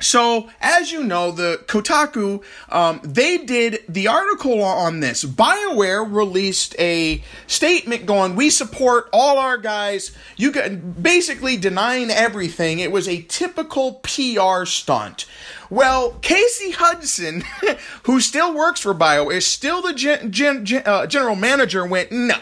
So, 0.00 0.48
as 0.60 0.90
you 0.90 1.04
know, 1.04 1.30
the 1.30 1.62
Kotaku, 1.66 2.42
um, 2.70 3.00
they 3.04 3.38
did 3.38 3.84
the 3.88 4.08
article 4.08 4.62
on 4.62 5.00
this. 5.00 5.24
BioWare 5.24 6.10
released 6.10 6.74
a 6.78 7.22
statement 7.46 8.06
going, 8.06 8.34
we 8.34 8.48
support 8.48 9.10
all 9.12 9.38
our 9.38 9.58
guys. 9.58 10.16
You 10.36 10.52
got 10.52 11.02
basically 11.02 11.58
denying 11.58 12.10
everything. 12.10 12.78
It 12.78 12.90
was 12.90 13.06
a 13.06 13.22
typical 13.22 14.00
PR 14.02 14.64
stunt. 14.64 15.26
Well, 15.68 16.12
Casey 16.22 16.72
Hudson, 16.72 17.44
who 18.04 18.20
still 18.20 18.54
works 18.54 18.80
for 18.80 18.94
BioWare, 18.94 19.34
is 19.36 19.46
still 19.46 19.82
the 19.82 19.92
gen- 19.92 20.32
gen- 20.32 20.82
uh, 20.84 21.06
general 21.06 21.36
manager, 21.36 21.86
went, 21.86 22.10
no. 22.10 22.36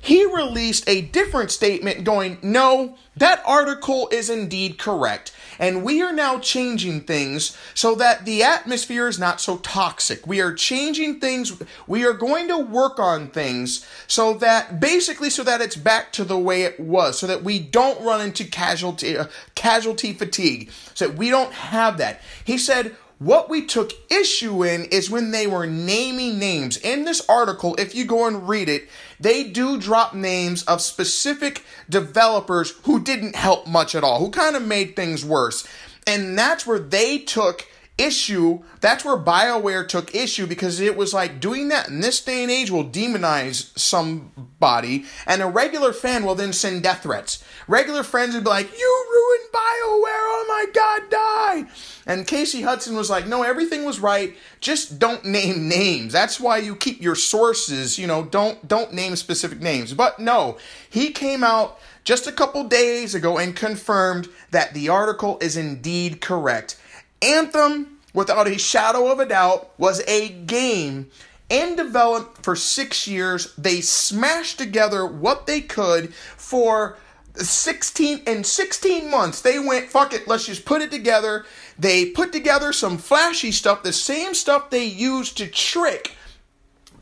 He 0.00 0.24
released 0.24 0.88
a 0.88 1.02
different 1.02 1.50
statement 1.50 2.04
going, 2.04 2.38
no, 2.42 2.96
that 3.16 3.42
article 3.46 4.08
is 4.10 4.28
indeed 4.28 4.78
correct. 4.78 5.32
And 5.58 5.84
we 5.84 6.02
are 6.02 6.12
now 6.12 6.38
changing 6.38 7.02
things 7.02 7.56
so 7.74 7.94
that 7.96 8.24
the 8.24 8.42
atmosphere 8.42 9.08
is 9.08 9.18
not 9.18 9.40
so 9.40 9.58
toxic. 9.58 10.26
We 10.26 10.40
are 10.40 10.52
changing 10.52 11.20
things. 11.20 11.52
We 11.86 12.04
are 12.04 12.12
going 12.12 12.48
to 12.48 12.58
work 12.58 12.98
on 12.98 13.28
things 13.28 13.86
so 14.06 14.34
that 14.34 14.80
basically 14.80 15.30
so 15.30 15.42
that 15.44 15.60
it's 15.60 15.76
back 15.76 16.12
to 16.12 16.24
the 16.24 16.38
way 16.38 16.62
it 16.62 16.78
was, 16.80 17.18
so 17.18 17.26
that 17.26 17.42
we 17.42 17.58
don't 17.58 18.04
run 18.04 18.20
into 18.20 18.44
casualty 18.44 19.16
uh, 19.16 19.26
casualty 19.54 20.12
fatigue, 20.12 20.70
so 20.94 21.08
that 21.08 21.16
we 21.16 21.30
don't 21.30 21.52
have 21.52 21.98
that. 21.98 22.20
He 22.44 22.58
said 22.58 22.96
what 23.18 23.48
we 23.48 23.64
took 23.64 23.92
issue 24.10 24.64
in 24.64 24.84
is 24.86 25.10
when 25.10 25.30
they 25.30 25.46
were 25.46 25.66
naming 25.66 26.38
names. 26.38 26.76
In 26.76 27.04
this 27.04 27.26
article, 27.28 27.74
if 27.76 27.94
you 27.94 28.04
go 28.04 28.26
and 28.26 28.48
read 28.48 28.68
it, 28.68 28.88
they 29.20 29.44
do 29.44 29.80
drop 29.80 30.14
names 30.14 30.62
of 30.64 30.82
specific 30.82 31.62
developers 31.88 32.70
who 32.82 33.00
didn't 33.00 33.36
help 33.36 33.66
much 33.66 33.94
at 33.94 34.04
all, 34.04 34.18
who 34.18 34.30
kind 34.30 34.56
of 34.56 34.66
made 34.66 34.96
things 34.96 35.24
worse. 35.24 35.66
And 36.06 36.36
that's 36.38 36.66
where 36.66 36.78
they 36.78 37.18
took 37.18 37.66
issue. 37.96 38.62
That's 38.80 39.04
where 39.04 39.16
BioWare 39.16 39.86
took 39.86 40.14
issue 40.14 40.46
because 40.46 40.80
it 40.80 40.96
was 40.96 41.14
like 41.14 41.40
doing 41.40 41.68
that 41.68 41.88
in 41.88 42.00
this 42.00 42.20
day 42.20 42.42
and 42.42 42.50
age 42.50 42.70
will 42.70 42.84
demonize 42.84 43.76
somebody, 43.78 45.04
and 45.26 45.42
a 45.42 45.46
regular 45.46 45.92
fan 45.92 46.24
will 46.24 46.34
then 46.34 46.52
send 46.52 46.82
death 46.82 47.04
threats. 47.04 47.44
Regular 47.66 48.02
friends 48.02 48.34
would 48.34 48.44
be 48.44 48.50
like, 48.50 48.78
You 48.78 49.06
ruined 49.10 49.50
BioWare, 49.52 50.24
oh 50.26 50.44
my 50.48 50.66
god, 50.72 51.10
die! 51.10 51.70
And 52.06 52.26
Casey 52.26 52.62
Hudson 52.62 52.96
was 52.96 53.10
like, 53.10 53.26
No, 53.26 53.42
everything 53.42 53.84
was 53.84 54.00
right. 54.00 54.36
Just 54.60 54.98
don't 54.98 55.24
name 55.24 55.68
names. 55.68 56.12
That's 56.12 56.38
why 56.38 56.58
you 56.58 56.76
keep 56.76 57.02
your 57.02 57.14
sources, 57.14 57.98
you 57.98 58.06
know, 58.06 58.24
don't 58.24 58.66
don't 58.68 58.92
name 58.92 59.16
specific 59.16 59.60
names. 59.60 59.94
But 59.94 60.18
no, 60.18 60.58
he 60.88 61.10
came 61.10 61.42
out 61.42 61.78
just 62.04 62.26
a 62.26 62.32
couple 62.32 62.64
days 62.64 63.14
ago 63.14 63.38
and 63.38 63.56
confirmed 63.56 64.28
that 64.50 64.74
the 64.74 64.90
article 64.90 65.38
is 65.40 65.56
indeed 65.56 66.20
correct. 66.20 66.78
Anthem, 67.22 67.98
without 68.12 68.46
a 68.46 68.58
shadow 68.58 69.10
of 69.10 69.18
a 69.18 69.26
doubt, 69.26 69.70
was 69.78 70.02
a 70.06 70.28
game 70.28 71.10
and 71.50 71.76
developed 71.76 72.44
for 72.44 72.56
six 72.56 73.06
years. 73.06 73.54
They 73.56 73.80
smashed 73.80 74.58
together 74.58 75.06
what 75.06 75.46
they 75.46 75.60
could 75.60 76.14
for 76.14 76.98
16 77.36 78.22
in 78.26 78.44
16 78.44 79.10
months. 79.10 79.40
They 79.40 79.58
went, 79.58 79.90
fuck 79.90 80.12
it, 80.12 80.28
let's 80.28 80.46
just 80.46 80.64
put 80.64 80.82
it 80.82 80.90
together. 80.90 81.44
They 81.78 82.06
put 82.06 82.32
together 82.32 82.72
some 82.72 82.98
flashy 82.98 83.52
stuff, 83.52 83.82
the 83.82 83.92
same 83.92 84.34
stuff 84.34 84.70
they 84.70 84.84
used 84.84 85.36
to 85.38 85.46
trick 85.46 86.16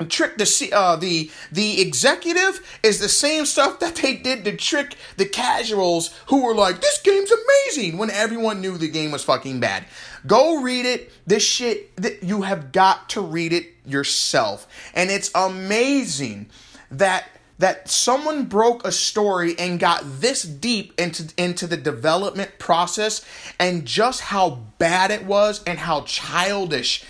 trick 0.09 0.37
the 0.37 0.71
uh, 0.73 0.97
the 0.97 1.31
the 1.51 1.81
executive 1.81 2.79
is 2.83 2.99
the 2.99 3.09
same 3.09 3.45
stuff 3.45 3.79
that 3.81 3.97
they 3.97 4.15
did 4.15 4.45
to 4.45 4.57
trick 4.57 4.97
the 5.17 5.25
casuals 5.25 6.13
who 6.27 6.45
were 6.45 6.55
like 6.55 6.81
this 6.81 7.01
game's 7.03 7.31
amazing 7.31 7.99
when 7.99 8.11
everyone 8.11 8.61
knew 8.61 8.77
the 8.77 8.89
game 8.89 9.13
was 9.13 9.23
fucking 9.23 9.61
bad 9.61 9.85
go 10.27 10.61
read 10.61 10.87
it 10.87 11.13
this 11.27 11.45
shit 11.45 11.95
that 11.97 12.23
you 12.23 12.43
have 12.43 12.73
got 12.73 13.09
to 13.09 13.21
read 13.21 13.53
it 13.53 13.67
yourself 13.87 14.67
and 14.95 15.11
it's 15.11 15.31
amazing 15.35 16.49
that 16.91 17.29
that 17.63 17.89
someone 17.89 18.45
broke 18.47 18.85
a 18.85 18.91
story 18.91 19.57
and 19.57 19.79
got 19.79 20.03
this 20.21 20.43
deep 20.43 21.01
into 21.01 21.33
into 21.37 21.65
the 21.69 21.77
development 21.77 22.51
process 22.59 23.25
and 23.61 23.85
just 23.85 24.21
how 24.21 24.59
bad 24.79 25.13
it 25.13 25.25
was 25.25 25.63
and 25.63 25.79
how 25.79 26.01
childish 26.01 27.05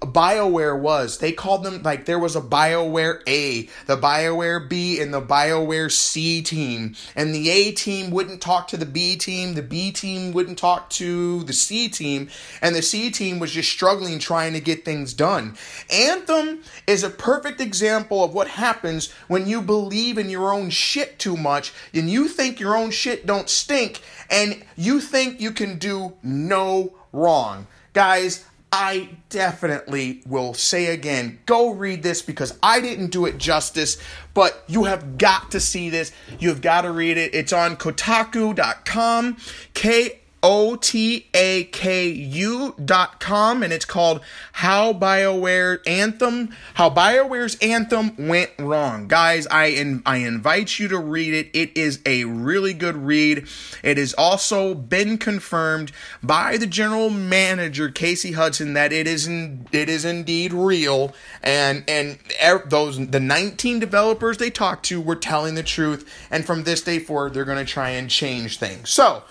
BioWare 0.00 0.78
was. 0.78 1.18
They 1.18 1.32
called 1.32 1.64
them 1.64 1.82
like 1.82 2.04
there 2.04 2.18
was 2.18 2.36
a 2.36 2.40
BioWare 2.40 3.20
A, 3.26 3.62
the 3.86 3.96
BioWare 3.96 4.68
B, 4.68 5.00
and 5.00 5.12
the 5.12 5.20
BioWare 5.20 5.90
C 5.90 6.40
team. 6.42 6.94
And 7.16 7.34
the 7.34 7.50
A 7.50 7.72
team 7.72 8.10
wouldn't 8.10 8.40
talk 8.40 8.68
to 8.68 8.76
the 8.76 8.86
B 8.86 9.16
team, 9.16 9.54
the 9.54 9.62
B 9.62 9.90
team 9.90 10.32
wouldn't 10.32 10.58
talk 10.58 10.90
to 10.90 11.42
the 11.44 11.52
C 11.52 11.88
team, 11.88 12.28
and 12.62 12.74
the 12.74 12.82
C 12.82 13.10
team 13.10 13.38
was 13.38 13.52
just 13.52 13.70
struggling 13.70 14.18
trying 14.18 14.52
to 14.52 14.60
get 14.60 14.84
things 14.84 15.14
done. 15.14 15.56
Anthem 15.90 16.62
is 16.86 17.02
a 17.02 17.10
perfect 17.10 17.60
example 17.60 18.22
of 18.22 18.34
what 18.34 18.48
happens 18.48 19.10
when 19.26 19.46
you 19.46 19.60
believe 19.60 20.18
in 20.18 20.30
your 20.30 20.52
own 20.52 20.70
shit 20.70 21.18
too 21.18 21.36
much 21.36 21.72
and 21.92 22.08
you 22.08 22.28
think 22.28 22.60
your 22.60 22.76
own 22.76 22.90
shit 22.90 23.26
don't 23.26 23.48
stink 23.48 24.00
and 24.30 24.62
you 24.76 25.00
think 25.00 25.40
you 25.40 25.50
can 25.50 25.78
do 25.78 26.14
no 26.22 26.94
wrong. 27.12 27.66
Guys, 27.92 28.44
I 28.70 29.10
definitely 29.30 30.22
will 30.26 30.52
say 30.52 30.86
again 30.86 31.38
go 31.46 31.70
read 31.70 32.02
this 32.02 32.20
because 32.20 32.58
I 32.62 32.80
didn't 32.80 33.08
do 33.08 33.24
it 33.26 33.38
justice, 33.38 33.96
but 34.34 34.62
you 34.66 34.84
have 34.84 35.16
got 35.16 35.50
to 35.52 35.60
see 35.60 35.88
this. 35.88 36.12
You 36.38 36.50
have 36.50 36.60
got 36.60 36.82
to 36.82 36.90
read 36.90 37.16
it. 37.16 37.34
It's 37.34 37.52
on 37.52 37.76
kotaku.com, 37.76 39.36
K 39.74 40.20
O 40.42 40.76
T 40.76 41.26
A 41.34 41.64
K 41.64 42.08
U 42.08 42.74
dot 42.82 43.20
com, 43.20 43.62
and 43.62 43.72
it's 43.72 43.84
called 43.84 44.20
How 44.52 44.92
BioWare 44.92 45.80
Anthem, 45.86 46.50
How 46.74 46.90
BioWare's 46.90 47.56
Anthem 47.60 48.14
Went 48.28 48.50
Wrong. 48.58 49.08
Guys, 49.08 49.46
I, 49.48 49.66
in, 49.66 50.02
I 50.06 50.18
invite 50.18 50.78
you 50.78 50.88
to 50.88 50.98
read 50.98 51.34
it. 51.34 51.50
It 51.52 51.76
is 51.76 52.00
a 52.06 52.24
really 52.24 52.72
good 52.72 52.96
read. 52.96 53.46
It 53.82 53.98
has 53.98 54.14
also 54.14 54.74
been 54.74 55.18
confirmed 55.18 55.92
by 56.22 56.56
the 56.56 56.66
general 56.66 57.10
manager, 57.10 57.88
Casey 57.88 58.32
Hudson, 58.32 58.74
that 58.74 58.92
it 58.92 59.06
is, 59.06 59.26
in, 59.26 59.66
it 59.72 59.88
is 59.88 60.04
indeed 60.04 60.52
real, 60.52 61.14
and, 61.42 61.84
and 61.88 62.18
those, 62.66 63.08
the 63.08 63.20
19 63.20 63.78
developers 63.78 64.38
they 64.38 64.50
talked 64.50 64.86
to 64.86 65.00
were 65.00 65.16
telling 65.16 65.54
the 65.54 65.62
truth, 65.62 66.08
and 66.30 66.44
from 66.44 66.64
this 66.64 66.82
day 66.82 66.98
forward, 66.98 67.34
they're 67.34 67.44
going 67.44 67.64
to 67.64 67.70
try 67.70 67.90
and 67.90 68.08
change 68.08 68.58
things. 68.58 68.90
So, 68.90 69.22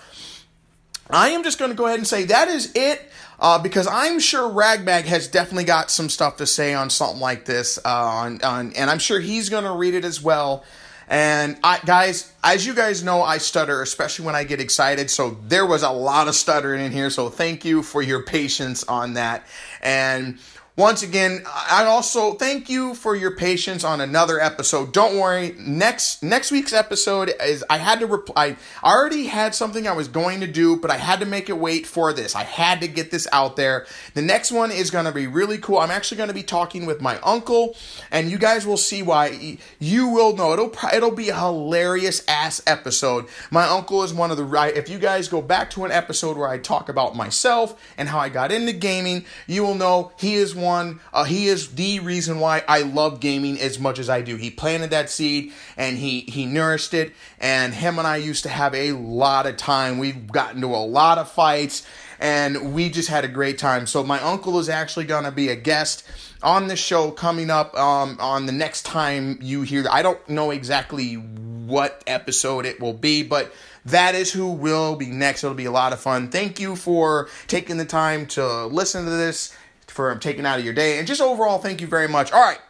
I 1.10 1.30
am 1.30 1.42
just 1.42 1.58
going 1.58 1.70
to 1.70 1.76
go 1.76 1.86
ahead 1.86 1.98
and 1.98 2.06
say 2.06 2.24
that 2.24 2.48
is 2.48 2.72
it. 2.74 3.02
Uh, 3.40 3.56
because 3.56 3.86
I'm 3.86 4.18
sure 4.18 4.50
raggBAGG 4.50 5.04
has 5.04 5.28
definitely 5.28 5.62
got 5.62 5.92
some 5.92 6.08
stuff 6.08 6.38
to 6.38 6.46
say 6.46 6.74
on 6.74 6.90
something 6.90 7.20
like 7.20 7.44
this, 7.44 7.78
uh, 7.84 7.88
on, 7.88 8.42
on, 8.42 8.72
and 8.72 8.90
I'm 8.90 8.98
sure 8.98 9.20
he's 9.20 9.48
going 9.48 9.62
to 9.62 9.70
read 9.70 9.94
it 9.94 10.04
as 10.04 10.20
well. 10.20 10.64
And 11.08 11.56
I, 11.62 11.78
guys, 11.86 12.32
as 12.42 12.66
you 12.66 12.74
guys 12.74 13.02
know, 13.02 13.22
I 13.22 13.38
stutter, 13.38 13.80
especially 13.80 14.26
when 14.26 14.34
I 14.34 14.44
get 14.44 14.60
excited. 14.60 15.08
So 15.08 15.38
there 15.46 15.64
was 15.64 15.82
a 15.82 15.90
lot 15.90 16.28
of 16.28 16.34
stuttering 16.34 16.84
in 16.84 16.92
here. 16.92 17.10
So 17.10 17.30
thank 17.30 17.64
you 17.64 17.82
for 17.82 18.02
your 18.02 18.24
patience 18.24 18.84
on 18.84 19.14
that. 19.14 19.46
And 19.80 20.38
once 20.78 21.02
again, 21.02 21.42
I 21.44 21.86
also 21.86 22.34
thank 22.34 22.70
you 22.70 22.94
for 22.94 23.16
your 23.16 23.34
patience 23.34 23.82
on 23.82 24.00
another 24.00 24.40
episode. 24.40 24.92
Don't 24.92 25.18
worry, 25.18 25.56
next 25.58 26.22
next 26.22 26.52
week's 26.52 26.72
episode 26.72 27.32
is 27.42 27.64
I 27.68 27.78
had 27.78 27.98
to 27.98 28.06
reply. 28.06 28.56
I 28.80 28.94
already 28.94 29.26
had 29.26 29.56
something 29.56 29.88
I 29.88 29.92
was 29.92 30.06
going 30.06 30.38
to 30.38 30.46
do, 30.46 30.76
but 30.76 30.92
I 30.92 30.96
had 30.96 31.18
to 31.18 31.26
make 31.26 31.48
it 31.48 31.58
wait 31.58 31.84
for 31.84 32.12
this. 32.12 32.36
I 32.36 32.44
had 32.44 32.80
to 32.82 32.86
get 32.86 33.10
this 33.10 33.26
out 33.32 33.56
there. 33.56 33.86
The 34.14 34.22
next 34.22 34.52
one 34.52 34.70
is 34.70 34.92
going 34.92 35.06
to 35.06 35.10
be 35.10 35.26
really 35.26 35.58
cool. 35.58 35.78
I'm 35.78 35.90
actually 35.90 36.18
going 36.18 36.28
to 36.28 36.34
be 36.34 36.44
talking 36.44 36.86
with 36.86 37.00
my 37.00 37.18
uncle, 37.24 37.74
and 38.12 38.30
you 38.30 38.38
guys 38.38 38.64
will 38.64 38.76
see 38.76 39.02
why. 39.02 39.58
You 39.80 40.06
will 40.06 40.36
know 40.36 40.52
it'll 40.52 40.72
it'll 40.94 41.10
be 41.10 41.30
a 41.30 41.36
hilarious 41.36 42.22
ass 42.28 42.62
episode. 42.68 43.26
My 43.50 43.64
uncle 43.64 44.04
is 44.04 44.14
one 44.14 44.30
of 44.30 44.36
the 44.36 44.44
right. 44.44 44.76
If 44.76 44.88
you 44.88 45.00
guys 45.00 45.26
go 45.26 45.42
back 45.42 45.70
to 45.70 45.86
an 45.86 45.90
episode 45.90 46.36
where 46.36 46.48
I 46.48 46.58
talk 46.58 46.88
about 46.88 47.16
myself 47.16 47.74
and 47.98 48.08
how 48.08 48.20
I 48.20 48.28
got 48.28 48.52
into 48.52 48.72
gaming, 48.72 49.24
you 49.48 49.64
will 49.64 49.74
know 49.74 50.12
he 50.16 50.34
is 50.34 50.54
one 50.54 50.67
one. 50.68 51.00
Uh, 51.12 51.24
he 51.24 51.46
is 51.46 51.74
the 51.74 52.00
reason 52.00 52.40
why 52.40 52.62
I 52.68 52.82
love 52.82 53.20
gaming 53.20 53.58
as 53.60 53.78
much 53.78 53.98
as 53.98 54.08
I 54.08 54.22
do. 54.22 54.36
He 54.36 54.50
planted 54.50 54.90
that 54.90 55.10
seed 55.10 55.52
and 55.76 55.98
he 55.98 56.20
he 56.20 56.46
nourished 56.46 56.94
it. 56.94 57.12
And 57.40 57.74
him 57.74 57.98
and 57.98 58.06
I 58.06 58.16
used 58.16 58.42
to 58.44 58.48
have 58.48 58.74
a 58.74 58.92
lot 58.92 59.46
of 59.46 59.56
time. 59.56 59.98
We've 59.98 60.26
gotten 60.30 60.60
to 60.60 60.68
a 60.68 60.84
lot 60.84 61.18
of 61.18 61.30
fights 61.30 61.86
and 62.20 62.74
we 62.74 62.90
just 62.90 63.08
had 63.08 63.24
a 63.24 63.28
great 63.28 63.58
time. 63.58 63.86
So 63.86 64.02
my 64.02 64.20
uncle 64.20 64.58
is 64.58 64.68
actually 64.68 65.06
going 65.06 65.24
to 65.24 65.30
be 65.30 65.48
a 65.48 65.56
guest 65.56 66.04
on 66.42 66.68
the 66.68 66.76
show 66.76 67.10
coming 67.10 67.50
up 67.50 67.76
um, 67.76 68.16
on 68.20 68.46
the 68.46 68.52
next 68.52 68.84
time 68.84 69.38
you 69.40 69.62
hear. 69.62 69.86
I 69.90 70.02
don't 70.02 70.28
know 70.28 70.50
exactly 70.50 71.14
what 71.14 72.02
episode 72.06 72.66
it 72.66 72.80
will 72.80 72.94
be, 72.94 73.22
but 73.22 73.52
that 73.84 74.14
is 74.14 74.32
who 74.32 74.52
will 74.52 74.96
be 74.96 75.06
next. 75.06 75.44
It'll 75.44 75.54
be 75.54 75.64
a 75.64 75.70
lot 75.70 75.92
of 75.92 76.00
fun. 76.00 76.28
Thank 76.28 76.60
you 76.60 76.76
for 76.76 77.28
taking 77.46 77.76
the 77.76 77.84
time 77.84 78.26
to 78.28 78.66
listen 78.66 79.04
to 79.04 79.10
this 79.10 79.56
for 79.98 80.14
taking 80.14 80.46
out 80.46 80.60
of 80.60 80.64
your 80.64 80.74
day. 80.74 81.00
And 81.00 81.08
just 81.08 81.20
overall, 81.20 81.58
thank 81.58 81.80
you 81.80 81.88
very 81.88 82.06
much. 82.06 82.30
All 82.30 82.40
right. 82.40 82.60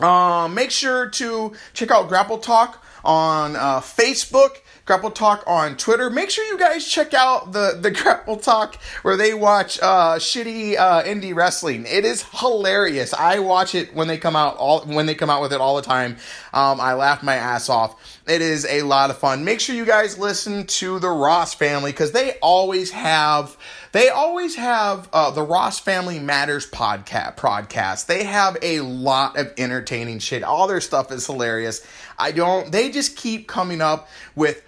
Um, 0.00 0.54
make 0.54 0.70
sure 0.70 1.10
to 1.10 1.52
check 1.74 1.90
out 1.90 2.08
Grapple 2.08 2.38
Talk 2.38 2.82
on 3.04 3.54
uh, 3.54 3.80
Facebook. 3.80 4.56
Grapple 4.86 5.10
Talk 5.10 5.44
on 5.46 5.76
Twitter. 5.76 6.08
Make 6.08 6.30
sure 6.30 6.46
you 6.46 6.56
guys 6.56 6.86
check 6.88 7.12
out 7.12 7.52
the 7.52 7.78
the 7.78 7.90
Grapple 8.02 8.38
Talk 8.38 8.76
where 9.02 9.18
they 9.18 9.34
watch 9.34 9.78
uh, 9.82 10.16
shitty 10.16 10.78
uh, 10.78 11.02
indie 11.02 11.34
wrestling. 11.34 11.84
It 11.86 12.06
is 12.06 12.24
hilarious. 12.32 13.12
I 13.12 13.40
watch 13.40 13.74
it 13.74 13.94
when 13.94 14.08
they 14.08 14.16
come 14.16 14.34
out 14.34 14.56
all 14.56 14.80
when 14.86 15.04
they 15.04 15.14
come 15.14 15.28
out 15.28 15.42
with 15.42 15.52
it 15.52 15.60
all 15.60 15.76
the 15.76 15.82
time. 15.82 16.16
Um, 16.54 16.80
I 16.80 16.94
laugh 16.94 17.22
my 17.22 17.34
ass 17.34 17.68
off. 17.68 18.22
It 18.26 18.40
is 18.40 18.64
a 18.64 18.80
lot 18.80 19.10
of 19.10 19.18
fun. 19.18 19.44
Make 19.44 19.60
sure 19.60 19.76
you 19.76 19.84
guys 19.84 20.18
listen 20.18 20.66
to 20.66 20.98
the 20.98 21.10
Ross 21.10 21.52
family 21.52 21.90
because 21.90 22.12
they 22.12 22.38
always 22.40 22.90
have 22.92 23.54
they 23.92 24.08
always 24.08 24.56
have 24.56 25.08
uh, 25.12 25.30
the 25.30 25.42
Ross 25.42 25.78
Family 25.78 26.18
Matters 26.18 26.68
podcast. 26.70 27.36
Podcast. 27.36 28.06
They 28.06 28.24
have 28.24 28.56
a 28.62 28.80
lot 28.80 29.38
of 29.38 29.52
entertaining 29.56 30.18
shit. 30.18 30.42
All 30.42 30.66
their 30.66 30.80
stuff 30.80 31.10
is 31.12 31.26
hilarious. 31.26 31.86
I 32.18 32.32
don't. 32.32 32.70
They 32.70 32.90
just 32.90 33.16
keep 33.16 33.48
coming 33.48 33.80
up 33.80 34.08
with 34.34 34.62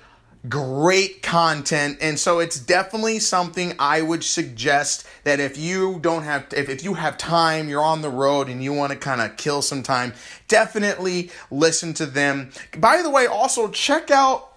great 0.48 1.20
content 1.22 1.98
and 2.00 2.18
so 2.18 2.38
it's 2.38 2.58
definitely 2.58 3.18
something 3.18 3.74
i 3.78 4.00
would 4.00 4.24
suggest 4.24 5.06
that 5.24 5.38
if 5.38 5.58
you 5.58 5.98
don't 6.00 6.22
have 6.22 6.46
if, 6.56 6.70
if 6.70 6.82
you 6.82 6.94
have 6.94 7.18
time 7.18 7.68
you're 7.68 7.84
on 7.84 8.00
the 8.00 8.08
road 8.08 8.48
and 8.48 8.64
you 8.64 8.72
want 8.72 8.90
to 8.90 8.96
kind 8.96 9.20
of 9.20 9.36
kill 9.36 9.60
some 9.60 9.82
time 9.82 10.14
definitely 10.48 11.30
listen 11.50 11.92
to 11.92 12.06
them 12.06 12.50
by 12.78 13.02
the 13.02 13.10
way 13.10 13.26
also 13.26 13.68
check 13.68 14.10
out 14.10 14.49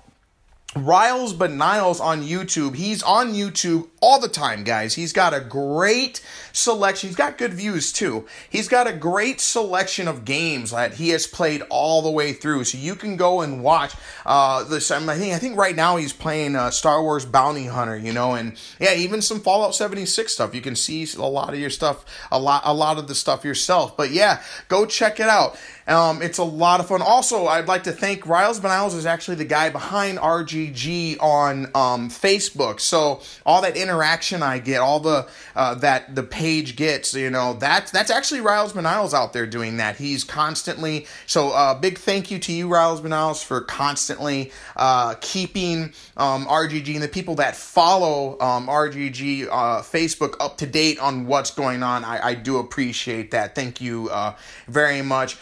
Riles 0.75 1.33
but 1.33 1.51
Niles 1.51 1.99
on 1.99 2.23
YouTube. 2.23 2.75
He's 2.75 3.03
on 3.03 3.33
YouTube 3.33 3.89
all 4.01 4.19
the 4.19 4.27
time, 4.27 4.63
guys. 4.63 4.95
He's 4.95 5.13
got 5.13 5.33
a 5.33 5.39
great 5.39 6.21
selection. 6.51 7.09
He's 7.09 7.15
got 7.15 7.37
good 7.37 7.53
views 7.53 7.93
too. 7.93 8.25
He's 8.49 8.67
got 8.67 8.87
a 8.87 8.93
great 8.93 9.39
selection 9.39 10.07
of 10.07 10.25
games 10.25 10.71
that 10.71 10.95
he 10.95 11.09
has 11.09 11.27
played 11.27 11.61
all 11.69 12.01
the 12.01 12.09
way 12.09 12.33
through. 12.33 12.63
So 12.63 12.77
you 12.77 12.95
can 12.95 13.17
go 13.17 13.41
and 13.41 13.63
watch. 13.63 13.93
Uh, 14.25 14.63
this, 14.63 14.89
I 14.89 14.99
think 15.15 15.33
I 15.33 15.37
think 15.37 15.57
right 15.57 15.75
now 15.75 15.97
he's 15.97 16.13
playing 16.13 16.55
uh, 16.55 16.71
Star 16.71 17.01
Wars 17.03 17.25
Bounty 17.25 17.67
Hunter. 17.67 17.97
You 17.97 18.11
know, 18.11 18.33
and 18.33 18.59
yeah, 18.79 18.95
even 18.95 19.21
some 19.21 19.39
Fallout 19.39 19.75
76 19.75 20.33
stuff. 20.33 20.55
You 20.55 20.61
can 20.61 20.75
see 20.75 21.07
a 21.15 21.21
lot 21.21 21.53
of 21.53 21.59
your 21.59 21.69
stuff, 21.69 22.03
a 22.31 22.39
lot, 22.39 22.63
a 22.65 22.73
lot 22.73 22.97
of 22.97 23.07
the 23.07 23.15
stuff 23.15 23.45
yourself. 23.45 23.95
But 23.95 24.11
yeah, 24.11 24.41
go 24.69 24.85
check 24.85 25.19
it 25.19 25.27
out. 25.27 25.57
Um, 25.87 26.21
it's 26.21 26.37
a 26.37 26.43
lot 26.43 26.79
of 26.79 26.87
fun. 26.87 27.01
Also, 27.01 27.47
I'd 27.47 27.67
like 27.67 27.83
to 27.83 27.91
thank 27.91 28.25
Riles 28.25 28.59
Beniles 28.59 28.95
is 28.95 29.05
actually 29.05 29.35
the 29.35 29.45
guy 29.45 29.69
behind 29.69 30.17
RGG 30.17 31.17
on 31.21 31.65
um, 31.75 32.09
Facebook. 32.09 32.79
So 32.79 33.21
all 33.45 33.61
that 33.61 33.75
interaction 33.75 34.41
I 34.41 34.59
get, 34.59 34.79
all 34.79 34.99
the 34.99 35.27
uh, 35.55 35.75
that 35.75 36.15
the 36.15 36.23
page 36.23 36.75
gets, 36.75 37.13
you 37.13 37.29
know, 37.29 37.53
that's 37.53 37.91
that's 37.91 38.09
actually 38.09 38.41
Riles 38.41 38.73
Beniles 38.73 39.13
out 39.13 39.33
there 39.33 39.45
doing 39.45 39.77
that. 39.77 39.97
He's 39.97 40.23
constantly 40.23 41.05
so 41.25 41.51
uh, 41.51 41.73
big 41.75 41.97
thank 41.97 42.31
you 42.31 42.39
to 42.39 42.53
you, 42.53 42.67
Riles 42.67 43.01
Beniles, 43.01 43.43
for 43.43 43.61
constantly 43.61 44.51
uh, 44.75 45.15
keeping 45.21 45.93
um, 46.17 46.45
RGG 46.45 46.93
and 46.93 47.03
the 47.03 47.07
people 47.07 47.35
that 47.35 47.55
follow 47.55 48.39
um, 48.39 48.67
RGG 48.67 49.47
uh, 49.47 49.81
Facebook 49.81 50.35
up 50.39 50.57
to 50.57 50.65
date 50.65 50.99
on 50.99 51.25
what's 51.27 51.51
going 51.51 51.83
on. 51.83 52.03
I, 52.05 52.27
I 52.27 52.33
do 52.35 52.57
appreciate 52.57 53.31
that. 53.31 53.55
Thank 53.55 53.81
you 53.81 54.09
uh, 54.09 54.35
very 54.67 55.01
much. 55.01 55.37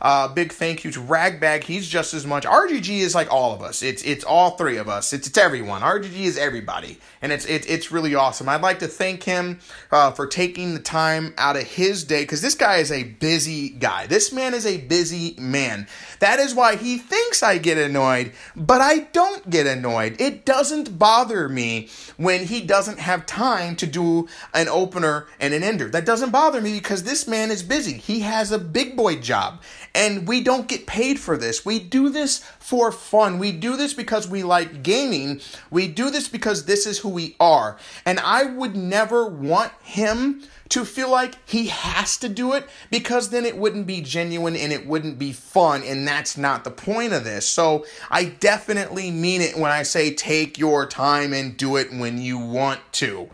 Uh, 0.00 0.28
big 0.28 0.52
thank 0.52 0.84
you 0.84 0.92
to 0.92 1.00
raggBAGG. 1.00 1.64
He's 1.64 1.88
just 1.88 2.14
as 2.14 2.26
much. 2.26 2.44
RGG 2.44 2.88
is 3.00 3.14
like 3.14 3.32
all 3.32 3.52
of 3.52 3.60
us. 3.60 3.82
It's 3.82 4.02
it's 4.04 4.24
all 4.24 4.52
three 4.52 4.76
of 4.76 4.88
us. 4.88 5.12
It's 5.12 5.26
it's 5.26 5.36
everyone. 5.36 5.82
RGG 5.82 6.14
is 6.14 6.38
everybody, 6.38 6.98
and 7.20 7.32
it's 7.32 7.44
it, 7.46 7.68
it's 7.68 7.90
really 7.90 8.14
awesome. 8.14 8.48
I'd 8.48 8.62
like 8.62 8.78
to 8.80 8.86
thank 8.86 9.24
him 9.24 9.58
uh, 9.90 10.12
for 10.12 10.26
taking 10.26 10.74
the 10.74 10.80
time 10.80 11.34
out 11.38 11.56
of 11.56 11.64
his 11.64 12.04
day 12.04 12.22
because 12.22 12.40
this 12.40 12.54
guy 12.54 12.76
is 12.76 12.92
a 12.92 13.02
busy 13.02 13.70
guy. 13.70 14.06
This 14.06 14.32
man 14.32 14.54
is 14.54 14.64
a 14.64 14.78
busy 14.78 15.34
man. 15.38 15.88
That 16.20 16.38
is 16.38 16.54
why 16.54 16.76
he 16.76 16.98
thinks 16.98 17.42
I 17.42 17.58
get 17.58 17.78
annoyed, 17.78 18.32
but 18.54 18.80
I 18.80 19.00
don't 19.12 19.50
get 19.50 19.66
annoyed. 19.66 20.20
It 20.20 20.44
doesn't 20.44 20.98
bother 20.98 21.48
me 21.48 21.88
when 22.16 22.44
he 22.44 22.60
doesn't 22.60 23.00
have 23.00 23.26
time 23.26 23.76
to 23.76 23.86
do 23.86 24.28
an 24.54 24.68
opener 24.68 25.26
and 25.40 25.52
an 25.52 25.62
ender. 25.62 25.88
That 25.88 26.06
doesn't 26.06 26.30
bother 26.30 26.60
me 26.60 26.74
because 26.74 27.02
this 27.02 27.26
man 27.26 27.50
is 27.50 27.62
busy. 27.62 27.94
He 27.94 28.20
has 28.20 28.52
a 28.52 28.58
big 28.58 28.96
boy 28.96 29.15
job. 29.22 29.62
And 29.94 30.26
we 30.28 30.42
don't 30.42 30.68
get 30.68 30.86
paid 30.86 31.18
for 31.18 31.36
this. 31.36 31.64
We 31.64 31.78
do 31.78 32.10
this 32.10 32.38
for 32.58 32.92
fun. 32.92 33.38
We 33.38 33.52
do 33.52 33.76
this 33.76 33.94
because 33.94 34.28
we 34.28 34.42
like 34.42 34.82
gaming. 34.82 35.40
We 35.70 35.88
do 35.88 36.10
this 36.10 36.28
because 36.28 36.66
this 36.66 36.86
is 36.86 36.98
who 36.98 37.08
we 37.08 37.36
are. 37.40 37.76
And 38.04 38.20
I 38.20 38.44
would 38.44 38.76
never 38.76 39.26
want 39.26 39.72
him 39.82 40.42
to 40.68 40.84
feel 40.84 41.10
like 41.10 41.36
he 41.48 41.68
has 41.68 42.16
to 42.18 42.28
do 42.28 42.52
it 42.52 42.68
because 42.90 43.30
then 43.30 43.44
it 43.44 43.56
wouldn't 43.56 43.86
be 43.86 44.00
genuine 44.00 44.56
and 44.56 44.72
it 44.72 44.86
wouldn't 44.86 45.18
be 45.18 45.32
fun. 45.32 45.82
And 45.82 46.06
that's 46.06 46.36
not 46.36 46.64
the 46.64 46.70
point 46.70 47.12
of 47.12 47.24
this. 47.24 47.46
So 47.46 47.86
I 48.10 48.24
definitely 48.24 49.10
mean 49.10 49.40
it 49.40 49.56
when 49.56 49.70
I 49.70 49.82
say 49.82 50.12
take 50.12 50.58
your 50.58 50.86
time 50.86 51.32
and 51.32 51.56
do 51.56 51.76
it 51.76 51.92
when 51.92 52.18
you 52.18 52.38
want 52.38 52.80
to 52.94 53.30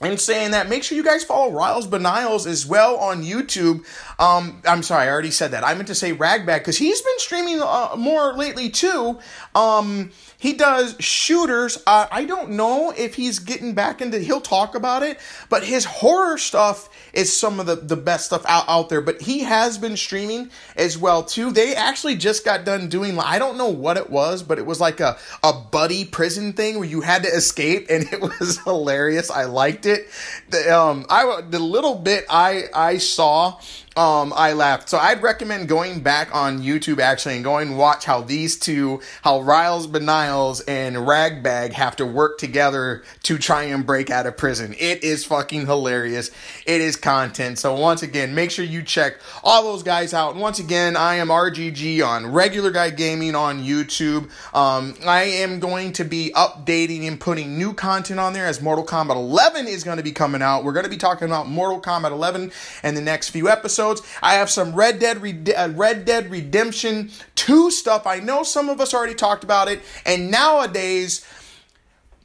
and 0.00 0.20
saying 0.20 0.50
that 0.50 0.68
make 0.68 0.82
sure 0.82 0.96
you 0.96 1.04
guys 1.04 1.24
follow 1.24 1.50
Riles 1.50 1.86
Beniles 1.86 2.46
as 2.46 2.66
well 2.66 2.96
on 2.96 3.22
YouTube. 3.22 3.84
Um, 4.18 4.60
I'm 4.66 4.82
sorry, 4.82 5.06
I 5.06 5.10
already 5.10 5.30
said 5.30 5.52
that. 5.52 5.64
I 5.64 5.74
meant 5.74 5.88
to 5.88 5.94
say 5.94 6.12
raggBAGG 6.12 6.58
because 6.58 6.76
he's 6.76 7.00
been 7.00 7.18
streaming 7.18 7.60
uh, 7.62 7.94
more 7.96 8.34
lately 8.34 8.68
too. 8.68 9.18
Um, 9.54 10.10
he 10.38 10.52
does 10.52 10.96
shooters. 11.00 11.82
Uh, 11.86 12.06
I 12.10 12.24
don't 12.24 12.50
know 12.50 12.92
if 12.96 13.14
he's 13.14 13.38
getting 13.38 13.74
back 13.74 14.02
into. 14.02 14.18
He'll 14.18 14.40
talk 14.40 14.74
about 14.74 15.02
it, 15.02 15.18
but 15.48 15.64
his 15.64 15.86
horror 15.86 16.36
stuff 16.36 16.90
is 17.14 17.34
some 17.34 17.58
of 17.58 17.66
the 17.66 17.76
the 17.76 17.96
best 17.96 18.26
stuff 18.26 18.44
out 18.46 18.64
out 18.68 18.90
there. 18.90 19.00
But 19.00 19.22
he 19.22 19.40
has 19.40 19.78
been 19.78 19.96
streaming 19.96 20.50
as 20.76 20.98
well 20.98 21.22
too. 21.22 21.52
They 21.52 21.74
actually 21.74 22.16
just 22.16 22.44
got 22.44 22.66
done 22.66 22.88
doing. 22.88 23.18
I 23.18 23.38
don't 23.38 23.56
know 23.56 23.70
what 23.70 23.96
it 23.96 24.10
was, 24.10 24.42
but 24.42 24.58
it 24.58 24.66
was 24.66 24.78
like 24.78 25.00
a 25.00 25.16
a 25.42 25.54
buddy 25.54 26.04
prison 26.04 26.52
thing 26.52 26.78
where 26.78 26.88
you 26.88 27.00
had 27.00 27.22
to 27.22 27.28
escape, 27.28 27.86
and 27.88 28.04
it 28.12 28.20
was 28.20 28.58
hilarious. 28.62 29.30
I 29.30 29.44
liked 29.44 29.85
it. 29.86 30.08
The, 30.50 30.78
um, 30.78 31.06
I 31.08 31.40
the 31.42 31.58
little 31.58 31.94
bit 31.96 32.26
I 32.28 32.64
I 32.74 32.98
saw 32.98 33.60
um, 33.96 34.34
I 34.36 34.52
laughed. 34.52 34.90
So 34.90 34.98
I'd 34.98 35.22
recommend 35.22 35.68
going 35.68 36.00
back 36.00 36.34
on 36.34 36.60
YouTube 36.60 37.00
actually 37.00 37.36
and 37.36 37.44
going 37.44 37.78
watch 37.78 38.04
how 38.04 38.20
these 38.20 38.58
two, 38.58 39.00
how 39.22 39.40
Riles 39.40 39.86
Beniles 39.86 40.60
and 40.68 40.96
raggBAGG 40.96 41.72
have 41.72 41.96
to 41.96 42.04
work 42.04 42.36
together 42.36 43.02
to 43.22 43.38
try 43.38 43.64
and 43.64 43.86
break 43.86 44.10
out 44.10 44.26
of 44.26 44.36
prison. 44.36 44.74
It 44.78 45.02
is 45.02 45.24
fucking 45.24 45.64
hilarious. 45.64 46.30
It 46.66 46.82
is 46.82 46.96
content. 46.96 47.58
So 47.58 47.74
once 47.74 48.02
again, 48.02 48.34
make 48.34 48.50
sure 48.50 48.66
you 48.66 48.82
check 48.82 49.16
all 49.42 49.62
those 49.62 49.82
guys 49.82 50.12
out. 50.12 50.32
And 50.32 50.42
once 50.42 50.58
again, 50.58 50.94
I 50.94 51.14
am 51.14 51.28
RGG 51.28 52.06
on 52.06 52.30
Regular 52.32 52.70
Guy 52.70 52.90
Gaming 52.90 53.34
on 53.34 53.64
YouTube. 53.64 54.28
Um, 54.54 54.94
I 55.06 55.22
am 55.22 55.58
going 55.58 55.94
to 55.94 56.04
be 56.04 56.32
updating 56.34 57.08
and 57.08 57.18
putting 57.18 57.56
new 57.56 57.72
content 57.72 58.20
on 58.20 58.34
there 58.34 58.46
as 58.46 58.60
Mortal 58.60 58.84
Kombat 58.84 59.16
11 59.16 59.66
is 59.68 59.84
going 59.84 59.96
to 59.96 60.02
be 60.02 60.12
coming 60.12 60.42
out. 60.42 60.64
We're 60.64 60.72
going 60.72 60.84
to 60.84 60.90
be 60.90 60.98
talking 60.98 61.26
about 61.26 61.48
Mortal 61.48 61.80
Kombat 61.80 62.10
11 62.10 62.52
in 62.84 62.94
the 62.94 63.00
next 63.00 63.30
few 63.30 63.48
episodes 63.48 63.85
episodes. 63.92 64.06
I 64.22 64.34
have 64.34 64.50
some 64.50 64.74
Red 64.74 64.98
Dead 64.98 65.22
Red- 65.22 65.52
uh, 65.56 65.70
Red 65.74 66.04
Dead 66.04 66.30
Redemption 66.30 67.10
2 67.34 67.70
stuff. 67.70 68.06
I 68.06 68.20
know 68.20 68.42
some 68.42 68.68
of 68.68 68.80
us 68.80 68.94
already 68.94 69.14
talked 69.14 69.44
about 69.44 69.68
it, 69.68 69.80
and 70.04 70.30
nowadays 70.30 71.24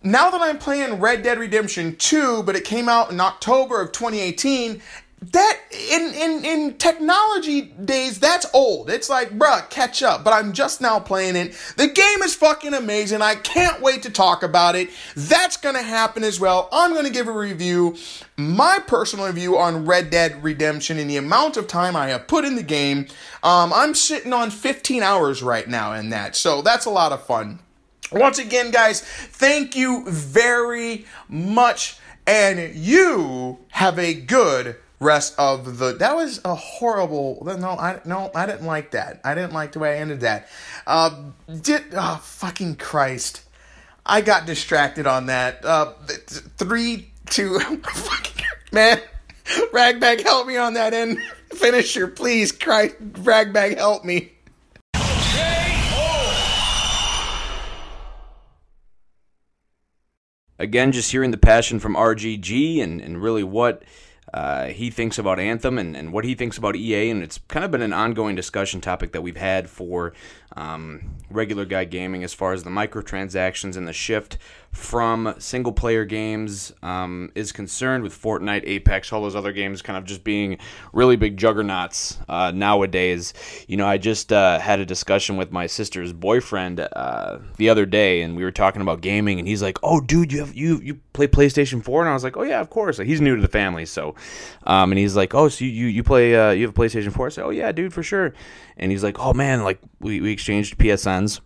now 0.04 0.32
that 0.32 0.42
I'm 0.42 0.58
playing 0.58 1.00
Red 1.00 1.22
Dead 1.22 1.38
Redemption 1.38 1.96
2, 1.96 2.42
but 2.42 2.56
it 2.56 2.64
came 2.64 2.90
out 2.90 3.12
in 3.12 3.20
October 3.20 3.80
of 3.80 3.92
2018, 3.92 4.82
that 5.22 5.60
in 5.72 6.14
in 6.16 6.46
in 6.46 6.78
technology 6.78 7.62
days 7.62 8.20
that's 8.20 8.48
old. 8.56 8.90
It's 8.90 9.08
like 9.08 9.38
bruh 9.38 9.70
catch 9.70 10.02
up. 10.02 10.24
But 10.24 10.34
i'm 10.34 10.52
just 10.52 10.82
now 10.82 11.00
playing 11.00 11.36
it. 11.36 11.54
The 11.78 11.88
game 11.88 12.24
is 12.24 12.34
fucking 12.34 12.74
amazing. 12.74 13.22
I 13.22 13.36
can't 13.36 13.82
wait 13.82 14.02
to 14.04 14.10
talk 14.10 14.42
about 14.42 14.76
it. 14.76 14.90
That's 15.16 15.58
gonna 15.58 15.84
happen 15.84 16.24
as 16.24 16.40
well. 16.40 16.70
I'm 16.72 16.96
gonna 16.96 17.12
give 17.12 17.28
a 17.28 17.32
review 17.32 17.98
my 18.36 18.80
personal 18.88 19.28
review 19.28 19.60
on 19.60 19.86
red 19.86 20.10
dead 20.10 20.44
redemption 20.44 20.98
and 20.98 21.08
the 21.08 21.18
amount 21.18 21.56
of 21.56 21.68
time 21.68 21.96
i 21.96 22.08
have 22.08 22.28
put 22.28 22.44
in 22.44 22.56
the 22.56 22.64
game. 22.64 23.06
Um, 23.44 23.72
i'm 23.76 23.94
sitting 23.94 24.34
on 24.34 24.50
15 24.50 25.04
hours 25.04 25.44
right 25.44 25.68
now 25.68 25.94
in 25.94 26.10
that. 26.10 26.36
So 26.36 26.64
that's 26.64 26.86
a 26.86 26.90
lot 26.90 27.12
of 27.12 27.24
fun. 27.24 27.60
Once 28.12 28.40
again 28.40 28.72
guys 28.72 29.02
thank 29.02 29.76
you 29.76 30.04
very 30.10 31.06
much. 31.30 31.98
And 32.26 32.76
you 32.76 33.60
have 33.70 34.00
a 34.00 34.14
good 34.14 34.78
rest 35.02 35.34
of 35.40 35.80
the 35.80 35.94
that 35.94 36.16
was 36.16 36.40
a 36.46 36.54
horrible 36.54 37.42
no 37.44 37.72
i 37.72 38.00
no 38.06 38.30
i 38.36 38.46
didn't 38.46 38.68
like 38.68 38.92
that. 38.92 39.20
I 39.26 39.34
didn't 39.34 39.52
like 39.52 39.74
the 39.74 39.80
way 39.80 39.98
i 39.98 39.98
ended 39.98 40.22
that. 40.22 40.48
Uh 40.86 41.24
did 41.62 41.84
oh 41.94 42.22
fucking 42.24 42.76
christ. 42.76 43.42
I 44.06 44.22
got 44.22 44.46
distracted 44.46 45.08
on 45.08 45.26
that. 45.26 45.66
Uh 45.66 45.94
three 46.58 47.12
two 47.26 47.60
fucking 47.60 48.46
man 48.72 49.02
raggBAGG 49.74 50.22
help 50.22 50.46
me 50.48 50.56
on 50.56 50.76
that 50.76 50.94
end. 50.94 51.18
Finisher 51.52 52.08
please 52.08 52.52
christ 52.52 52.96
raggBAGG 53.14 53.78
help 53.78 54.06
me. 54.06 54.32
Again 60.60 60.92
just 60.92 61.12
hearing 61.12 61.32
the 61.32 61.40
passion 61.40 61.80
from 61.80 61.96
rgg 61.96 62.84
and, 62.84 63.02
and 63.02 63.20
really 63.20 63.44
what 63.44 63.82
uh, 64.34 64.68
he 64.68 64.90
thinks 64.90 65.18
about 65.18 65.40
Anthem 65.40 65.78
and, 65.78 65.96
and 65.96 66.14
what 66.14 66.24
he 66.24 66.36
thinks 66.36 66.58
about 66.58 66.76
EA, 66.76 67.10
and 67.10 67.22
it's 67.22 67.40
kind 67.48 67.66
of 67.66 67.72
been 67.72 67.82
an 67.82 67.94
ongoing 67.94 68.36
discussion 68.36 68.80
topic 68.80 69.12
that 69.12 69.22
we've 69.22 69.38
had 69.38 69.70
for 69.70 70.14
um, 70.56 71.16
regular 71.30 71.66
guy 71.66 71.84
gaming 71.84 72.24
as 72.24 72.34
far 72.34 72.54
as 72.54 72.64
the 72.64 72.70
microtransactions 72.70 73.76
and 73.76 73.88
the 73.88 73.94
shift 73.94 74.38
from 74.72 75.36
single 75.38 75.74
player 75.74 76.06
games 76.06 76.72
um, 76.82 77.30
is 77.36 77.52
concerned 77.52 78.04
with 78.04 78.20
Fortnite, 78.20 78.64
Apex, 78.66 79.12
all 79.12 79.22
those 79.22 79.36
other 79.36 79.52
games 79.52 79.82
kind 79.82 79.98
of 79.98 80.06
just 80.06 80.24
being 80.24 80.58
really 80.94 81.18
big 81.18 81.36
juggernauts 81.36 82.18
uh, 82.30 82.52
nowadays. 82.56 83.34
You 83.68 83.76
know, 83.76 83.86
I 83.86 83.98
just 83.98 84.32
uh, 84.32 84.60
had 84.60 84.80
a 84.80 84.86
discussion 84.86 85.36
with 85.36 85.52
my 85.52 85.68
sister's 85.68 86.14
boyfriend 86.14 86.80
uh, 86.80 87.40
the 87.58 87.68
other 87.70 87.86
day, 87.86 88.22
and 88.22 88.38
we 88.38 88.44
were 88.44 88.52
talking 88.52 88.82
about 88.82 89.02
gaming, 89.02 89.40
and 89.40 89.48
he's 89.48 89.62
like, 89.62 89.78
"Oh, 89.84 90.00
dude, 90.00 90.32
you 90.32 90.40
have 90.40 90.56
you 90.56 90.80
you 90.82 91.00
play 91.12 91.28
PlayStation 91.28 91.84
4?" 91.84 92.02
And 92.02 92.10
I 92.10 92.14
was 92.14 92.24
like, 92.24 92.38
"Oh 92.38 92.44
yeah, 92.44 92.62
of 92.62 92.70
course." 92.70 92.98
Like, 92.98 93.08
he's 93.08 93.22
new 93.22 93.36
to 93.36 93.42
the 93.42 93.50
family, 93.50 93.86
so, 93.86 94.16
um, 94.64 94.92
and 94.92 95.00
he's 95.00 95.18
like, 95.18 95.36
"Oh, 95.36 95.50
so 95.50 95.66
you 95.66 95.72
you, 95.72 95.88
you 95.88 96.04
play 96.04 96.36
uh, 96.36 96.52
you 96.52 96.66
have 96.66 96.78
a 96.78 96.80
PlayStation 96.80 97.12
4?" 97.12 97.26
I 97.26 97.30
said, 97.30 97.44
"Oh 97.44 97.50
yeah, 97.50 97.72
dude, 97.74 97.94
for 97.94 98.04
sure." 98.04 98.34
And 98.78 98.90
he's 98.90 99.04
like, 99.04 99.20
"Oh 99.20 99.34
man, 99.34 99.64
like 99.64 99.80
we 100.00 100.22
we 100.22 100.32
exchanged 100.32 100.78
PSNs." 100.78 101.42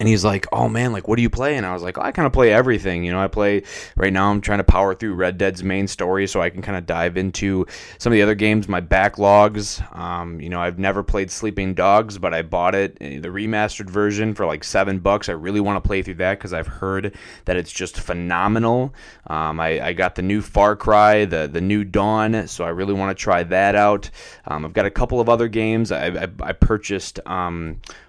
And 0.00 0.08
he's 0.08 0.24
like, 0.24 0.46
"Oh 0.50 0.68
man, 0.68 0.92
like 0.92 1.06
what 1.06 1.16
do 1.16 1.22
you 1.22 1.28
play?" 1.28 1.56
And 1.56 1.66
I 1.66 1.74
was 1.74 1.82
like, 1.82 1.98
oh, 1.98 2.00
"I 2.00 2.10
kind 2.10 2.26
of 2.26 2.32
play 2.32 2.50
everything. 2.50 3.04
You 3.04 3.12
know, 3.12 3.20
I 3.20 3.28
play 3.28 3.62
right 3.96 4.12
now. 4.12 4.30
I'm 4.30 4.40
trying 4.40 4.58
to 4.58 4.64
power 4.64 4.94
through 4.94 5.14
Red 5.14 5.36
Dead's 5.36 5.62
main 5.62 5.86
story, 5.86 6.26
so 6.26 6.40
I 6.40 6.48
can 6.48 6.62
kind 6.62 6.78
of 6.78 6.86
dive 6.86 7.18
into 7.18 7.66
some 7.98 8.10
of 8.10 8.14
the 8.14 8.22
other 8.22 8.34
games, 8.34 8.66
my 8.66 8.80
backlogs. 8.80 9.80
Um, 9.96 10.40
you 10.40 10.48
know, 10.48 10.58
I've 10.58 10.78
never 10.78 11.02
played 11.02 11.30
Sleeping 11.30 11.74
Dogs, 11.74 12.16
but 12.16 12.32
I 12.32 12.40
bought 12.40 12.74
it 12.74 12.96
eh, 13.00 13.20
the 13.20 13.28
remastered 13.28 13.90
version 13.90 14.34
for 14.34 14.46
like 14.46 14.64
seven 14.64 15.00
bucks. 15.00 15.28
I 15.28 15.32
really 15.32 15.60
want 15.60 15.82
to 15.82 15.86
play 15.86 16.00
through 16.00 16.14
that 16.14 16.38
because 16.38 16.54
I've 16.54 16.66
heard 16.66 17.14
that 17.44 17.58
it's 17.58 17.70
just 17.70 18.00
phenomenal. 18.00 18.94
Um, 19.26 19.60
I, 19.60 19.88
I, 19.88 19.92
got 19.92 20.14
the 20.14 20.22
new 20.22 20.40
Far 20.40 20.76
Cry, 20.76 21.26
the 21.26 21.46
the 21.46 21.60
new 21.60 21.84
Dawn, 21.84 22.48
so 22.48 22.64
I 22.64 22.70
really 22.70 22.94
want 22.94 23.16
to 23.16 23.22
try 23.22 23.42
that 23.42 23.74
out. 23.74 24.08
Um, 24.46 24.64
I've 24.64 24.72
got 24.72 24.86
a 24.86 24.90
couple 24.90 25.20
of 25.20 25.28
other 25.28 25.46
games. 25.46 25.92
I, 25.92 26.06
I, 26.06 26.28
I 26.40 26.52
purchased. 26.52 27.20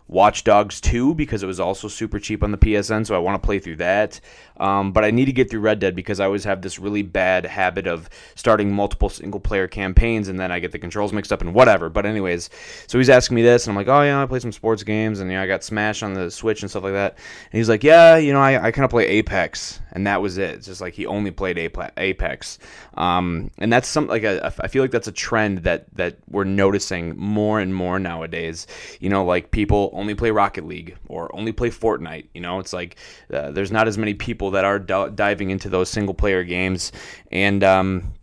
Watch 0.08 0.44
Dogs 0.44 0.82
2 0.82 1.16
because 1.16 1.44
it 1.44 1.48
was 1.48 1.60
also 1.60 1.88
super 1.88 2.20
cheap 2.20 2.44
on 2.44 2.52
the 2.52 2.58
PSN, 2.58 3.06
so 3.06 3.16
I 3.16 3.20
want 3.20 3.42
to 3.42 3.46
play 3.46 3.60
through 3.60 3.78
that. 3.78 4.20
Um, 4.62 4.92
but 4.92 5.04
I 5.04 5.12
need 5.12 5.26
to 5.26 5.34
get 5.34 5.50
through 5.50 5.62
Red 5.62 5.80
Dead 5.80 5.96
because 5.96 6.20
I 6.20 6.26
always 6.26 6.44
have 6.44 6.62
this 6.62 6.80
really 6.80 7.02
bad 7.02 7.46
habit 7.46 7.88
of 7.88 8.10
starting 8.36 8.72
multiple 8.72 9.10
single 9.10 9.40
player 9.40 9.68
campaigns 9.68 10.28
and 10.28 10.40
then 10.40 10.52
I 10.52 10.60
get 10.60 10.72
the 10.72 10.80
controls 10.80 11.12
mixed 11.12 11.34
up 11.34 11.42
and 11.42 11.54
whatever. 11.54 11.90
But, 11.90 12.06
anyways, 12.06 12.50
so 12.88 12.98
he's 12.98 13.10
asking 13.10 13.36
me 13.36 13.42
this, 13.42 13.66
and 13.66 13.72
I'm 13.72 13.76
like, 13.76 13.88
oh, 13.88 14.02
yeah, 14.04 14.22
I 14.22 14.26
play 14.28 14.40
some 14.40 14.52
sports 14.52 14.84
games, 14.84 15.20
and 15.20 15.32
yeah, 15.32 15.42
I 15.42 15.48
got 15.48 15.64
Smash 15.64 16.04
on 16.04 16.14
the 16.14 16.30
Switch 16.30 16.62
and 16.62 16.70
stuff 16.70 16.84
like 16.84 16.94
that. 16.94 17.18
And 17.52 17.58
he's 17.58 17.70
like, 17.70 17.84
yeah, 17.84 18.18
you 18.18 18.34
know, 18.34 18.40
I, 18.40 18.68
I 18.68 18.72
kind 18.72 18.86
of 18.86 18.92
play 18.92 19.08
Apex, 19.08 19.82
and 19.92 20.06
that 20.06 20.22
was 20.22 20.38
it. 20.38 20.56
It's 20.56 20.68
just 20.68 20.82
like 20.82 20.94
he 20.94 21.06
only 21.08 21.32
played 21.32 21.58
Apex. 21.58 22.60
Um, 22.94 23.50
and 23.58 23.74
that's 23.74 23.88
some 23.88 24.08
like 24.08 24.24
a, 24.24 24.54
I 24.60 24.68
feel 24.68 24.84
like 24.84 24.92
that's 24.92 25.08
a 25.08 25.12
trend 25.12 25.60
that, 25.60 25.86
that 25.96 26.18
we're 26.30 26.44
noticing 26.44 27.18
more 27.18 27.60
and 27.60 27.74
more 27.74 28.00
nowadays. 28.00 28.68
You 29.00 29.10
know, 29.10 29.26
like 29.26 29.52
people 29.52 29.90
only 29.94 30.14
play 30.14 30.30
Rocket 30.32 30.66
League 30.66 30.98
or 31.08 31.34
only 31.36 31.52
play 31.52 31.70
Fortnite. 31.70 32.28
You 32.34 32.42
know, 32.42 32.60
it's 32.60 32.74
like 32.74 32.98
uh, 33.34 33.52
there's 33.52 33.72
not 33.72 33.88
as 33.88 33.98
many 33.98 34.14
people 34.14 34.51
that 34.52 34.66
are 34.66 34.80
d- 34.80 35.08
diving 35.16 35.50
into 35.50 35.70
those 35.70 35.90
single 35.90 36.14
player 36.14 36.44
games, 36.44 36.92
and 37.32 37.64
um, 37.64 38.14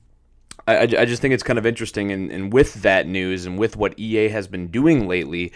I, 0.66 0.82
I, 0.82 1.04
just 1.04 1.22
think 1.22 1.34
it's 1.34 1.42
kind 1.42 1.58
of 1.58 1.66
interesting. 1.66 2.12
And, 2.12 2.30
and 2.30 2.52
with 2.52 2.74
that 2.82 3.06
news 3.06 3.46
and 3.46 3.58
with 3.58 3.76
what 3.76 3.98
EA 3.98 4.28
has 4.28 4.46
been 4.46 4.68
doing 4.68 5.08
lately, 5.08 5.52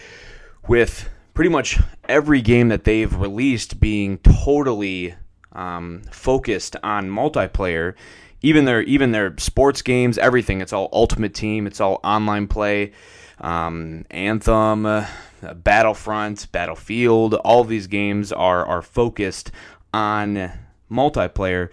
with 0.67 1.09
pretty 1.33 1.49
much 1.49 1.79
every 2.09 2.41
game 2.41 2.69
that 2.69 2.83
they've 2.83 3.13
released 3.15 3.79
being 3.79 4.17
totally 4.19 5.15
um, 5.53 6.01
focused 6.11 6.75
on 6.83 7.09
multiplayer 7.09 7.95
even 8.43 8.65
their 8.65 8.81
even 8.83 9.11
their 9.11 9.33
sports 9.37 9.81
games, 9.81 10.17
everything. 10.17 10.61
It's 10.61 10.73
all 10.73 10.89
Ultimate 10.93 11.33
Team. 11.33 11.65
It's 11.65 11.79
all 11.79 11.99
online 12.03 12.47
play. 12.47 12.91
Um, 13.39 14.05
Anthem, 14.11 14.85
uh, 14.85 15.07
Battlefront, 15.55 16.51
Battlefield, 16.51 17.33
all 17.33 17.63
these 17.63 17.87
games 17.87 18.31
are 18.31 18.65
are 18.65 18.81
focused 18.81 19.51
on 19.93 20.51
multiplayer. 20.93 21.69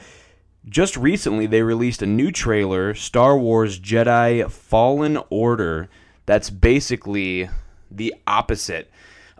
Just 0.68 0.96
recently, 0.96 1.46
they 1.46 1.62
released 1.62 2.02
a 2.02 2.06
new 2.06 2.30
trailer, 2.30 2.94
Star 2.94 3.38
Wars 3.38 3.78
Jedi 3.78 4.50
Fallen 4.50 5.18
Order, 5.30 5.88
that's 6.26 6.50
basically 6.50 7.48
the 7.90 8.14
opposite 8.26 8.90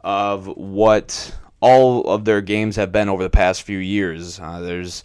of 0.03 0.47
what 0.47 1.37
all 1.61 2.05
of 2.09 2.25
their 2.25 2.41
games 2.41 2.77
have 2.77 2.91
been 2.91 3.09
over 3.09 3.23
the 3.23 3.31
past 3.31 3.63
few 3.63 3.79
years. 3.79 4.41
Uh, 4.41 4.61
there's 4.61 5.05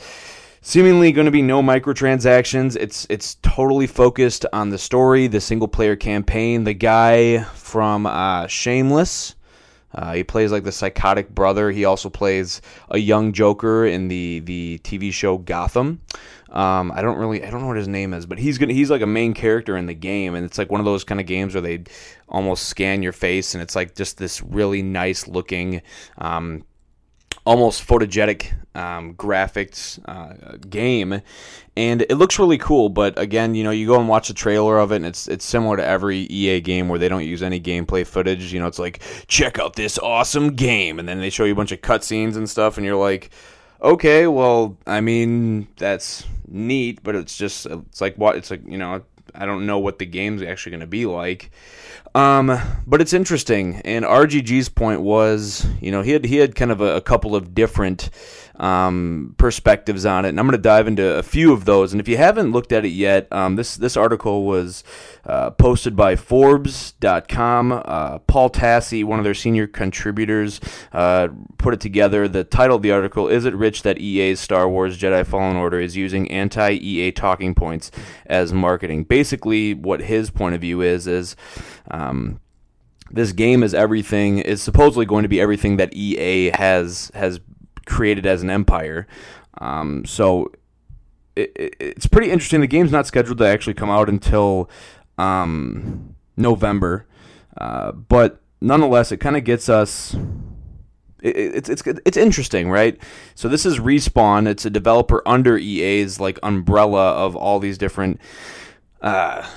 seemingly 0.62 1.12
going 1.12 1.26
to 1.26 1.32
be 1.32 1.42
no 1.42 1.62
microtransactions. 1.62 2.76
It's 2.76 3.06
it's 3.10 3.36
totally 3.44 3.88
focused 3.88 4.46
on 4.52 4.70
the 4.70 4.78
story, 4.78 5.28
the 5.28 5.42
single 5.42 5.68
player 5.68 5.96
campaign. 5.96 6.64
The 6.64 6.74
guy 6.74 7.44
from 7.44 8.06
uh, 8.06 8.48
Shameless, 8.48 9.36
uh, 9.96 10.14
he 10.14 10.24
plays 10.24 10.52
like 10.52 10.64
the 10.64 10.72
psychotic 10.72 11.30
brother. 11.30 11.72
He 11.72 11.86
also 11.86 12.10
plays 12.10 12.62
a 12.90 12.98
young 12.98 13.32
Joker 13.32 13.86
in 13.86 14.10
the 14.10 14.42
the 14.42 14.80
TV 14.84 15.12
show 15.12 15.38
Gotham. 15.38 16.02
Um, 16.50 16.92
I 16.94 17.02
don't 17.02 17.18
really 17.18 17.44
I 17.44 17.50
don't 17.50 17.62
know 17.62 17.68
what 17.68 17.78
his 17.78 17.88
name 17.88 18.14
is, 18.14 18.26
but 18.26 18.38
he's 18.38 18.58
gonna 18.58 18.74
he's 18.74 18.92
like 18.92 19.02
a 19.02 19.08
main 19.08 19.34
character 19.34 19.78
in 19.78 19.86
the 19.86 19.94
game, 19.94 20.36
and 20.36 20.46
it's 20.46 20.58
like 20.58 20.70
one 20.70 20.82
of 20.82 20.86
those 20.86 21.04
kind 21.04 21.20
of 21.22 21.26
games 21.26 21.56
where 21.56 21.62
they 21.62 21.84
almost 22.28 22.68
scan 22.68 23.02
your 23.02 23.14
face, 23.14 23.56
and 23.56 23.64
it's 23.64 23.76
like 23.76 23.96
just 23.96 24.18
this 24.18 24.42
really 24.42 24.82
nice 24.82 25.28
looking. 25.28 25.82
Um, 26.18 26.66
almost 27.46 27.88
photogenic 27.88 28.54
um, 28.76 29.14
graphics 29.16 30.00
uh, 30.06 30.58
game, 30.70 31.22
and 31.78 32.02
it 32.04 32.16
looks 32.16 32.40
really 32.40 32.58
cool. 32.58 32.90
But 32.90 33.18
again, 33.18 33.56
you 33.56 33.64
know, 33.64 33.72
you 33.72 33.88
go 33.88 34.00
and 34.00 34.08
watch 34.08 34.28
the 34.28 34.34
trailer 34.34 34.78
of 34.78 34.92
it, 34.92 34.98
and 34.98 35.06
it's 35.06 35.28
it's 35.28 35.46
similar 35.46 35.78
to 35.78 35.86
every 35.86 36.20
EA 36.20 36.62
game 36.62 36.90
where 36.90 37.00
they 37.00 37.10
don't 37.10 37.24
use 37.24 37.42
any 37.42 37.60
gameplay 37.60 38.06
footage. 38.06 38.54
You 38.54 38.60
know, 38.60 38.68
it's 38.68 38.80
like 38.80 39.02
check 39.28 39.60
out 39.60 39.76
this 39.76 39.98
awesome 40.00 40.56
game, 40.56 41.00
and 41.00 41.08
then 41.08 41.20
they 41.20 41.30
show 41.30 41.46
you 41.46 41.54
a 41.54 41.56
bunch 41.56 41.72
of 41.72 41.82
cutscenes 41.82 42.36
and 42.36 42.50
stuff, 42.50 42.78
and 42.78 42.86
you're 42.86 42.96
like, 42.96 43.30
okay, 43.82 44.28
well, 44.28 44.78
I 44.86 45.02
mean, 45.02 45.68
that's 45.78 46.26
neat, 46.48 47.02
but 47.04 47.16
it's 47.16 47.38
just 47.38 47.66
it's 47.66 48.02
like 48.02 48.16
what 48.18 48.36
it's 48.36 48.52
like, 48.52 48.66
you 48.66 48.78
know. 48.78 49.04
I 49.34 49.46
don't 49.46 49.66
know 49.66 49.80
what 49.80 50.00
the 50.00 50.06
game's 50.06 50.42
actually 50.42 50.70
going 50.70 50.80
to 50.82 50.88
be 50.88 51.06
like. 51.06 51.52
Um, 52.16 52.58
but 52.88 53.02
it's 53.02 53.12
interesting. 53.12 53.82
And 53.84 54.06
RGG's 54.06 54.70
point 54.70 55.02
was, 55.02 55.68
you 55.82 55.92
know, 55.92 56.02
he 56.02 56.12
had 56.12 56.24
he 56.24 56.38
had 56.38 56.56
kind 56.56 56.72
of 56.72 56.80
a, 56.80 56.96
a 56.96 57.02
couple 57.02 57.36
of 57.36 57.54
different 57.54 58.10
um, 58.56 59.36
perspectives 59.38 60.06
on 60.06 60.24
it, 60.24 60.30
and 60.30 60.40
I'm 60.40 60.46
going 60.46 60.58
to 60.58 60.62
dive 60.62 60.88
into 60.88 61.18
a 61.18 61.24
few 61.24 61.52
of 61.52 61.66
those. 61.66 61.92
And 61.92 62.00
if 62.00 62.08
you 62.08 62.16
haven't 62.16 62.54
looked 62.54 62.72
at 62.72 62.86
it 62.86 62.90
yet, 62.90 63.28
um, 63.34 63.58
this 63.58 63.76
this 63.76 63.98
article 63.98 64.46
was 64.46 64.86
uh, 65.26 65.50
posted 65.52 65.98
by 65.98 66.16
Forbes.com. 66.16 67.72
Uh, 67.84 68.20
Paul 68.20 68.50
Tassi, 68.50 69.04
one 69.04 69.20
of 69.20 69.26
their 69.26 69.34
senior 69.34 69.68
contributors, 69.68 70.62
uh, 70.94 71.28
put 71.58 71.74
it 71.74 71.82
together. 71.82 72.30
The 72.30 72.46
title 72.46 72.78
of 72.78 72.82
the 72.82 72.92
article 72.92 73.28
is 73.28 73.44
it 73.44 73.54
rich 73.54 73.82
that 73.84 74.00
EA's 74.00 74.40
Star 74.40 74.70
Wars 74.70 74.98
Jedi 74.98 75.26
Fallen 75.26 75.58
Order 75.58 75.82
is 75.82 75.98
using 75.98 76.32
anti-EA 76.32 77.12
talking 77.12 77.54
points 77.54 77.92
as 78.26 78.54
marketing? 78.54 79.04
Basically, 79.04 79.74
what 79.74 80.00
his 80.00 80.30
point 80.30 80.56
of 80.56 80.62
view 80.62 80.80
is 80.80 81.08
is 81.08 81.36
um, 81.92 82.40
this 83.12 83.32
game 83.32 83.64
is 83.64 83.74
everything 83.74 84.40
is 84.40 84.62
supposedly 84.62 85.06
going 85.06 85.24
to 85.24 85.30
be 85.30 85.40
everything 85.40 85.78
that 85.78 85.94
EA 85.94 86.52
has 86.56 87.12
has 87.14 87.40
created 87.86 88.26
as 88.26 88.42
an 88.44 88.50
empire. 88.50 89.08
Um, 89.60 90.06
so 90.06 90.52
it, 91.36 91.52
it, 91.56 91.76
it's 91.80 92.08
pretty 92.08 92.32
interesting. 92.32 92.62
The 92.62 92.68
game's 92.68 92.92
not 92.92 93.08
scheduled 93.08 93.38
to 93.38 93.46
actually 93.46 93.76
come 93.76 93.90
out 93.90 94.10
until 94.10 94.70
um, 95.18 96.16
November, 96.36 97.06
uh, 97.58 97.92
but 97.92 98.42
nonetheless, 98.60 99.12
it 99.12 99.18
kind 99.18 99.38
of 99.38 99.44
gets 99.44 99.70
us. 99.70 100.16
it's 101.22 101.70
it's 101.70 101.84
it's 102.06 102.18
interesting, 102.18 102.70
right? 102.70 103.00
So 103.36 103.48
this 103.48 103.66
is 103.66 103.80
Respawn. 103.80 104.48
It's 104.48 104.66
a 104.66 104.70
developer 104.70 105.22
under 105.26 105.58
EA's 105.58 106.20
like 106.20 106.40
umbrella 106.44 107.12
of 107.12 107.36
all 107.36 107.60
these 107.60 107.78
different 107.78 108.20
uh, 109.02 109.48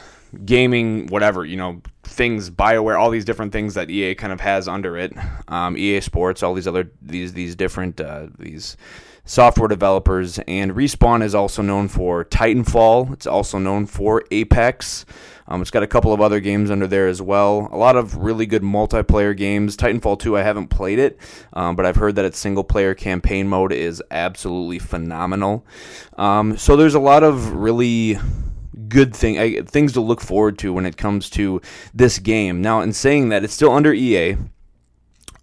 gaming, 0.45 1.07
whatever 1.07 1.45
you 1.45 1.57
know, 1.57 1.81
things. 2.09 2.51
Bioware, 2.51 2.99
all 2.99 3.11
these 3.11 3.25
different 3.25 3.53
things 3.53 3.75
that 3.75 3.91
EA 3.91 4.15
kind 4.15 4.33
of 4.33 4.41
has 4.41 4.69
under 4.69 4.97
it. 4.97 5.13
Um, 5.49 5.77
EA 5.77 6.01
Sports, 6.01 6.43
all 6.43 6.55
these 6.55 6.67
other 6.67 6.91
these 7.01 7.33
these 7.33 7.55
different 7.55 8.01
uh, 8.01 8.29
these 8.39 8.77
software 9.29 9.69
developers. 9.69 10.39
And 10.49 10.73
Respawn 10.73 11.23
is 11.23 11.35
also 11.35 11.63
known 11.63 11.89
for 11.89 12.25
Titanfall. 12.25 13.13
It's 13.13 13.27
also 13.27 13.59
known 13.59 13.87
for 13.87 14.25
Apex. 14.31 15.05
Um, 15.47 15.63
it's 15.63 15.71
got 15.71 15.83
a 15.83 15.87
couple 15.87 16.13
of 16.13 16.21
other 16.21 16.41
games 16.41 16.71
under 16.71 16.87
there 16.87 17.09
as 17.09 17.23
well. 17.23 17.69
A 17.73 17.77
lot 17.77 17.97
of 17.97 18.17
really 18.17 18.47
good 18.47 18.63
multiplayer 18.63 19.37
games. 19.37 19.77
Titanfall 19.77 20.19
2, 20.19 20.37
I 20.37 20.43
haven't 20.43 20.69
played 20.69 20.99
it, 20.99 21.19
um, 21.55 21.75
but 21.75 21.87
I've 21.87 21.97
heard 21.97 22.17
that 22.17 22.25
its 22.27 22.39
single 22.39 22.65
player 22.65 22.95
campaign 22.95 23.49
mode 23.49 23.73
is 23.73 24.03
absolutely 24.11 24.79
phenomenal. 24.79 25.65
Um, 26.19 26.59
so 26.59 26.77
there's 26.77 26.95
a 26.95 27.01
lot 27.01 27.23
of 27.23 27.53
really 27.53 28.19
good 28.89 29.15
thing 29.15 29.65
things 29.67 29.93
to 29.93 30.01
look 30.01 30.21
forward 30.21 30.59
to 30.59 30.73
when 30.73 30.87
it 30.87 30.97
comes 30.97 31.31
to 31.31 31.61
this 31.95 32.19
game. 32.19 32.63
Now, 32.63 32.81
in 32.81 32.93
saying 32.93 33.29
that, 33.31 33.45
it's 33.45 33.55
still 33.55 33.73
under 33.73 33.93
EA. 33.93 34.37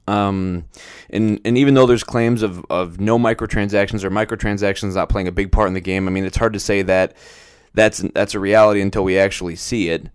Um, 0.08 0.66
and 1.10 1.40
and 1.44 1.58
even 1.58 1.74
though 1.74 1.88
there's 1.88 2.04
claims 2.04 2.44
of, 2.44 2.64
of 2.70 3.00
no 3.00 3.18
microtransactions 3.18 4.04
or 4.04 4.12
microtransactions 4.12 4.96
not 4.96 5.10
playing 5.10 5.28
a 5.28 5.32
big 5.32 5.52
part 5.52 5.68
in 5.68 5.74
the 5.74 5.82
game, 5.82 6.08
I 6.08 6.12
mean 6.12 6.26
it's 6.26 6.38
hard 6.38 6.54
to 6.54 6.60
say 6.60 6.84
that 6.84 7.16
that's 7.74 8.00
that's 8.14 8.36
a 8.36 8.40
reality 8.40 8.82
until 8.82 9.04
we 9.04 9.18
actually 9.18 9.56
see 9.56 9.90
it. 9.90 10.10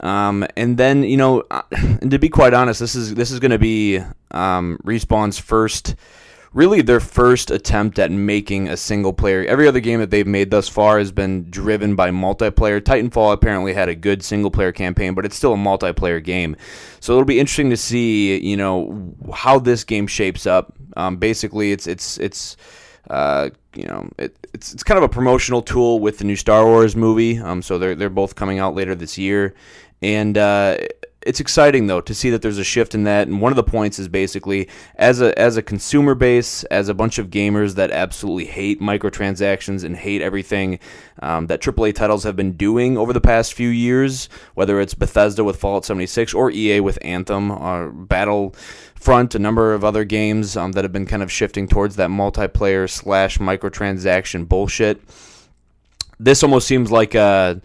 Um, 0.00 0.46
and 0.56 0.76
then 0.76 1.02
you 1.04 1.16
know, 1.16 1.44
uh, 1.50 1.62
and 1.72 2.10
to 2.10 2.18
be 2.18 2.28
quite 2.28 2.54
honest, 2.54 2.80
this 2.80 2.94
is 2.94 3.14
this 3.14 3.30
is 3.30 3.38
going 3.38 3.50
to 3.50 3.58
be 3.58 3.98
um, 4.30 4.78
Respawn's 4.84 5.38
first 5.38 5.94
really 6.54 6.80
their 6.80 7.00
first 7.00 7.50
attempt 7.50 7.98
at 7.98 8.10
making 8.10 8.68
a 8.68 8.76
single 8.76 9.12
player. 9.12 9.44
Every 9.44 9.68
other 9.68 9.80
game 9.80 10.00
that 10.00 10.10
they've 10.10 10.26
made 10.26 10.50
thus 10.50 10.68
far 10.68 10.98
has 10.98 11.12
been 11.12 11.50
driven 11.50 11.96
by 11.96 12.10
multiplayer. 12.10 12.80
Titanfall 12.80 13.32
apparently 13.32 13.74
had 13.74 13.88
a 13.88 13.94
good 13.94 14.22
single 14.22 14.50
player 14.50 14.72
campaign, 14.72 15.14
but 15.14 15.26
it's 15.26 15.36
still 15.36 15.52
a 15.52 15.58
multiplayer 15.58 16.22
game. 16.22 16.56
So 17.00 17.12
it'll 17.12 17.24
be 17.24 17.40
interesting 17.40 17.70
to 17.70 17.76
see, 17.76 18.38
you 18.38 18.56
know, 18.56 19.14
how 19.34 19.58
this 19.58 19.84
game 19.84 20.06
shapes 20.06 20.46
up. 20.46 20.72
Um, 20.96 21.16
basically, 21.16 21.72
it's 21.72 21.86
it's 21.86 22.18
it's. 22.18 22.56
Uh, 23.10 23.50
you 23.74 23.86
know, 23.86 24.08
it, 24.16 24.34
it's 24.54 24.72
it's 24.72 24.82
kind 24.82 24.96
of 24.96 25.04
a 25.04 25.10
promotional 25.10 25.60
tool 25.60 26.00
with 26.00 26.16
the 26.16 26.24
new 26.24 26.36
Star 26.36 26.64
Wars 26.64 26.96
movie. 26.96 27.38
Um, 27.38 27.60
so 27.60 27.76
they're 27.76 27.94
they're 27.94 28.08
both 28.08 28.34
coming 28.34 28.60
out 28.60 28.74
later 28.74 28.94
this 28.94 29.18
year, 29.18 29.54
and 30.00 30.38
uh, 30.38 30.78
it's 31.24 31.40
exciting 31.40 31.86
though 31.86 32.00
to 32.02 32.14
see 32.14 32.30
that 32.30 32.42
there's 32.42 32.58
a 32.58 32.64
shift 32.64 32.94
in 32.94 33.04
that. 33.04 33.26
And 33.26 33.40
one 33.40 33.52
of 33.52 33.56
the 33.56 33.62
points 33.62 33.98
is 33.98 34.08
basically 34.08 34.68
as 34.96 35.20
a 35.20 35.36
as 35.38 35.56
a 35.56 35.62
consumer 35.62 36.14
base, 36.14 36.64
as 36.64 36.88
a 36.88 36.94
bunch 36.94 37.18
of 37.18 37.30
gamers 37.30 37.74
that 37.74 37.90
absolutely 37.90 38.46
hate 38.46 38.80
microtransactions 38.80 39.84
and 39.84 39.96
hate 39.96 40.22
everything 40.22 40.78
um, 41.22 41.46
that 41.46 41.60
AAA 41.60 41.94
titles 41.94 42.24
have 42.24 42.36
been 42.36 42.52
doing 42.52 42.96
over 42.96 43.12
the 43.12 43.20
past 43.20 43.54
few 43.54 43.68
years, 43.68 44.28
whether 44.54 44.80
it's 44.80 44.94
Bethesda 44.94 45.44
with 45.44 45.56
Fallout 45.56 45.84
76 45.84 46.34
or 46.34 46.50
EA 46.50 46.80
with 46.80 46.98
Anthem 47.02 47.50
or 47.50 47.90
Battlefront, 47.90 49.34
a 49.34 49.38
number 49.38 49.74
of 49.74 49.84
other 49.84 50.04
games 50.04 50.56
um, 50.56 50.72
that 50.72 50.84
have 50.84 50.92
been 50.92 51.06
kind 51.06 51.22
of 51.22 51.32
shifting 51.32 51.66
towards 51.66 51.96
that 51.96 52.10
multiplayer 52.10 52.88
slash 52.88 53.38
microtransaction 53.38 54.48
bullshit. 54.48 55.00
This 56.20 56.42
almost 56.42 56.68
seems 56.68 56.90
like 56.92 57.14
a 57.14 57.60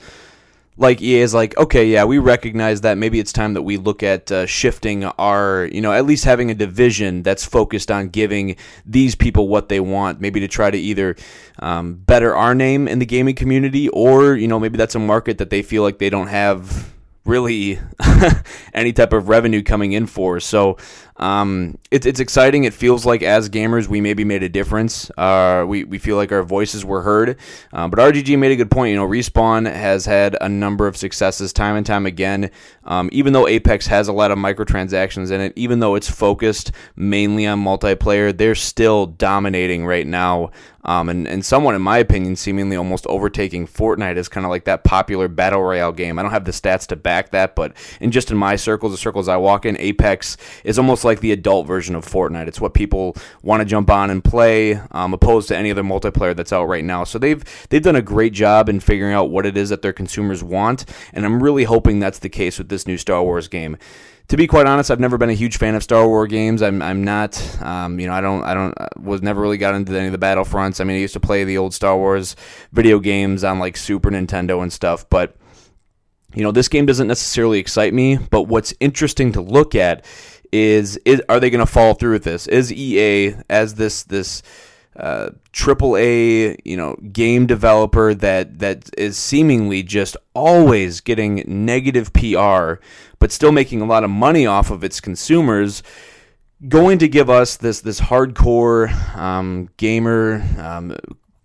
like 0.80 1.02
EA 1.02 1.20
is 1.20 1.34
like, 1.34 1.56
okay, 1.58 1.86
yeah, 1.86 2.06
we 2.06 2.20
recognize 2.20 2.82
that. 2.82 2.98
Maybe 2.98 3.20
it's 3.20 3.34
time 3.34 3.54
that 3.54 3.64
we 3.64 3.76
look 3.76 4.02
at 4.02 4.32
uh, 4.32 4.46
shifting 4.46 5.04
our, 5.04 5.68
you 5.74 5.82
know, 5.82 5.92
at 5.92 6.06
least 6.06 6.24
having 6.24 6.50
a 6.50 6.56
division 6.56 7.22
that's 7.22 7.44
focused 7.46 7.92
on 7.92 8.08
giving 8.08 8.56
these 8.86 9.14
people 9.14 9.50
what 9.50 9.68
they 9.68 9.82
want. 9.82 10.22
Maybe 10.22 10.40
to 10.40 10.48
try 10.48 10.72
to 10.72 10.78
either 10.78 11.18
um, 11.60 11.96
better 11.96 12.34
our 12.34 12.56
name 12.56 12.88
in 12.88 13.00
the 13.00 13.06
gaming 13.06 13.36
community, 13.36 13.90
or 13.90 14.36
you 14.36 14.48
know, 14.48 14.58
maybe 14.58 14.78
that's 14.78 14.96
a 14.96 15.00
market 15.00 15.38
that 15.40 15.50
they 15.50 15.62
feel 15.62 15.84
like 15.84 16.00
they 16.00 16.10
don't 16.10 16.28
have 16.28 16.90
really 17.26 17.80
any 18.74 18.94
type 18.94 19.12
of 19.12 19.28
revenue 19.28 19.62
coming 19.62 19.92
in 19.92 20.08
for. 20.08 20.40
So 20.40 20.78
um, 21.20 21.78
it's 21.92 22.06
it's 22.06 22.20
exciting. 22.20 22.64
It 22.64 22.74
feels 22.74 23.06
like 23.06 23.22
as 23.22 23.50
gamers 23.50 23.88
we 23.88 24.02
maybe 24.02 24.24
made 24.24 24.42
a 24.42 24.50
difference. 24.50 25.12
Uh, 25.18 25.66
we 25.68 25.84
we 25.84 25.98
feel 25.98 26.16
like 26.16 26.32
our 26.32 26.44
voices 26.44 26.86
were 26.86 27.02
heard. 27.02 27.38
Uh, 27.74 27.88
but 27.88 28.00
RGG 28.00 28.40
made 28.40 28.52
a 28.52 28.56
good 28.56 28.72
point. 28.72 28.92
You 28.92 28.96
know, 28.96 29.08
Respawn 29.08 29.72
has 29.72 30.06
had 30.06 30.38
a 30.40 30.48
number 30.48 30.88
of 30.88 30.96
successes 30.96 31.52
time 31.52 31.76
and 31.76 31.86
time 31.86 32.06
again. 32.06 32.52
Um, 32.86 33.10
even 33.12 33.34
though 33.34 33.48
Apex 33.48 33.88
has 33.88 34.08
a 34.08 34.14
lot 34.14 34.32
of 34.32 34.38
microtransactions 34.38 35.32
in 35.32 35.42
it, 35.42 35.54
even 35.56 35.80
though 35.80 35.96
it's 35.96 36.10
focused 36.10 36.72
mainly 36.96 37.46
on 37.46 37.64
multiplayer, 37.64 38.36
they're 38.36 38.56
still 38.56 39.06
dominating 39.06 39.86
right 39.86 40.08
now 40.08 40.52
um, 40.86 41.10
and, 41.10 41.28
and 41.28 41.44
someone, 41.44 41.76
in 41.76 41.82
my 41.82 41.98
opinion, 41.98 42.36
seemingly 42.36 42.78
almost 42.78 43.06
overtaking 43.08 43.68
Fortnite 43.68 44.16
as 44.16 44.30
kind 44.30 44.46
of 44.46 44.50
like 44.50 44.64
that 44.64 44.84
popular 44.84 45.28
battle 45.28 45.62
royale 45.62 45.92
game. 45.92 46.18
I 46.18 46.22
don't 46.22 46.32
have 46.32 46.46
the 46.46 46.52
stats 46.52 46.88
to 46.88 46.96
back 46.96 47.32
that, 47.32 47.56
but 47.56 47.74
in 48.00 48.12
just 48.12 48.32
in 48.32 48.38
my 48.38 48.56
circles, 48.56 48.94
the 48.94 48.98
circles 48.98 49.28
I 49.28 49.38
walk 49.38 49.66
in, 49.66 49.78
Apex 49.80 50.38
is 50.64 50.80
almost 50.80 51.04
like 51.04 51.09
the 51.18 51.32
adult 51.32 51.66
version 51.66 51.96
of 51.96 52.06
Fortnite. 52.06 52.48
It's 52.48 52.62
what 52.62 52.74
people 52.74 53.16
want 53.42 53.62
to 53.62 53.66
jump 53.66 53.90
on 53.90 54.10
and 54.10 54.24
play, 54.24 54.80
um, 54.92 55.14
opposed 55.14 55.48
to 55.48 55.58
any 55.58 55.72
other 55.72 55.84
multiplayer 55.84 56.36
that's 56.36 56.54
out 56.54 56.66
right 56.66 56.84
now. 56.86 57.04
So 57.04 57.18
they've 57.18 57.44
they've 57.70 57.82
done 57.82 57.96
a 57.96 58.02
great 58.02 58.34
job 58.34 58.70
in 58.70 58.80
figuring 58.80 59.14
out 59.14 59.32
what 59.32 59.46
it 59.46 59.58
is 59.58 59.70
that 59.70 59.82
their 59.82 59.94
consumers 59.94 60.44
want, 60.44 60.86
and 61.14 61.26
I'm 61.26 61.42
really 61.42 61.64
hoping 61.64 62.00
that's 62.00 62.20
the 62.20 62.30
case 62.30 62.58
with 62.58 62.70
this 62.70 62.86
new 62.86 62.98
Star 62.98 63.24
Wars 63.24 63.48
game 63.48 63.78
to 64.30 64.38
be 64.38 64.46
quite 64.46 64.68
honest, 64.68 64.92
I've 64.92 65.00
never 65.00 65.18
been 65.18 65.32
a 65.32 65.34
huge 65.34 65.58
fan 65.58 65.74
of 65.74 65.82
Star 65.84 66.08
Wars 66.08 66.30
games. 66.30 66.62
I'm 66.62 66.82
I'm 66.82 67.04
not. 67.04 67.42
Um, 67.62 68.00
you 68.00 68.08
know, 68.08 68.14
I 68.14 68.22
don't 68.22 68.44
I 68.44 68.54
don't 68.54 68.76
was 68.98 69.22
never 69.22 69.42
really 69.42 69.58
got 69.58 69.74
into 69.74 69.98
any 69.98 70.06
of 70.06 70.12
the 70.12 70.20
Battlefronts. 70.20 70.80
I 70.80 70.84
mean, 70.84 70.98
I 70.98 71.00
used 71.00 71.14
to 71.16 71.20
play 71.20 71.44
the 71.44 71.58
old 71.58 71.74
Star 71.74 71.98
Wars 71.98 72.36
video 72.72 73.00
games 73.00 73.44
on 73.44 73.60
like 73.60 73.76
Super 73.76 74.12
Nintendo 74.12 74.62
and 74.62 74.72
stuff, 74.72 75.10
but 75.10 75.36
you 76.36 76.44
know, 76.44 76.52
this 76.52 76.68
game 76.68 76.86
doesn't 76.86 77.08
necessarily 77.08 77.58
excite 77.58 77.94
me. 77.94 78.18
But 78.18 78.44
what's 78.44 78.72
interesting 78.80 79.32
to 79.32 79.42
look 79.42 79.74
at 79.74 80.06
is 80.52 80.98
is 81.06 81.22
are 81.30 81.40
they 81.40 81.50
going 81.50 81.60
to 81.60 81.72
follow 81.72 81.94
through 81.94 82.14
with 82.14 82.24
this? 82.24 82.48
Is 82.48 82.72
EA 82.72 83.36
as 83.50 83.76
this 83.76 84.04
this 84.04 84.42
uh, 84.96 85.30
triple 85.54 85.96
A, 85.96 86.58
you 86.66 86.76
know, 86.76 86.96
game 87.14 87.46
developer 87.46 88.14
that 88.14 88.60
that 88.60 88.90
is 88.98 89.18
seemingly 89.18 89.82
just 89.82 90.18
always 90.34 91.00
getting 91.00 91.44
negative 91.48 92.12
PR, 92.12 92.74
but 93.20 93.32
still 93.32 93.52
making 93.52 93.82
a 93.82 93.86
lot 93.86 94.04
of 94.04 94.10
money 94.10 94.46
off 94.46 94.72
of 94.72 94.84
its 94.84 95.00
consumers, 95.00 95.84
going 96.68 96.98
to 97.00 97.08
give 97.08 97.30
us 97.30 97.56
this 97.56 97.80
this 97.82 98.02
hardcore 98.02 98.92
um, 99.16 99.70
gamer, 99.78 100.44
um, 100.58 100.96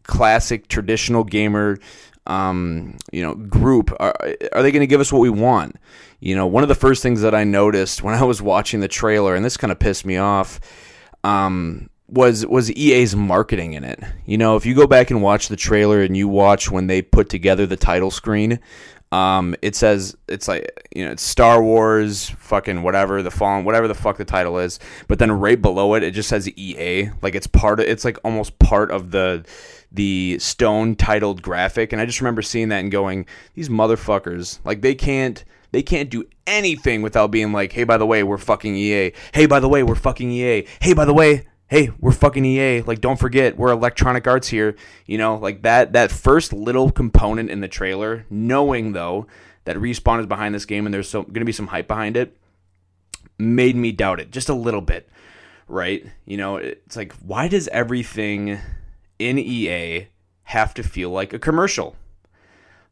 classic 0.03 0.67
traditional 0.67 1.23
gamer, 1.23 1.79
um, 2.27 2.97
you 3.13 3.23
know, 3.23 3.35
group. 3.35 3.93
Are, 4.01 4.15
are 4.53 4.63
they 4.63 4.71
going 4.73 4.81
to 4.81 4.87
give 4.87 5.01
us 5.01 5.13
what 5.13 5.21
we 5.21 5.31
want? 5.31 5.77
You 6.21 6.35
know, 6.35 6.47
one 6.47 6.63
of 6.63 6.69
the 6.69 6.75
first 6.75 7.03
things 7.03 7.21
that 7.23 7.35
I 7.35 7.45
noticed 7.45 8.03
when 8.03 8.15
I 8.21 8.25
was 8.25 8.41
watching 8.41 8.81
the 8.81 8.89
trailer, 8.89 9.35
and 9.35 9.45
this 9.45 9.57
kind 9.57 9.71
of 9.73 9.79
pissed 9.79 10.05
me 10.05 10.17
off. 10.17 10.61
Um, 11.23 11.91
was 12.07 12.47
was 12.47 12.71
EA's 12.73 13.17
marketing 13.17 13.73
in 13.73 13.83
it. 13.83 14.03
You 14.27 14.39
know, 14.39 14.57
if 14.57 14.67
you 14.67 14.75
go 14.75 14.87
back 14.87 15.11
and 15.11 15.23
watch 15.23 15.49
the 15.49 15.57
trailer 15.57 16.03
and 16.03 16.17
you 16.17 16.29
watch 16.29 16.71
when 16.71 16.87
they 16.87 17.03
put 17.03 17.29
together 17.29 17.67
the 17.67 17.79
title 17.79 18.11
screen, 18.11 18.61
um, 19.11 19.55
it 19.63 19.77
says 19.77 20.17
it's 20.29 20.49
like 20.49 20.89
you 20.95 21.05
know 21.05 21.13
it's 21.13 21.23
Star 21.23 21.63
Wars, 21.63 22.31
fucking 22.31 22.83
whatever 22.83 23.23
the 23.23 23.31
Fallen, 23.31 23.65
whatever 23.65 23.87
the 23.87 23.95
fuck 23.95 24.17
the 24.17 24.25
title 24.25 24.59
is. 24.59 24.79
But 25.09 25.19
then 25.19 25.31
right 25.33 25.61
below 25.61 25.95
it, 25.95 26.03
it 26.03 26.11
just 26.11 26.29
says 26.29 26.49
EA, 26.49 27.11
like 27.23 27.35
it's 27.35 27.47
part 27.47 27.81
of 27.81 27.87
it's 27.87 28.05
like 28.05 28.19
almost 28.25 28.59
part 28.59 28.91
of 28.91 29.11
the 29.13 29.45
the 29.95 30.39
stone 30.41 30.97
titled 30.97 31.41
graphic. 31.41 31.93
And 31.93 32.03
I 32.03 32.07
just 32.07 32.21
remember 32.21 32.43
seeing 32.43 32.69
that 32.69 32.81
and 32.81 32.91
going, 32.91 33.27
these 33.55 33.69
motherfuckers, 33.69 34.59
like 34.65 34.83
they 34.83 34.95
can't 34.95 35.45
they 35.71 35.83
can't 35.83 36.09
do 36.09 36.25
anything 36.47 37.03
without 37.03 37.33
being 37.33 37.53
like, 37.53 37.73
hey, 37.73 37.83
by 37.83 37.97
the 37.97 38.07
way, 38.07 38.23
we're 38.23 38.39
fucking 38.39 38.77
EA. 38.77 39.13
Hey, 39.33 39.47
by 39.47 39.59
the 39.59 39.69
way, 39.69 39.83
we're 39.83 39.97
fucking 39.97 40.31
EA. 40.31 40.67
Hey, 40.81 40.93
by 40.93 41.05
the 41.05 41.13
way, 41.13 41.47
hey, 41.67 41.91
we're 41.99 42.13
fucking 42.13 42.45
EA. 42.45 42.83
Like, 42.83 43.01
don't 43.01 43.19
forget, 43.19 43.57
we're 43.57 43.73
Electronic 43.73 44.27
Arts 44.29 44.47
here. 44.49 44.77
You 45.07 45.19
know, 45.19 45.37
like 45.37 45.63
that 45.63 45.93
that 45.93 46.13
first 46.13 46.53
little 46.53 46.93
component 46.93 47.51
in 47.51 47.61
the 47.61 47.69
trailer, 47.69 48.25
knowing 48.31 48.93
though 48.93 49.27
that 49.65 49.77
Respawn 49.77 50.21
is 50.21 50.27
behind 50.27 50.55
this 50.55 50.65
game 50.65 50.87
and 50.87 50.95
there's 50.95 51.09
so 51.09 51.23
going 51.23 51.35
to 51.35 51.45
be 51.45 51.53
some 51.53 51.69
hype 51.69 51.89
behind 51.89 52.17
it, 52.17 52.37
made 53.39 53.75
me 53.75 53.91
doubt 53.91 54.21
it 54.21 54.31
just 54.31 54.49
a 54.49 54.55
little 54.55 54.81
bit. 54.81 55.09
Right? 55.67 56.07
You 56.25 56.37
know, 56.37 56.57
it's 56.57 56.97
like, 56.97 57.15
why 57.15 57.49
does 57.49 57.67
everything 57.69 58.61
in 59.19 59.39
EA 59.39 60.09
have 60.45 60.75
to 60.75 60.83
feel 60.83 61.11
like 61.11 61.33
a 61.33 61.39
commercial? 61.39 61.97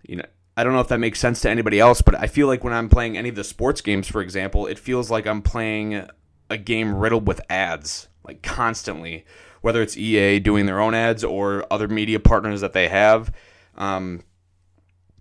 You 0.03 0.17
know, 0.17 0.27
I 0.57 0.65
don't 0.65 0.73
know 0.73 0.81
if 0.81 0.89
that 0.89 0.99
makes 0.99 1.21
sense 1.21 1.41
to 1.43 1.51
anybody 1.51 1.79
else, 1.79 2.03
but 2.03 2.15
I 2.15 2.27
feel 2.27 2.47
like 2.47 2.65
when 2.65 2.73
I'm 2.73 2.89
playing 2.89 3.17
any 3.17 3.29
of 3.29 3.37
the 3.37 3.45
sports 3.45 3.81
games, 3.81 4.09
for 4.09 4.21
example, 4.21 4.67
it 4.67 4.79
feels 4.79 5.11
like 5.11 5.27
I'm 5.27 5.43
playing 5.43 6.07
a 6.51 6.59
game 6.59 6.95
riddled 6.95 7.27
with 7.27 7.41
ads 7.49 8.09
like 8.25 8.43
constantly, 8.43 9.25
whether 9.61 9.83
it's 9.83 9.97
EA 9.97 10.39
doing 10.39 10.67
their 10.67 10.81
own 10.81 10.95
ads 10.95 11.25
or 11.25 11.67
other 11.71 11.89
media 11.89 12.21
partners 12.21 12.61
that 12.61 12.73
they 12.73 12.89
have. 12.89 13.33
Um, 13.77 14.23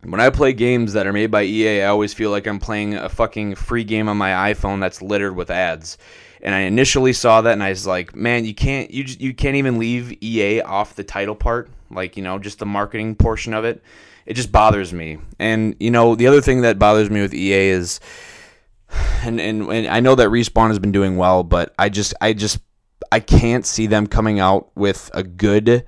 when 0.03 0.19
I 0.19 0.29
play 0.29 0.53
games 0.53 0.93
that 0.93 1.05
are 1.05 1.13
made 1.13 1.31
by 1.31 1.43
EA, 1.43 1.83
I 1.83 1.87
always 1.87 2.13
feel 2.13 2.31
like 2.31 2.47
I'm 2.47 2.59
playing 2.59 2.95
a 2.95 3.09
fucking 3.09 3.55
free 3.55 3.83
game 3.83 4.09
on 4.09 4.17
my 4.17 4.53
iPhone 4.53 4.79
that's 4.79 5.01
littered 5.01 5.35
with 5.35 5.51
ads. 5.51 5.97
And 6.41 6.55
I 6.55 6.61
initially 6.61 7.13
saw 7.13 7.41
that 7.41 7.53
and 7.53 7.61
I 7.61 7.69
was 7.69 7.85
like, 7.85 8.15
man, 8.15 8.45
you 8.45 8.55
can't 8.55 8.89
you 8.89 9.03
just, 9.03 9.21
you 9.21 9.33
can't 9.33 9.57
even 9.57 9.77
leave 9.77 10.11
EA 10.23 10.61
off 10.61 10.95
the 10.95 11.03
title 11.03 11.35
part, 11.35 11.69
like, 11.91 12.17
you 12.17 12.23
know, 12.23 12.39
just 12.39 12.57
the 12.59 12.65
marketing 12.65 13.15
portion 13.15 13.53
of 13.53 13.63
it. 13.63 13.83
It 14.25 14.33
just 14.33 14.51
bothers 14.51 14.91
me. 14.91 15.19
And 15.37 15.75
you 15.79 15.91
know, 15.91 16.15
the 16.15 16.27
other 16.27 16.41
thing 16.41 16.61
that 16.61 16.79
bothers 16.79 17.09
me 17.11 17.21
with 17.21 17.33
EA 17.33 17.69
is 17.69 17.99
and, 19.23 19.39
and, 19.39 19.71
and 19.71 19.87
I 19.87 19.99
know 19.99 20.15
that 20.15 20.29
Respawn 20.29 20.69
has 20.69 20.79
been 20.79 20.91
doing 20.91 21.15
well, 21.15 21.43
but 21.43 21.75
I 21.77 21.89
just 21.89 22.15
I 22.21 22.33
just 22.33 22.59
I 23.11 23.19
can't 23.19 23.65
see 23.65 23.85
them 23.85 24.07
coming 24.07 24.39
out 24.39 24.71
with 24.75 25.11
a 25.13 25.21
good 25.21 25.85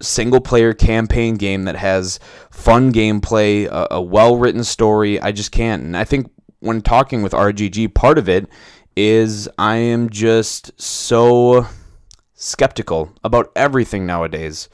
single 0.00 0.40
player 0.40 0.74
campaign 0.74 1.36
game 1.36 1.64
that 1.64 1.76
has 1.76 2.18
fun 2.50 2.92
gameplay, 2.92 3.66
a, 3.66 3.88
a 3.92 4.02
well 4.02 4.36
written 4.36 4.64
story. 4.64 5.20
I 5.20 5.32
just 5.32 5.52
can't. 5.52 5.82
And 5.82 5.96
I 5.96 6.04
think 6.04 6.30
when 6.60 6.82
talking 6.82 7.22
with 7.22 7.32
RGG, 7.32 7.94
part 7.94 8.18
of 8.18 8.28
it 8.28 8.48
is 8.96 9.48
I 9.58 9.76
am 9.76 10.08
just 10.10 10.80
so 10.80 11.66
skeptical 12.34 13.12
about 13.24 13.52
everything 13.56 14.06
nowadays. 14.06 14.68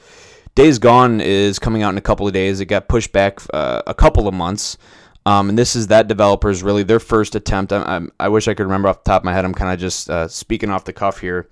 Days 0.55 0.77
Gone 0.77 1.19
is 1.19 1.57
coming 1.57 1.81
out 1.81 1.89
in 1.89 1.97
a 1.97 2.01
couple 2.01 2.27
of 2.27 2.33
days. 2.33 2.59
It 2.59 2.65
got 2.65 2.87
pushed 2.87 3.11
back 3.11 3.39
uh, 3.53 3.81
a 3.87 3.93
couple 3.93 4.27
of 4.27 4.33
months. 4.33 4.77
Um, 5.25 5.49
and 5.49 5.57
this 5.57 5.75
is 5.75 5.87
that 5.87 6.07
developer's 6.07 6.63
really 6.63 6.83
their 6.83 6.99
first 6.99 7.35
attempt. 7.35 7.71
I, 7.71 7.81
I, 7.81 8.01
I, 8.25 8.29
wish 8.29 8.47
I 8.47 8.53
could 8.53 8.63
remember 8.63 8.89
off 8.89 9.03
the 9.03 9.09
top 9.09 9.21
of 9.21 9.25
my 9.25 9.33
head. 9.33 9.45
I'm 9.45 9.53
kind 9.53 9.73
of 9.73 9.79
just 9.79 10.09
uh, 10.09 10.27
speaking 10.27 10.69
off 10.69 10.83
the 10.83 10.91
cuff 10.91 11.19
here, 11.19 11.49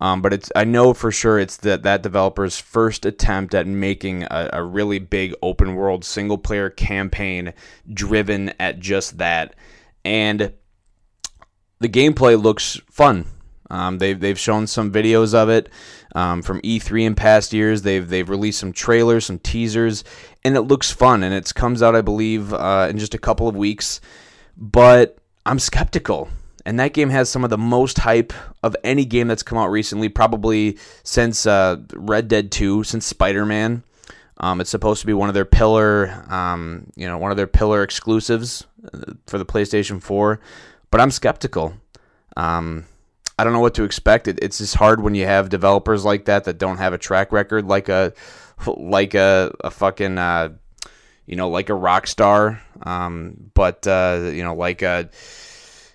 um, 0.00 0.20
but 0.20 0.34
it's 0.34 0.52
I 0.54 0.64
know 0.64 0.92
for 0.92 1.10
sure 1.10 1.38
it's 1.38 1.56
that 1.58 1.84
that 1.84 2.02
developer's 2.02 2.58
first 2.58 3.06
attempt 3.06 3.54
at 3.54 3.66
making 3.66 4.24
a, 4.24 4.50
a 4.52 4.62
really 4.62 4.98
big 4.98 5.34
open 5.42 5.74
world 5.74 6.04
single 6.04 6.38
player 6.38 6.68
campaign 6.68 7.54
driven 7.90 8.52
at 8.60 8.80
just 8.80 9.16
that, 9.18 9.54
and 10.04 10.52
the 11.80 11.88
gameplay 11.88 12.40
looks 12.40 12.80
fun. 12.90 13.26
Um, 13.70 13.98
they've 13.98 14.18
they've 14.18 14.38
shown 14.38 14.66
some 14.66 14.92
videos 14.92 15.34
of 15.34 15.48
it 15.48 15.70
um, 16.14 16.42
from 16.42 16.60
E3 16.60 17.06
in 17.06 17.14
past 17.14 17.52
years. 17.52 17.82
They've 17.82 18.06
they've 18.06 18.28
released 18.28 18.60
some 18.60 18.72
trailers, 18.72 19.26
some 19.26 19.38
teasers, 19.38 20.04
and 20.44 20.56
it 20.56 20.62
looks 20.62 20.90
fun. 20.90 21.22
And 21.22 21.34
it 21.34 21.52
comes 21.54 21.82
out, 21.82 21.96
I 21.96 22.02
believe, 22.02 22.52
uh, 22.52 22.88
in 22.90 22.98
just 22.98 23.14
a 23.14 23.18
couple 23.18 23.48
of 23.48 23.56
weeks. 23.56 24.00
But 24.56 25.18
I'm 25.46 25.58
skeptical. 25.58 26.28
And 26.66 26.80
that 26.80 26.94
game 26.94 27.10
has 27.10 27.28
some 27.28 27.44
of 27.44 27.50
the 27.50 27.58
most 27.58 27.98
hype 27.98 28.32
of 28.62 28.74
any 28.84 29.04
game 29.04 29.28
that's 29.28 29.42
come 29.42 29.58
out 29.58 29.70
recently, 29.70 30.08
probably 30.08 30.78
since 31.02 31.46
uh, 31.46 31.76
Red 31.92 32.28
Dead 32.28 32.50
2, 32.50 32.84
since 32.84 33.04
Spider 33.04 33.44
Man. 33.44 33.82
Um, 34.38 34.60
it's 34.60 34.70
supposed 34.70 35.00
to 35.00 35.06
be 35.06 35.12
one 35.12 35.28
of 35.28 35.34
their 35.34 35.44
pillar, 35.44 36.24
um, 36.28 36.90
you 36.96 37.06
know, 37.06 37.18
one 37.18 37.30
of 37.30 37.36
their 37.36 37.46
pillar 37.46 37.82
exclusives 37.82 38.66
uh, 38.92 39.12
for 39.26 39.38
the 39.38 39.46
PlayStation 39.46 40.02
4, 40.02 40.40
but 40.90 41.00
I'm 41.00 41.10
skeptical. 41.10 41.74
Um, 42.36 42.86
I 43.38 43.44
don't 43.44 43.52
know 43.52 43.60
what 43.60 43.74
to 43.74 43.84
expect. 43.84 44.26
It, 44.26 44.38
it's 44.42 44.58
just 44.58 44.74
hard 44.74 45.02
when 45.02 45.14
you 45.14 45.24
have 45.26 45.50
developers 45.50 46.04
like 46.04 46.24
that 46.24 46.44
that 46.44 46.58
don't 46.58 46.78
have 46.78 46.92
a 46.92 46.98
track 46.98 47.30
record, 47.30 47.66
like 47.66 47.88
a 47.88 48.12
like 48.66 49.14
a, 49.14 49.52
a 49.62 49.70
fucking 49.70 50.18
uh, 50.18 50.50
you 51.26 51.36
know 51.36 51.48
like 51.50 51.70
a 51.70 51.74
Rockstar, 51.74 52.60
um, 52.86 53.50
but 53.54 53.86
uh, 53.86 54.30
you 54.32 54.44
know 54.44 54.54
like 54.54 54.82
a 54.82 55.08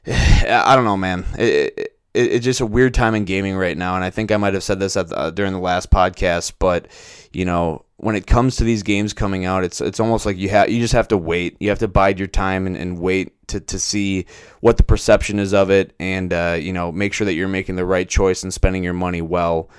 I 0.07 0.75
don't 0.75 0.85
know, 0.85 0.97
man. 0.97 1.25
It, 1.37 1.73
it, 1.77 1.95
it's 2.13 2.45
just 2.45 2.61
a 2.61 2.65
weird 2.65 2.93
time 2.93 3.13
in 3.15 3.25
gaming 3.25 3.55
right 3.55 3.77
now, 3.77 3.95
and 3.95 4.03
I 4.03 4.09
think 4.09 4.31
I 4.31 4.37
might 4.37 4.53
have 4.53 4.63
said 4.63 4.79
this 4.79 4.95
the, 4.95 5.15
uh, 5.15 5.29
during 5.29 5.53
the 5.53 5.59
last 5.59 5.91
podcast, 5.91 6.53
but 6.57 6.87
you 7.31 7.45
know 7.45 7.85
when 7.97 8.15
it 8.15 8.25
comes 8.25 8.55
to 8.55 8.63
these 8.63 8.81
games 8.81 9.13
coming 9.13 9.45
out, 9.45 9.63
it's 9.63 9.81
it's 9.81 9.99
almost 9.99 10.25
like 10.25 10.37
you 10.37 10.49
have 10.49 10.69
you 10.69 10.79
just 10.79 10.93
have 10.93 11.09
to 11.09 11.17
wait. 11.17 11.57
You 11.59 11.69
have 11.69 11.79
to 11.79 11.87
bide 11.87 12.17
your 12.17 12.27
time 12.27 12.65
and, 12.65 12.77
and 12.77 12.97
wait 12.97 13.47
to, 13.47 13.59
to 13.59 13.77
see 13.77 14.25
what 14.61 14.77
the 14.77 14.83
perception 14.83 15.37
is 15.37 15.53
of 15.53 15.69
it, 15.69 15.93
and 15.99 16.31
uh, 16.33 16.57
you 16.59 16.71
know 16.71 16.91
make 16.91 17.13
sure 17.13 17.25
that 17.25 17.33
you're 17.33 17.47
making 17.47 17.75
the 17.75 17.85
right 17.85 18.07
choice 18.07 18.41
and 18.41 18.53
spending 18.53 18.83
your 18.83 18.93
money 18.93 19.21
well. 19.21 19.69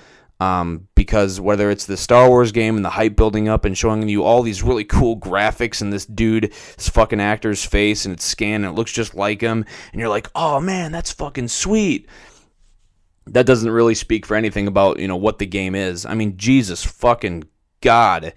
Um, 0.41 0.87
because 0.95 1.39
whether 1.39 1.69
it's 1.69 1.85
the 1.85 1.95
Star 1.95 2.27
Wars 2.27 2.51
game 2.51 2.75
and 2.75 2.83
the 2.83 2.89
hype 2.89 3.15
building 3.15 3.47
up 3.47 3.63
and 3.63 3.77
showing 3.77 4.09
you 4.09 4.23
all 4.23 4.41
these 4.41 4.63
really 4.63 4.83
cool 4.83 5.15
graphics 5.15 5.83
and 5.83 5.93
this 5.93 6.07
dude, 6.07 6.51
this 6.77 6.89
fucking 6.89 7.21
actor's 7.21 7.63
face 7.63 8.05
and 8.05 8.13
it's 8.13 8.25
scanned 8.25 8.65
and 8.65 8.73
it 8.73 8.75
looks 8.75 8.91
just 8.91 9.13
like 9.13 9.39
him, 9.39 9.63
and 9.91 9.99
you're 10.01 10.09
like, 10.09 10.31
oh 10.33 10.59
man, 10.59 10.91
that's 10.91 11.11
fucking 11.11 11.47
sweet. 11.47 12.09
That 13.27 13.45
doesn't 13.45 13.69
really 13.69 13.93
speak 13.93 14.25
for 14.25 14.35
anything 14.35 14.65
about 14.65 14.97
you 14.97 15.07
know 15.07 15.15
what 15.15 15.37
the 15.37 15.45
game 15.45 15.75
is. 15.75 16.07
I 16.07 16.15
mean, 16.15 16.37
Jesus 16.37 16.83
fucking 16.83 17.43
God. 17.81 18.33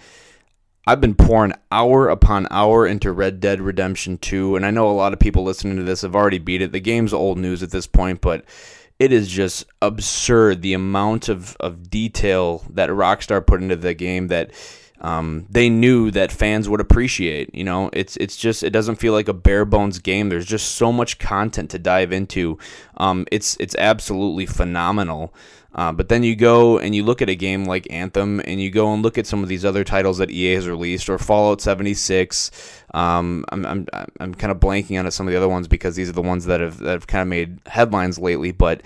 I've 0.86 1.00
been 1.00 1.14
pouring 1.14 1.54
hour 1.72 2.10
upon 2.10 2.46
hour 2.50 2.86
into 2.86 3.12
Red 3.12 3.40
Dead 3.40 3.62
Redemption 3.62 4.18
2, 4.18 4.56
and 4.56 4.66
I 4.66 4.70
know 4.70 4.90
a 4.90 4.92
lot 4.92 5.14
of 5.14 5.18
people 5.18 5.42
listening 5.42 5.78
to 5.78 5.82
this 5.82 6.02
have 6.02 6.14
already 6.14 6.38
beat 6.38 6.60
it. 6.60 6.72
The 6.72 6.80
game's 6.80 7.14
old 7.14 7.38
news 7.38 7.62
at 7.62 7.70
this 7.70 7.86
point, 7.86 8.20
but 8.20 8.44
it 9.04 9.12
is 9.12 9.28
just 9.28 9.66
absurd 9.82 10.62
the 10.62 10.72
amount 10.72 11.28
of, 11.28 11.58
of 11.60 11.90
detail 11.90 12.64
that 12.70 12.88
Rockstar 12.88 13.46
put 13.46 13.62
into 13.62 13.76
the 13.76 13.92
game 13.92 14.28
that 14.28 14.50
um, 15.02 15.46
they 15.50 15.68
knew 15.68 16.10
that 16.12 16.32
fans 16.32 16.70
would 16.70 16.80
appreciate. 16.80 17.54
You 17.54 17.64
know, 17.64 17.90
it's 17.92 18.16
it's 18.16 18.38
just 18.38 18.62
it 18.62 18.70
doesn't 18.70 18.96
feel 18.96 19.12
like 19.12 19.28
a 19.28 19.34
bare 19.34 19.66
bones 19.66 19.98
game. 19.98 20.30
There's 20.30 20.46
just 20.46 20.76
so 20.76 20.90
much 20.90 21.18
content 21.18 21.70
to 21.72 21.78
dive 21.78 22.12
into. 22.12 22.58
Um, 22.96 23.26
it's 23.30 23.58
it's 23.60 23.76
absolutely 23.76 24.46
phenomenal. 24.46 25.34
Uh, 25.74 25.90
but 25.90 26.08
then 26.08 26.22
you 26.22 26.36
go 26.36 26.78
and 26.78 26.94
you 26.94 27.02
look 27.02 27.20
at 27.20 27.28
a 27.28 27.34
game 27.34 27.64
like 27.64 27.86
Anthem, 27.90 28.40
and 28.44 28.60
you 28.60 28.70
go 28.70 28.92
and 28.94 29.02
look 29.02 29.18
at 29.18 29.26
some 29.26 29.42
of 29.42 29.48
these 29.48 29.64
other 29.64 29.82
titles 29.82 30.18
that 30.18 30.30
EA 30.30 30.54
has 30.54 30.68
released, 30.68 31.08
or 31.08 31.18
Fallout 31.18 31.60
76. 31.60 32.50
Um, 32.94 33.44
I'm, 33.48 33.66
I'm, 33.66 33.86
I'm 34.20 34.34
kind 34.34 34.52
of 34.52 34.60
blanking 34.60 35.02
on 35.02 35.10
some 35.10 35.26
of 35.26 35.32
the 35.32 35.36
other 35.36 35.48
ones 35.48 35.66
because 35.66 35.96
these 35.96 36.08
are 36.08 36.12
the 36.12 36.22
ones 36.22 36.46
that 36.46 36.60
have 36.60 36.78
that 36.78 36.92
have 36.92 37.06
kind 37.08 37.22
of 37.22 37.28
made 37.28 37.58
headlines 37.66 38.18
lately. 38.18 38.52
But 38.52 38.82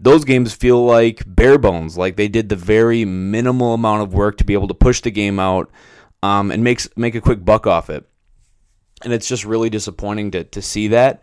those 0.00 0.24
games 0.24 0.54
feel 0.54 0.84
like 0.84 1.22
bare 1.26 1.58
bones, 1.58 1.96
like 1.96 2.16
they 2.16 2.28
did 2.28 2.48
the 2.48 2.56
very 2.56 3.04
minimal 3.04 3.74
amount 3.74 4.02
of 4.02 4.12
work 4.12 4.38
to 4.38 4.44
be 4.44 4.54
able 4.54 4.68
to 4.68 4.74
push 4.74 5.00
the 5.00 5.10
game 5.12 5.38
out 5.38 5.70
um, 6.22 6.50
and 6.50 6.64
makes 6.64 6.88
make 6.96 7.14
a 7.14 7.20
quick 7.20 7.44
buck 7.44 7.66
off 7.66 7.90
it. 7.90 8.04
And 9.04 9.12
it's 9.12 9.28
just 9.28 9.44
really 9.44 9.70
disappointing 9.70 10.32
to 10.32 10.42
to 10.42 10.62
see 10.62 10.88
that 10.88 11.22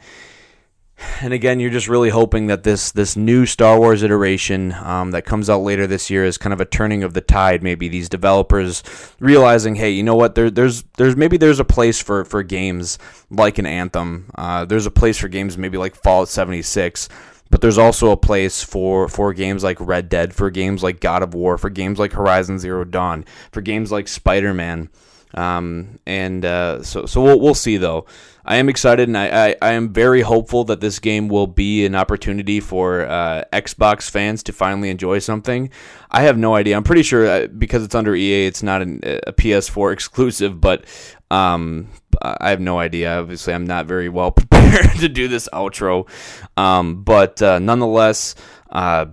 and 1.21 1.33
again, 1.33 1.59
you're 1.59 1.71
just 1.71 1.87
really 1.87 2.09
hoping 2.09 2.47
that 2.47 2.63
this 2.63 2.91
this 2.91 3.15
new 3.15 3.45
Star 3.45 3.77
Wars 3.79 4.01
iteration 4.01 4.73
um, 4.73 5.11
that 5.11 5.25
comes 5.25 5.49
out 5.49 5.61
later 5.61 5.87
this 5.87 6.09
year 6.09 6.23
is 6.23 6.37
kind 6.37 6.53
of 6.53 6.61
a 6.61 6.65
turning 6.65 7.03
of 7.03 7.13
the 7.13 7.21
tide. 7.21 7.61
Maybe 7.61 7.87
these 7.89 8.07
developers 8.07 8.83
realizing, 9.19 9.75
hey, 9.75 9.91
you 9.91 10.03
know 10.03 10.15
what? 10.15 10.35
There, 10.35 10.49
there's 10.49 10.83
there's 10.97 11.15
maybe 11.15 11.37
there's 11.37 11.59
a 11.59 11.65
place 11.65 12.01
for 12.01 12.23
for 12.23 12.43
games 12.43 12.97
like 13.29 13.57
an 13.57 13.65
Anthem. 13.65 14.31
Uh, 14.35 14.65
there's 14.65 14.85
a 14.85 14.91
place 14.91 15.17
for 15.17 15.27
games 15.27 15.57
maybe 15.57 15.77
like 15.77 15.95
Fallout 15.95 16.29
76. 16.29 17.09
But 17.51 17.61
there's 17.61 17.77
also 17.77 18.11
a 18.11 18.17
place 18.17 18.63
for, 18.63 19.07
for 19.07 19.31
games 19.31 19.63
like 19.63 19.77
Red 19.79 20.09
Dead, 20.09 20.33
for 20.33 20.49
games 20.49 20.81
like 20.81 20.99
God 20.99 21.21
of 21.21 21.35
War, 21.35 21.59
for 21.59 21.69
games 21.69 21.99
like 21.99 22.11
Horizon 22.11 22.57
Zero 22.57 22.83
Dawn, 22.83 23.23
for 23.51 23.61
games 23.61 23.91
like 23.91 24.07
Spider 24.07 24.53
Man. 24.53 24.89
Um, 25.35 25.99
and 26.05 26.45
uh, 26.45 26.81
so 26.81 27.05
so 27.05 27.21
we'll, 27.21 27.39
we'll 27.39 27.53
see 27.53 27.77
though. 27.77 28.05
I 28.45 28.57
am 28.57 28.69
excited 28.69 29.09
and 29.09 29.17
I, 29.17 29.47
I, 29.47 29.55
I, 29.61 29.71
am 29.71 29.91
very 29.91 30.21
hopeful 30.21 30.65
that 30.65 30.79
this 30.79 30.99
game 30.99 31.29
will 31.29 31.47
be 31.47 31.83
an 31.85 31.95
opportunity 31.95 32.59
for 32.59 33.01
uh, 33.01 33.43
Xbox 33.51 34.07
fans 34.09 34.43
to 34.43 34.53
finally 34.53 34.91
enjoy 34.91 35.17
something. 35.17 35.71
I 36.11 36.21
have 36.21 36.37
no 36.37 36.53
idea. 36.53 36.77
I'm 36.77 36.83
pretty 36.83 37.01
sure 37.01 37.27
uh, 37.27 37.47
because 37.47 37.83
it's 37.83 37.95
under 37.95 38.15
EA, 38.15 38.45
it's 38.45 38.61
not 38.61 38.83
an, 38.83 38.99
a 39.03 39.33
PS4 39.33 39.91
exclusive, 39.93 40.61
but 40.61 40.85
um, 41.31 41.89
I 42.21 42.51
have 42.51 42.61
no 42.61 42.79
idea. 42.79 43.19
Obviously, 43.19 43.53
I'm 43.53 43.65
not 43.65 43.87
very 43.87 44.09
well 44.09 44.31
prepared 44.31 44.95
to 44.99 45.09
do 45.09 45.27
this 45.27 45.49
outro. 45.51 46.07
Um, 46.55 47.03
but 47.03 47.41
uh, 47.41 47.59
nonetheless, 47.59 48.35
uh, 48.69 49.07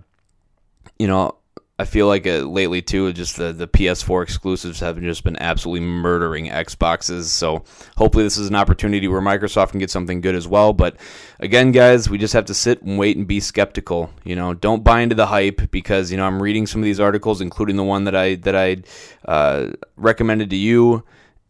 you 0.99 1.07
know, 1.07 1.37
I 1.83 1.85
feel 1.85 2.07
like 2.07 2.29
uh, 2.29 2.39
lately 2.43 2.81
too, 2.81 3.13
just 3.13 3.37
the, 3.37 3.53
the 3.53 3.67
PS4 3.67 4.23
exclusives 4.23 4.79
have 4.79 5.01
just 5.01 5.25
been 5.25 5.37
absolutely 5.41 5.85
murdering 5.85 6.47
Xboxes. 6.47 7.25
So 7.25 7.65
hopefully 7.97 8.23
this 8.23 8.39
is 8.39 8.49
an 8.49 8.55
opportunity 8.55 9.09
where 9.09 9.21
Microsoft 9.21 9.71
can 9.71 9.81
get 9.81 9.91
something 9.91 10.21
good 10.21 10.37
as 10.37 10.47
well. 10.47 10.73
But 10.73 10.95
again, 11.41 11.73
guys, 11.73 12.09
we 12.09 12.19
just 12.19 12.35
have 12.35 12.45
to 12.45 12.55
sit 12.55 12.83
and 12.83 12.99
wait 12.99 13.17
and 13.17 13.27
be 13.27 13.41
skeptical. 13.41 14.11
You 14.23 14.37
know, 14.37 14.55
don't 14.55 14.85
buy 14.85 15.01
into 15.01 15.17
the 15.17 15.27
hype 15.27 15.73
because 15.73 16.13
you 16.13 16.17
know 16.17 16.25
I'm 16.25 16.41
reading 16.41 16.69
some 16.69 16.81
of 16.81 16.85
these 16.85 17.01
articles, 17.01 17.41
including 17.41 17.75
the 17.75 17.83
one 17.83 18.05
that 18.05 18.15
I 18.15 18.37
that 18.37 18.55
I 18.55 18.77
uh, 19.25 19.73
recommended 19.97 20.51
to 20.51 20.57
you. 20.57 21.03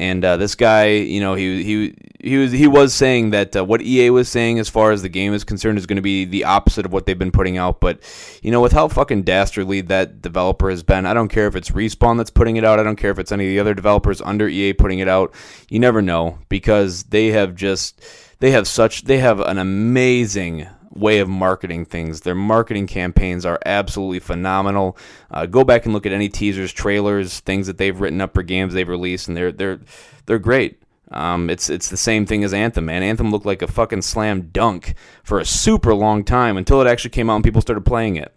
And 0.02 0.24
uh, 0.24 0.36
this 0.36 0.56
guy, 0.56 0.88
you 0.88 1.20
know, 1.20 1.34
he 1.34 1.62
he 1.62 1.94
he 2.18 2.36
was 2.36 2.50
he 2.50 2.66
was 2.66 2.92
saying 2.92 3.30
that 3.30 3.54
uh, 3.54 3.64
what 3.64 3.82
EA 3.82 4.10
was 4.10 4.28
saying 4.28 4.58
as 4.58 4.68
far 4.68 4.90
as 4.90 5.00
the 5.00 5.08
game 5.08 5.32
is 5.32 5.44
concerned 5.44 5.78
is 5.78 5.86
going 5.86 5.96
to 5.96 6.02
be 6.02 6.24
the 6.24 6.42
opposite 6.42 6.84
of 6.84 6.92
what 6.92 7.06
they've 7.06 7.16
been 7.16 7.30
putting 7.30 7.56
out. 7.56 7.78
But 7.78 8.00
you 8.42 8.50
know, 8.50 8.60
with 8.60 8.72
how 8.72 8.88
fucking 8.88 9.22
dastardly 9.22 9.80
that 9.82 10.20
developer 10.20 10.70
has 10.70 10.82
been, 10.82 11.06
I 11.06 11.14
don't 11.14 11.28
care 11.28 11.46
if 11.46 11.54
it's 11.54 11.70
Respawn 11.70 12.16
that's 12.16 12.30
putting 12.30 12.56
it 12.56 12.64
out. 12.64 12.80
I 12.80 12.82
don't 12.82 12.96
care 12.96 13.12
if 13.12 13.18
it's 13.20 13.30
any 13.30 13.46
of 13.46 13.50
the 13.50 13.60
other 13.60 13.74
developers 13.74 14.20
under 14.20 14.48
EA 14.48 14.72
putting 14.72 14.98
it 14.98 15.06
out. 15.06 15.32
You 15.68 15.78
never 15.78 16.02
know 16.02 16.38
because 16.48 17.04
they 17.04 17.28
have 17.28 17.54
just 17.54 18.04
they 18.40 18.50
have 18.50 18.66
such 18.66 19.04
they 19.04 19.18
have 19.18 19.38
an 19.38 19.58
amazing 19.58 20.66
way 20.94 21.18
of 21.18 21.28
marketing 21.28 21.84
things. 21.84 22.20
Their 22.20 22.34
marketing 22.34 22.86
campaigns 22.86 23.46
are 23.46 23.58
absolutely 23.64 24.20
phenomenal. 24.20 24.96
Uh, 25.30 25.46
go 25.46 25.64
back 25.64 25.84
and 25.84 25.94
look 25.94 26.06
at 26.06 26.12
any 26.12 26.28
teasers, 26.28 26.72
trailers, 26.72 27.40
things 27.40 27.66
that 27.66 27.78
they've 27.78 27.98
written 27.98 28.20
up 28.20 28.34
for 28.34 28.42
games 28.42 28.74
they've 28.74 28.88
released, 28.88 29.28
and 29.28 29.36
they're 29.36 29.52
they're 29.52 29.80
they're 30.26 30.38
great. 30.38 30.82
Um, 31.10 31.50
it's 31.50 31.68
it's 31.68 31.88
the 31.88 31.96
same 31.96 32.26
thing 32.26 32.44
as 32.44 32.54
Anthem, 32.54 32.86
man. 32.86 33.02
Anthem 33.02 33.30
looked 33.30 33.46
like 33.46 33.62
a 33.62 33.66
fucking 33.66 34.02
slam 34.02 34.48
dunk 34.52 34.94
for 35.22 35.38
a 35.38 35.44
super 35.44 35.94
long 35.94 36.24
time 36.24 36.56
until 36.56 36.80
it 36.80 36.86
actually 36.86 37.10
came 37.10 37.28
out 37.28 37.36
and 37.36 37.44
people 37.44 37.60
started 37.60 37.84
playing 37.84 38.16
it. 38.16 38.34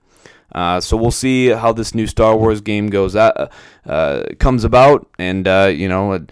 Uh, 0.53 0.79
so 0.79 0.95
we'll 0.95 1.11
see 1.11 1.49
how 1.49 1.73
this 1.73 1.95
new 1.95 2.07
Star 2.07 2.37
Wars 2.37 2.61
game 2.61 2.89
goes 2.89 3.15
uh, 3.15 3.49
uh 3.85 4.23
comes 4.39 4.63
about, 4.63 5.07
and 5.17 5.47
uh, 5.47 5.71
you 5.73 5.87
know 5.87 6.25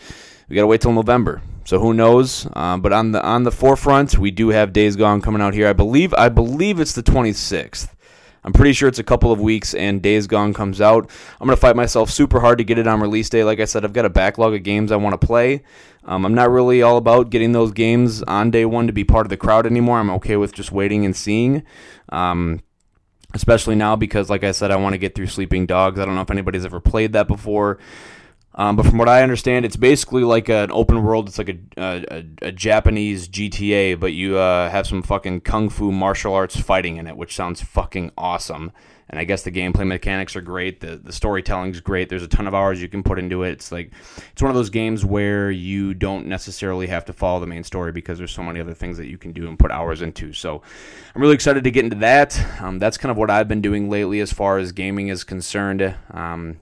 we 0.49 0.55
gotta 0.55 0.67
wait 0.67 0.82
till 0.82 0.93
November. 0.93 1.41
So 1.66 1.80
who 1.80 1.93
knows? 1.93 2.47
Um, 2.53 2.82
but 2.82 2.91
on 2.91 3.11
the 3.11 3.24
on 3.24 3.43
the 3.43 3.51
forefront, 3.51 4.18
we 4.18 4.32
do 4.32 4.49
have 4.49 4.74
Days 4.74 4.95
Gone 4.95 5.22
coming 5.22 5.41
out 5.41 5.53
here. 5.53 5.68
I 5.68 5.74
believe 5.74 6.14
I 6.16 6.30
believe 6.30 6.80
it's 6.80 6.93
the 6.93 7.03
26th. 7.03 7.89
I'm 8.45 8.51
pretty 8.51 8.74
sure 8.74 8.89
it's 8.89 8.99
a 8.99 9.03
couple 9.03 9.32
of 9.32 9.39
weeks 9.39 9.74
and 9.74 10.01
Days 10.01 10.28
Gone 10.28 10.53
comes 10.53 10.82
out. 10.82 11.09
I'm 11.39 11.47
to 11.47 11.55
fight 11.55 11.78
myself 11.78 12.09
super 12.09 12.41
hard 12.41 12.57
to 12.57 12.66
get 12.66 12.78
it 12.78 12.88
on 12.88 12.99
release 12.99 13.30
day. 13.30 13.43
Like 13.43 13.61
I 13.61 13.66
said, 13.66 13.86
I've 13.86 13.93
got 13.93 14.03
a 14.03 14.09
backlog 14.09 14.53
of 14.53 14.64
games 14.64 14.91
I 14.91 14.97
want 14.97 15.20
to 15.20 15.26
play. 15.26 15.64
Um, 16.03 16.26
I'm 16.26 16.34
not 16.34 16.49
really 16.49 16.82
all 16.82 16.97
about 16.97 17.30
getting 17.30 17.53
those 17.53 17.72
games 17.72 18.22
on 18.24 18.51
day 18.51 18.66
one 18.66 18.88
to 18.88 18.93
be 18.93 19.05
part 19.05 19.26
of 19.26 19.30
the 19.30 19.38
crowd 19.38 19.66
anymore. 19.66 19.99
I'm 19.99 20.09
okay 20.11 20.36
with 20.36 20.53
just 20.53 20.74
waiting 20.74 21.05
and 21.05 21.16
seeing. 21.16 21.64
Um, 22.09 22.59
especially 23.34 23.76
now 23.76 23.95
because, 23.95 24.30
like 24.30 24.43
I 24.43 24.51
said, 24.51 24.72
I 24.72 24.76
want 24.76 24.93
to 24.93 24.97
get 24.97 25.16
through 25.16 25.28
Sleeping 25.28 25.66
Dogs. 25.66 25.99
I 25.99 26.05
don't 26.05 26.16
know 26.16 26.22
if 26.22 26.32
anybody's 26.32 26.66
ever 26.66 26.82
played 26.82 27.14
that 27.14 27.30
before. 27.30 27.80
Um, 28.55 28.75
but 28.75 28.85
from 28.85 28.97
what 28.97 29.09
I 29.09 29.23
understand, 29.23 29.65
it's 29.65 29.75
basically 29.75 30.23
like 30.23 30.47
an 30.49 30.71
open 30.71 31.03
world. 31.03 31.27
It's 31.27 31.37
like 31.37 31.49
a, 31.49 31.59
a, 31.77 32.25
a 32.47 32.51
Japanese 32.51 33.27
GTA, 33.27 33.99
but 33.99 34.13
you 34.13 34.37
uh, 34.37 34.69
have 34.69 34.85
some 34.85 35.01
fucking 35.01 35.41
kung 35.41 35.69
fu 35.69 35.91
martial 35.91 36.33
arts 36.33 36.59
fighting 36.59 36.97
in 36.97 37.07
it, 37.07 37.17
which 37.17 37.35
sounds 37.35 37.61
fucking 37.61 38.11
awesome. 38.17 38.71
And 39.09 39.19
I 39.19 39.25
guess 39.25 39.43
the 39.43 39.51
gameplay 39.51 39.85
mechanics 39.85 40.35
are 40.35 40.41
great. 40.41 40.79
The 40.79 40.95
the 40.95 41.11
storytelling's 41.11 41.79
great. 41.81 42.09
There's 42.09 42.23
a 42.23 42.27
ton 42.27 42.47
of 42.47 42.55
hours 42.55 42.81
you 42.81 42.87
can 42.87 43.03
put 43.03 43.19
into 43.19 43.43
it. 43.43 43.51
It's 43.51 43.71
like 43.71 43.91
it's 44.31 44.41
one 44.41 44.49
of 44.49 44.55
those 44.55 44.69
games 44.69 45.03
where 45.03 45.51
you 45.51 45.93
don't 45.93 46.25
necessarily 46.25 46.87
have 46.87 47.05
to 47.05 47.13
follow 47.13 47.39
the 47.39 47.45
main 47.45 47.63
story 47.63 47.91
because 47.91 48.17
there's 48.17 48.31
so 48.31 48.41
many 48.41 48.59
other 48.59 48.73
things 48.73 48.97
that 48.97 49.07
you 49.07 49.17
can 49.17 49.31
do 49.31 49.47
and 49.47 49.59
put 49.59 49.71
hours 49.71 50.01
into. 50.01 50.33
So 50.33 50.61
I'm 51.13 51.21
really 51.21 51.35
excited 51.35 51.63
to 51.63 51.71
get 51.71 51.83
into 51.83 51.97
that. 51.97 52.39
Um, 52.61 52.79
that's 52.79 52.97
kind 52.97 53.11
of 53.11 53.17
what 53.17 53.29
I've 53.29 53.47
been 53.47 53.61
doing 53.61 53.89
lately 53.89 54.19
as 54.19 54.31
far 54.33 54.57
as 54.57 54.71
gaming 54.71 55.09
is 55.09 55.23
concerned. 55.23 55.95
Um, 56.09 56.59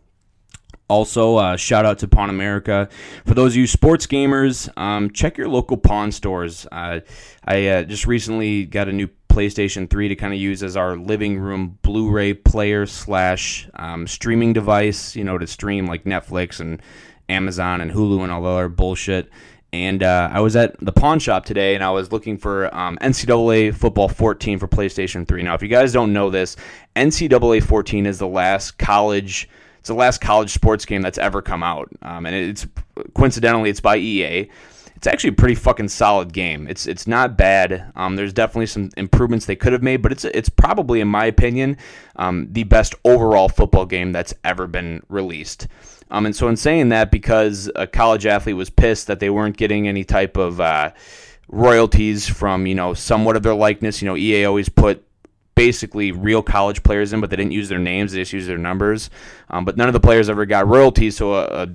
also, 0.91 1.37
uh, 1.37 1.55
shout 1.55 1.85
out 1.85 1.99
to 1.99 2.07
Pawn 2.09 2.29
America. 2.29 2.89
For 3.25 3.33
those 3.33 3.53
of 3.53 3.55
you 3.55 3.65
sports 3.65 4.05
gamers, 4.05 4.69
um, 4.77 5.09
check 5.11 5.37
your 5.37 5.47
local 5.47 5.77
pawn 5.77 6.11
stores. 6.11 6.67
Uh, 6.69 6.99
I 7.45 7.67
uh, 7.67 7.83
just 7.83 8.05
recently 8.05 8.65
got 8.65 8.89
a 8.89 8.91
new 8.91 9.07
PlayStation 9.29 9.89
3 9.89 10.09
to 10.09 10.15
kind 10.17 10.33
of 10.33 10.39
use 10.41 10.61
as 10.61 10.75
our 10.75 10.97
living 10.97 11.39
room 11.39 11.79
Blu-ray 11.81 12.33
player 12.33 12.85
slash 12.85 13.69
um, 13.75 14.05
streaming 14.05 14.51
device. 14.51 15.15
You 15.15 15.23
know, 15.23 15.37
to 15.37 15.47
stream 15.47 15.87
like 15.87 16.03
Netflix 16.03 16.59
and 16.59 16.81
Amazon 17.29 17.79
and 17.79 17.89
Hulu 17.89 18.23
and 18.23 18.31
all 18.31 18.41
the 18.41 18.49
other 18.49 18.67
bullshit. 18.67 19.29
And 19.71 20.03
uh, 20.03 20.29
I 20.29 20.41
was 20.41 20.57
at 20.57 20.77
the 20.81 20.91
pawn 20.91 21.19
shop 21.19 21.45
today, 21.45 21.73
and 21.73 21.83
I 21.85 21.91
was 21.91 22.11
looking 22.11 22.37
for 22.37 22.75
um, 22.75 22.97
NCAA 22.97 23.73
Football 23.73 24.09
14 24.09 24.59
for 24.59 24.67
PlayStation 24.67 25.25
3. 25.25 25.43
Now, 25.43 25.53
if 25.53 25.61
you 25.61 25.69
guys 25.69 25.93
don't 25.93 26.11
know 26.11 26.29
this, 26.29 26.57
NCAA 26.97 27.63
14 27.63 28.05
is 28.05 28.19
the 28.19 28.27
last 28.27 28.77
college. 28.77 29.47
It's 29.81 29.89
the 29.89 29.95
last 29.95 30.21
college 30.21 30.53
sports 30.53 30.85
game 30.85 31.01
that's 31.01 31.17
ever 31.17 31.41
come 31.41 31.61
out, 31.63 31.89
um, 32.01 32.25
and 32.25 32.35
it's 32.35 32.65
coincidentally 33.13 33.69
it's 33.69 33.81
by 33.81 33.97
EA 33.97 34.49
it's 35.01 35.07
actually 35.07 35.31
a 35.31 35.33
pretty 35.33 35.55
fucking 35.55 35.87
solid 35.87 36.31
game. 36.31 36.67
It's 36.67 36.85
it's 36.85 37.07
not 37.07 37.35
bad. 37.35 37.91
Um, 37.95 38.15
there's 38.15 38.33
definitely 38.33 38.67
some 38.67 38.91
improvements 38.97 39.47
they 39.47 39.55
could 39.55 39.73
have 39.73 39.81
made, 39.81 40.03
but 40.03 40.11
it's 40.11 40.25
it's 40.25 40.47
probably, 40.47 41.01
in 41.01 41.07
my 41.07 41.25
opinion, 41.25 41.77
um, 42.17 42.47
the 42.51 42.65
best 42.65 42.93
overall 43.03 43.49
football 43.49 43.87
game 43.87 44.11
that's 44.11 44.31
ever 44.43 44.67
been 44.67 45.01
released. 45.09 45.67
Um, 46.11 46.27
and 46.27 46.35
so 46.35 46.47
in 46.49 46.55
saying 46.55 46.89
that, 46.89 47.09
because 47.09 47.67
a 47.75 47.87
college 47.87 48.27
athlete 48.27 48.55
was 48.55 48.69
pissed 48.69 49.07
that 49.07 49.19
they 49.19 49.31
weren't 49.31 49.57
getting 49.57 49.87
any 49.87 50.03
type 50.03 50.37
of 50.37 50.61
uh, 50.61 50.91
royalties 51.47 52.29
from 52.29 52.67
you 52.67 52.75
know 52.75 52.93
somewhat 52.93 53.35
of 53.35 53.41
their 53.41 53.55
likeness. 53.55 54.03
You 54.03 54.07
know, 54.07 54.15
EA 54.15 54.45
always 54.45 54.69
put 54.69 55.03
basically 55.61 56.11
real 56.11 56.41
college 56.41 56.81
players 56.81 57.13
in, 57.13 57.21
but 57.21 57.29
they 57.29 57.35
didn't 57.35 57.51
use 57.51 57.69
their 57.69 57.77
names; 57.77 58.11
they 58.11 58.17
just 58.17 58.33
used 58.33 58.49
their 58.49 58.57
numbers. 58.57 59.11
Um, 59.51 59.63
but 59.63 59.77
none 59.77 59.87
of 59.87 59.93
the 59.93 59.99
players 59.99 60.27
ever 60.27 60.47
got 60.47 60.67
royalties, 60.67 61.17
so 61.17 61.35
a, 61.35 61.45
a 61.45 61.67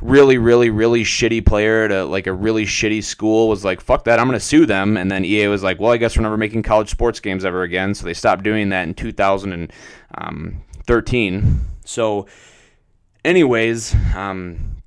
really, 0.00 0.38
really, 0.38 0.70
really 0.70 1.04
shitty 1.04 1.46
player 1.46 1.86
to 1.86 2.04
like 2.04 2.26
a 2.26 2.32
really 2.32 2.64
shitty 2.64 3.04
school 3.04 3.48
was 3.48 3.64
like, 3.64 3.80
fuck 3.80 4.02
that, 4.04 4.18
I'm 4.18 4.28
to 4.30 4.40
sue 4.40 4.66
them. 4.66 4.96
And 4.96 5.08
then 5.10 5.24
EA 5.24 5.46
was 5.48 5.62
like, 5.62 5.80
well, 5.80 5.92
I 5.92 5.98
guess 5.98 6.16
we're 6.16 6.24
never 6.24 6.36
making 6.36 6.64
college 6.64 6.90
sports 6.90 7.20
games 7.20 7.44
ever 7.44 7.62
again. 7.62 7.94
So 7.94 8.04
they 8.04 8.14
stopped 8.14 8.42
doing 8.42 8.70
that 8.70 8.88
in 8.88 8.94
2013. 8.94 11.60
So, 11.84 12.26
anyways, 13.24 13.94
um, 14.14 14.77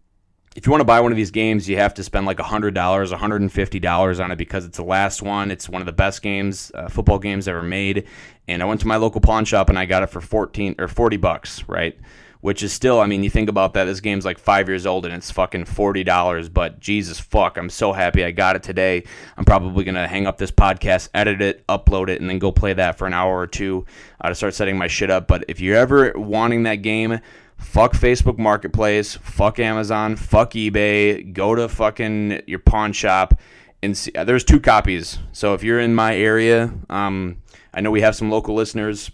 if 0.56 0.66
you 0.66 0.72
want 0.72 0.82
to 0.82 0.86
buy 0.86 1.00
one 1.00 1.12
of 1.12 1.16
these 1.16 1.32
games, 1.32 1.70
you 1.70 1.78
have 1.78 1.94
to 1.94 2.04
spend 2.04 2.26
like 2.26 2.38
$100, 2.38 2.74
$150 2.74 4.24
on 4.24 4.32
it 4.32 4.36
because 4.36 4.66
it's 4.66 4.78
the 4.78 4.84
last 4.84 5.22
one. 5.22 5.50
It's 5.50 5.70
one 5.70 5.82
of 5.82 5.86
the 5.86 5.94
best 5.94 6.22
games, 6.22 6.72
uh, 6.76 6.90
football 6.90 7.20
games 7.20 7.48
ever 7.48 7.64
made. 7.64 8.06
And 8.48 8.62
I 8.62 8.66
went 8.66 8.82
to 8.82 8.88
my 8.88 8.98
local 8.98 9.22
pawn 9.22 9.46
shop 9.46 9.70
and 9.70 9.80
I 9.80 9.86
got 9.86 10.04
it 10.04 10.08
for 10.08 10.20
14 10.20 10.76
or 10.78 10.88
40 10.88 11.18
bucks, 11.18 11.64
right? 11.70 11.98
which 12.42 12.64
is 12.64 12.74
still, 12.74 13.00
I 13.00 13.06
mean, 13.06 13.24
you 13.24 13.30
think 13.30 13.50
about 13.50 13.74
that. 13.76 13.86
This 13.86 14.00
game's 14.00 14.26
like 14.26 14.40
five 14.40 14.68
years 14.68 14.86
old 14.86 15.06
and 15.06 15.14
it's 15.14 15.32
fucking 15.32 15.66
forty 15.66 16.04
dollars. 16.04 16.50
But 16.50 16.80
Jesus 16.80 17.20
fuck, 17.20 17.58
I'm 17.58 17.70
so 17.70 17.94
happy 17.94 18.26
I 18.26 18.32
got 18.32 18.56
it 18.56 18.64
today. 18.64 19.04
I'm 19.38 19.46
probably 19.46 19.84
gonna 19.84 20.08
hang 20.08 20.28
up 20.28 20.38
this 20.38 20.52
podcast, 20.52 21.10
edit 21.14 21.42
it, 21.42 21.66
upload 21.68 22.10
it, 22.10 22.20
and 22.20 22.30
then 22.30 22.40
go 22.40 22.52
play 22.52 22.74
that 22.74 22.98
for 22.98 23.08
an 23.08 23.14
hour 23.14 23.38
or 23.38 23.48
two 23.48 23.86
uh, 24.20 24.30
to 24.30 24.36
start 24.36 24.56
setting 24.56 24.78
my 24.78 24.88
shit 24.88 25.10
up. 25.10 25.28
But 25.28 25.46
if 25.48 25.62
you're 25.62 25.78
ever 25.78 26.14
wanting 26.16 26.64
that 26.64 26.78
game, 26.78 27.20
fuck 27.62 27.94
Facebook 27.94 28.38
Marketplace, 28.38 29.16
fuck 29.16 29.60
Amazon, 29.60 30.16
fuck 30.16 30.52
eBay. 30.52 31.32
Go 31.32 31.56
to 31.56 31.70
fucking 31.70 32.42
your 32.48 32.60
pawn 32.60 32.94
shop 32.94 33.40
and 33.82 33.98
see. 33.98 34.12
Uh, 34.14 34.24
there's 34.24 34.44
two 34.44 34.60
copies. 34.60 35.20
So 35.32 35.54
if 35.54 35.64
you're 35.64 35.80
in 35.80 35.96
my 35.96 36.16
area, 36.16 36.74
um, 36.90 37.42
I 37.74 37.82
know 37.82 37.92
we 37.92 38.02
have 38.02 38.16
some 38.16 38.30
local 38.30 38.56
listeners 38.56 39.12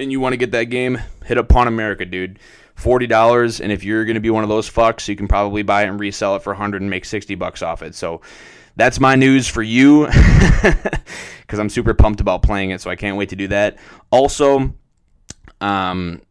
and 0.00 0.10
you 0.10 0.18
want 0.18 0.32
to 0.32 0.36
get 0.38 0.50
that 0.52 0.64
game, 0.64 0.98
hit 1.24 1.38
up 1.38 1.48
Pawn 1.48 1.68
America, 1.68 2.04
dude. 2.04 2.38
Forty 2.74 3.06
dollars, 3.06 3.60
and 3.60 3.70
if 3.70 3.84
you're 3.84 4.06
going 4.06 4.14
to 4.14 4.20
be 4.20 4.30
one 4.30 4.42
of 4.42 4.48
those 4.48 4.68
fucks, 4.70 5.06
you 5.06 5.14
can 5.14 5.28
probably 5.28 5.62
buy 5.62 5.82
it 5.82 5.88
and 5.88 6.00
resell 6.00 6.36
it 6.36 6.42
for 6.42 6.54
hundred 6.54 6.80
and 6.80 6.88
make 6.90 7.04
sixty 7.04 7.34
bucks 7.34 7.60
off 7.60 7.82
it. 7.82 7.94
So 7.94 8.22
that's 8.76 8.98
my 8.98 9.16
news 9.16 9.46
for 9.46 9.62
you, 9.62 10.06
because 11.42 11.58
I'm 11.58 11.68
super 11.68 11.92
pumped 11.92 12.22
about 12.22 12.42
playing 12.42 12.70
it. 12.70 12.80
So 12.80 12.88
I 12.88 12.96
can't 12.96 13.18
wait 13.18 13.28
to 13.28 13.36
do 13.36 13.48
that. 13.48 13.76
Also, 14.10 14.72
um, 15.60 16.22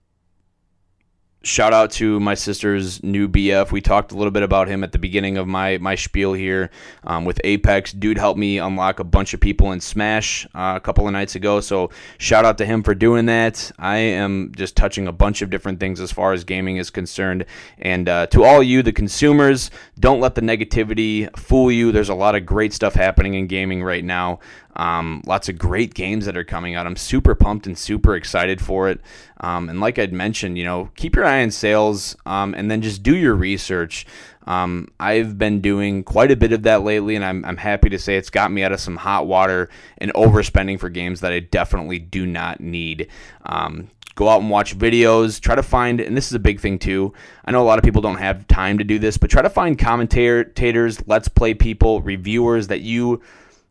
shout 1.44 1.74
out 1.74 1.92
to 1.92 2.20
my 2.20 2.34
sister's 2.34 3.02
new 3.02 3.28
BF. 3.28 3.72
We 3.72 3.82
talked 3.82 4.12
a 4.12 4.16
little 4.16 4.32
bit 4.32 4.44
about 4.44 4.68
him 4.68 4.84
at 4.84 4.92
the 4.92 5.00
beginning 5.00 5.38
of 5.38 5.48
my 5.48 5.78
my 5.78 5.96
spiel 5.96 6.34
here 6.34 6.70
um, 7.06 7.26
with 7.26 7.40
Apex. 7.44 7.94
Dude 7.94 8.18
helped 8.18 8.40
me 8.40 8.58
unlock 8.58 9.00
a 9.00 9.04
bunch 9.04 9.34
of 9.34 9.40
people 9.40 9.72
in 9.72 9.80
Smash 9.80 10.46
uh, 10.54 10.74
a 10.76 10.80
couple 10.80 11.08
of 11.08 11.14
nights 11.14 11.36
ago. 11.36 11.62
So 11.62 11.92
shout 12.18 12.46
out 12.46 12.58
to 12.58 12.66
him 12.66 12.84
for 12.84 12.94
doing 12.94 13.26
that. 13.28 13.72
I 13.80 13.98
am 13.98 14.52
just 14.56 14.76
touching 14.76 15.08
a 15.08 15.12
bunch 15.12 15.42
of 15.42 15.50
different 15.50 15.80
things 15.80 16.00
as 16.00 16.12
far 16.12 16.34
as 16.34 16.44
gaming 16.44 16.78
is 16.78 16.90
concerned. 16.90 17.46
And 17.78 18.10
uh, 18.10 18.28
to 18.28 18.44
all 18.44 18.62
you, 18.62 18.84
the 18.84 18.92
consumers, 18.92 19.72
don't 20.00 20.20
let 20.20 20.36
the 20.36 20.42
negativity 20.42 21.36
fool 21.38 21.72
you. 21.72 21.92
There's 21.92 22.10
a 22.10 22.16
lot 22.16 22.36
of 22.36 22.46
great 22.46 22.74
stuff 22.74 22.94
happening 22.94 23.36
in 23.36 23.48
gaming 23.48 23.84
right 23.84 24.04
now. 24.04 24.40
Um, 24.80 25.22
lots 25.26 25.50
of 25.50 25.58
great 25.58 25.94
games 25.94 26.26
that 26.26 26.38
are 26.38 26.46
coming 26.46 26.74
out. 26.74 26.88
I'm 26.88 26.96
super 26.96 27.36
pumped 27.36 27.68
and 27.68 27.78
super 27.78 28.16
excited 28.16 28.62
for 28.62 28.88
it. 28.88 29.02
Um, 29.42 29.68
and 29.68 29.82
like 29.82 30.00
I'd 30.00 30.14
mentioned, 30.14 30.58
you 30.58 30.64
know, 30.64 30.90
keep 30.96 31.18
your 31.18 31.26
eye 31.26 31.44
on 31.44 31.52
sales 31.52 32.16
um, 32.26 32.54
and 32.54 32.72
then 32.72 32.82
just 32.82 33.04
do 33.04 33.14
your 33.14 33.36
research. 33.36 34.06
Um, 34.48 34.88
I've 34.98 35.38
been 35.38 35.60
doing 35.60 36.06
quite 36.06 36.32
a 36.32 36.38
bit 36.38 36.54
of 36.54 36.64
that 36.64 36.82
lately, 36.84 37.18
and 37.18 37.26
I'm, 37.26 37.44
I'm 37.44 37.58
happy 37.58 37.90
to 37.90 38.00
say 38.00 38.16
it's 38.16 38.30
got 38.30 38.54
me 38.54 38.64
out 38.64 38.72
of 38.72 38.80
some 38.80 38.96
hot 38.96 39.28
water 39.28 39.70
and 39.98 40.14
overspending 40.14 40.80
for 40.80 40.88
games 40.88 41.20
that 41.20 41.34
I 41.34 41.42
definitely 41.42 42.00
do 42.00 42.26
not 42.26 42.62
need 42.62 43.10
um, 43.46 43.90
go 44.16 44.30
out 44.30 44.40
and 44.40 44.50
watch 44.50 44.78
videos 44.78 45.42
try 45.42 45.56
to 45.56 45.64
find 45.64 46.02
and 46.02 46.16
this 46.16 46.28
is 46.28 46.34
a 46.34 46.40
big 46.40 46.60
thing 46.60 46.78
too 46.78 47.14
i 47.46 47.52
know 47.52 47.62
a 47.62 47.64
lot 47.64 47.80
of 47.80 47.86
people 47.86 48.02
don't 48.02 48.18
have 48.18 48.46
time 48.50 48.78
to 48.78 48.84
do 48.84 49.00
this 49.00 49.16
but 49.16 49.30
try 49.30 49.42
to 49.42 49.50
find 49.50 49.80
commentators 49.80 51.02
let's 51.08 51.30
play 51.30 51.54
people 51.54 52.02
reviewers 52.02 52.68
that 52.68 52.82
you 52.82 53.22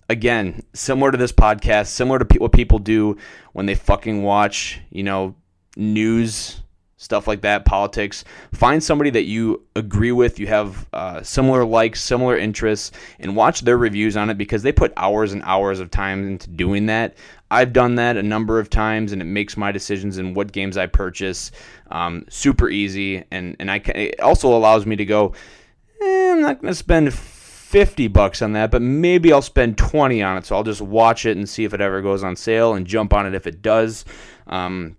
again, 0.09 0.63
similar 0.73 1.11
to 1.13 1.19
this 1.19 1.33
podcast, 1.33 1.89
similar 1.89 2.19
to 2.19 2.25
pe- 2.25 2.39
what 2.39 2.53
people 2.53 2.79
do 2.79 3.17
when 3.53 3.67
they 3.67 3.75
fucking 3.75 4.23
watch, 4.23 4.81
you 4.91 5.03
know, 5.03 5.35
news 5.77 6.61
stuff 6.99 7.29
like 7.29 7.41
that, 7.43 7.65
politics. 7.65 8.25
Find 8.53 8.83
somebody 8.83 9.11
that 9.11 9.25
you 9.25 9.65
agree 9.77 10.13
with, 10.13 10.39
you 10.39 10.49
have 10.49 10.87
uh, 10.93 11.23
similar 11.23 11.65
likes, 11.65 12.03
similar 12.03 12.37
interests, 12.37 12.91
and 13.21 13.35
watch 13.35 13.63
their 13.63 13.79
reviews 13.79 14.17
on 14.17 14.29
it 14.29 14.37
because 14.37 14.63
they 14.63 14.73
put 14.73 14.93
hours 14.97 15.33
and 15.33 15.43
hours 15.45 15.81
of 15.81 15.91
time 15.91 16.27
into 16.27 16.51
doing 16.51 16.87
that. 16.87 17.17
I've 17.51 17.73
done 17.73 17.95
that 17.95 18.17
a 18.17 18.23
number 18.23 18.59
of 18.59 18.69
times, 18.69 19.13
and 19.13 19.23
it 19.23 19.27
makes 19.27 19.57
my 19.57 19.73
decisions 19.73 20.19
and 20.19 20.37
what 20.37 20.53
games 20.53 20.77
I 20.77 20.87
purchase 20.87 21.51
um, 21.91 22.27
super 22.29 22.69
easy. 22.69 23.25
And 23.31 23.57
and 23.59 23.71
I 23.71 23.77
it 23.77 24.21
also 24.21 24.55
allows 24.55 24.85
me 24.85 24.97
to 24.97 25.05
go. 25.07 25.33
Eh, 26.03 26.33
I'm 26.33 26.43
not 26.43 26.61
going 26.61 26.71
to 26.71 26.75
spend 26.75 27.15
50 27.69 28.09
bucks 28.09 28.41
on 28.41 28.53
that, 28.53 28.71
but 28.71 28.81
maybe 28.81 29.31
I'll 29.31 29.43
spend 29.43 29.77
20 29.77 30.23
on 30.23 30.39
it. 30.39 30.47
So 30.47 30.57
I'll 30.57 30.63
just 30.63 30.81
watch 30.81 31.27
it 31.27 31.37
and 31.37 31.47
see 31.47 31.65
if 31.65 31.75
it 31.75 31.83
ever 31.83 32.01
goes 32.01 32.25
on 32.25 32.35
sale 32.35 32.73
and 32.73 32.87
jump 32.87 33.13
on 33.13 33.27
it 33.27 33.35
if 33.35 33.47
it 33.47 33.61
does. 33.61 34.07
Um, 34.47 34.97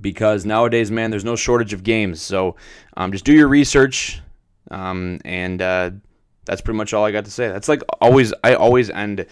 because 0.00 0.46
nowadays, 0.46 0.92
man, 0.92 1.10
there's 1.10 1.24
no 1.24 1.34
shortage 1.34 1.72
of 1.72 1.82
games. 1.82 2.22
So 2.22 2.54
um, 2.96 3.10
just 3.10 3.24
do 3.24 3.32
your 3.32 3.48
research. 3.48 4.20
Um, 4.70 5.20
and 5.24 5.60
uh, 5.60 5.90
that's 6.44 6.60
pretty 6.60 6.76
much 6.76 6.94
all 6.94 7.04
I 7.04 7.10
got 7.10 7.24
to 7.24 7.32
say. 7.32 7.48
That's 7.48 7.68
like 7.68 7.82
always, 8.00 8.32
I 8.44 8.54
always 8.54 8.90
end 8.90 9.26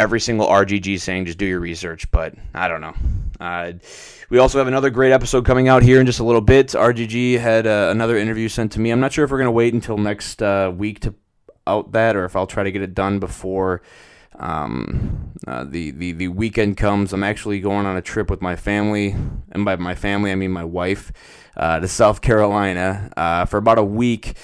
every 0.00 0.18
single 0.18 0.48
RGG 0.48 0.98
saying 0.98 1.26
just 1.26 1.38
do 1.38 1.46
your 1.46 1.60
research, 1.60 2.10
but 2.10 2.34
I 2.52 2.66
don't 2.66 2.80
know. 2.80 2.94
Uh, 3.38 3.74
we 4.28 4.38
also 4.38 4.58
have 4.58 4.66
another 4.66 4.90
great 4.90 5.12
episode 5.12 5.44
coming 5.44 5.68
out 5.68 5.84
here 5.84 6.00
in 6.00 6.06
just 6.06 6.18
a 6.18 6.24
little 6.24 6.40
bit. 6.40 6.68
RGG 6.68 7.38
had 7.38 7.68
uh, 7.68 7.90
another 7.92 8.16
interview 8.16 8.48
sent 8.48 8.72
to 8.72 8.80
me. 8.80 8.90
I'm 8.90 8.98
not 8.98 9.12
sure 9.12 9.24
if 9.24 9.30
we're 9.30 9.38
going 9.38 9.46
to 9.46 9.52
wait 9.52 9.72
until 9.72 9.98
next 9.98 10.42
uh, 10.42 10.72
week 10.76 10.98
to 11.00 11.14
out 11.68 11.92
that 11.92 12.16
or 12.16 12.24
if 12.24 12.34
I'll 12.34 12.46
try 12.46 12.64
to 12.64 12.72
get 12.72 12.82
it 12.82 12.94
done 12.94 13.18
before 13.18 13.82
um, 14.38 15.32
uh, 15.46 15.64
the, 15.64 15.90
the, 15.90 16.12
the 16.12 16.28
weekend 16.28 16.76
comes. 16.76 17.12
I'm 17.12 17.24
actually 17.24 17.60
going 17.60 17.86
on 17.86 17.96
a 17.96 18.02
trip 18.02 18.30
with 18.30 18.40
my 18.40 18.56
family, 18.56 19.14
and 19.50 19.64
by 19.64 19.76
my 19.76 19.94
family, 19.94 20.30
I 20.30 20.34
mean 20.34 20.52
my 20.52 20.64
wife, 20.64 21.12
uh, 21.56 21.80
to 21.80 21.88
South 21.88 22.20
Carolina 22.20 23.12
uh, 23.16 23.44
for 23.44 23.56
about 23.56 23.78
a 23.78 23.84
week 23.84 24.36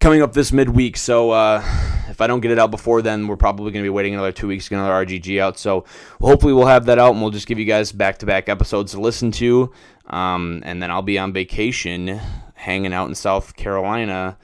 coming 0.00 0.22
up 0.22 0.32
this 0.32 0.52
midweek. 0.52 0.96
So 0.96 1.32
uh, 1.32 1.62
if 2.08 2.20
I 2.20 2.26
don't 2.26 2.40
get 2.40 2.52
it 2.52 2.58
out 2.58 2.70
before 2.70 3.02
then, 3.02 3.26
we're 3.26 3.36
probably 3.36 3.72
going 3.72 3.82
to 3.82 3.86
be 3.86 3.90
waiting 3.90 4.14
another 4.14 4.32
two 4.32 4.46
weeks 4.46 4.64
to 4.64 4.70
get 4.70 4.78
another 4.78 5.04
RGG 5.04 5.40
out. 5.40 5.58
So 5.58 5.84
hopefully 6.20 6.52
we'll 6.52 6.66
have 6.66 6.86
that 6.86 6.98
out, 6.98 7.12
and 7.12 7.20
we'll 7.20 7.32
just 7.32 7.48
give 7.48 7.58
you 7.58 7.64
guys 7.64 7.90
back 7.90 8.18
to 8.18 8.26
back 8.26 8.48
episodes 8.48 8.92
to 8.92 9.00
listen 9.00 9.32
to. 9.32 9.72
Um, 10.06 10.62
and 10.64 10.82
then 10.82 10.90
I'll 10.90 11.02
be 11.02 11.18
on 11.18 11.32
vacation, 11.32 12.20
hanging 12.54 12.92
out 12.92 13.08
in 13.08 13.14
South 13.14 13.56
Carolina 13.56 14.38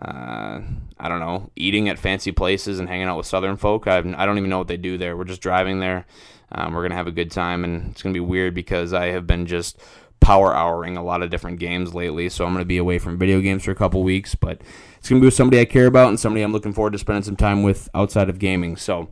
uh, 0.00 0.60
I 0.98 1.08
don't 1.08 1.20
know, 1.20 1.50
eating 1.56 1.88
at 1.88 1.98
fancy 1.98 2.32
places 2.32 2.78
and 2.78 2.88
hanging 2.88 3.06
out 3.06 3.16
with 3.16 3.26
Southern 3.26 3.56
folk. 3.56 3.86
I've, 3.86 4.06
I 4.14 4.26
don't 4.26 4.38
even 4.38 4.50
know 4.50 4.58
what 4.58 4.68
they 4.68 4.76
do 4.76 4.98
there. 4.98 5.16
We're 5.16 5.24
just 5.24 5.40
driving 5.40 5.80
there. 5.80 6.06
Um, 6.52 6.74
we're 6.74 6.82
gonna 6.82 6.96
have 6.96 7.06
a 7.06 7.12
good 7.12 7.30
time, 7.30 7.64
and 7.64 7.90
it's 7.90 8.02
gonna 8.02 8.12
be 8.12 8.20
weird 8.20 8.54
because 8.54 8.92
I 8.92 9.06
have 9.06 9.26
been 9.26 9.46
just 9.46 9.80
power 10.20 10.54
houring 10.54 10.96
a 10.96 11.04
lot 11.04 11.22
of 11.22 11.30
different 11.30 11.58
games 11.58 11.94
lately. 11.94 12.28
So 12.28 12.46
I'm 12.46 12.52
gonna 12.52 12.64
be 12.64 12.78
away 12.78 12.98
from 12.98 13.18
video 13.18 13.40
games 13.40 13.64
for 13.64 13.70
a 13.70 13.76
couple 13.76 14.02
weeks, 14.02 14.34
but 14.34 14.60
it's 14.98 15.08
gonna 15.08 15.20
be 15.20 15.26
with 15.26 15.34
somebody 15.34 15.60
I 15.60 15.64
care 15.64 15.86
about 15.86 16.08
and 16.08 16.18
somebody 16.18 16.42
I'm 16.42 16.52
looking 16.52 16.72
forward 16.72 16.92
to 16.92 16.98
spending 16.98 17.22
some 17.22 17.36
time 17.36 17.62
with 17.62 17.88
outside 17.94 18.28
of 18.28 18.38
gaming. 18.38 18.76
So 18.76 19.10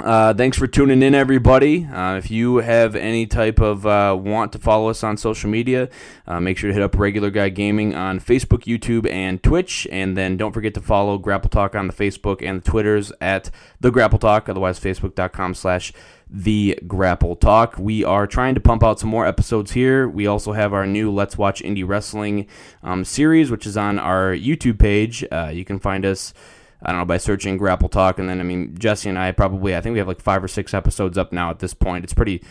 Uh, 0.00 0.34
thanks 0.34 0.58
for 0.58 0.66
tuning 0.66 1.02
in, 1.04 1.14
everybody. 1.14 1.84
Uh, 1.84 2.16
if 2.16 2.28
you 2.28 2.56
have 2.56 2.96
any 2.96 3.26
type 3.26 3.60
of 3.60 3.86
uh, 3.86 4.16
want 4.20 4.50
to 4.52 4.58
follow 4.58 4.88
us 4.88 5.04
on 5.04 5.16
social 5.16 5.48
media, 5.48 5.88
uh, 6.26 6.40
make 6.40 6.58
sure 6.58 6.66
to 6.68 6.74
hit 6.74 6.82
up 6.82 6.98
Regular 6.98 7.30
Guy 7.30 7.48
Gaming 7.48 7.94
on 7.94 8.18
Facebook, 8.18 8.64
YouTube, 8.64 9.08
and 9.08 9.40
Twitch. 9.40 9.86
And 9.92 10.16
then 10.16 10.36
don't 10.36 10.50
forget 10.50 10.74
to 10.74 10.80
follow 10.80 11.16
Grapple 11.16 11.48
Talk 11.48 11.76
on 11.76 11.86
the 11.86 11.92
Facebook 11.92 12.42
and 12.42 12.60
the 12.60 12.68
Twitters 12.68 13.12
at 13.20 13.52
The 13.80 13.92
Grapple 13.92 14.18
Talk, 14.18 14.48
otherwise 14.48 14.80
facebook.com 14.80 15.54
slash 15.54 15.92
The 16.28 16.76
Grapple 16.88 17.36
Talk. 17.36 17.78
We 17.78 18.02
are 18.02 18.26
trying 18.26 18.56
to 18.56 18.60
pump 18.60 18.82
out 18.82 18.98
some 18.98 19.10
more 19.10 19.26
episodes 19.26 19.72
here. 19.72 20.08
We 20.08 20.26
also 20.26 20.54
have 20.54 20.72
our 20.72 20.88
new 20.88 21.12
Let's 21.12 21.38
Watch 21.38 21.62
Indie 21.62 21.86
Wrestling 21.86 22.48
um, 22.82 23.04
series, 23.04 23.48
which 23.48 23.64
is 23.64 23.76
on 23.76 24.00
our 24.00 24.34
YouTube 24.34 24.80
page. 24.80 25.24
Uh, 25.30 25.52
you 25.54 25.64
can 25.64 25.78
find 25.78 26.04
us 26.04 26.34
I 26.84 26.90
don't 26.90 27.00
know, 27.00 27.06
by 27.06 27.18
searching 27.18 27.56
Grapple 27.56 27.88
Talk. 27.88 28.18
And 28.18 28.28
then, 28.28 28.40
I 28.40 28.42
mean, 28.42 28.76
Jesse 28.78 29.08
and 29.08 29.18
I 29.18 29.32
probably, 29.32 29.74
I 29.74 29.80
think 29.80 29.94
we 29.94 29.98
have 29.98 30.08
like 30.08 30.20
five 30.20 30.44
or 30.44 30.48
six 30.48 30.74
episodes 30.74 31.16
up 31.16 31.32
now 31.32 31.50
at 31.50 31.58
this 31.58 31.74
point. 31.74 32.04
It's 32.04 32.12
pretty, 32.14 32.42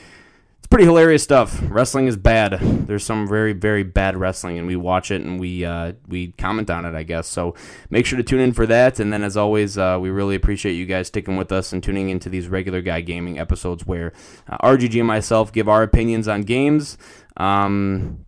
it's 0.58 0.68
pretty 0.68 0.86
hilarious 0.86 1.22
stuff. 1.22 1.62
Wrestling 1.70 2.08
is 2.08 2.18
bad. 2.18 2.60
There's 2.88 3.04
some 3.04 3.28
very, 3.28 3.54
very 3.54 3.84
bad 3.84 4.18
wrestling, 4.18 4.58
and 4.58 4.66
we 4.66 4.76
watch 4.76 5.12
it 5.12 5.22
and 5.22 5.40
we, 5.40 5.64
uh, 5.64 5.94
we 6.08 6.32
comment 6.32 6.70
on 6.70 6.86
it, 6.86 6.96
I 6.96 7.04
guess. 7.04 7.28
So 7.28 7.54
make 7.90 8.06
sure 8.06 8.18
to 8.18 8.24
tune 8.24 8.40
in 8.40 8.54
for 8.54 8.66
that. 8.66 9.00
And 9.00 9.14
then, 9.14 9.24
as 9.24 9.38
always, 9.38 9.78
uh, 9.78 10.00
we 10.02 10.10
really 10.10 10.36
appreciate 10.36 10.74
you 10.74 10.86
guys 10.86 11.08
sticking 11.08 11.38
with 11.38 11.52
us 11.52 11.72
and 11.72 11.84
tuning 11.84 12.10
into 12.10 12.30
these 12.30 12.48
regular 12.48 12.82
guy 12.82 13.02
gaming 13.02 13.38
episodes 13.38 13.86
where 13.86 14.14
uh, 14.48 14.58
RGG 14.68 14.98
and 14.98 15.08
myself 15.08 15.52
give 15.52 15.70
our 15.70 15.84
opinions 15.84 16.28
on 16.28 16.42
games. 16.42 16.98
Um, 17.38 18.26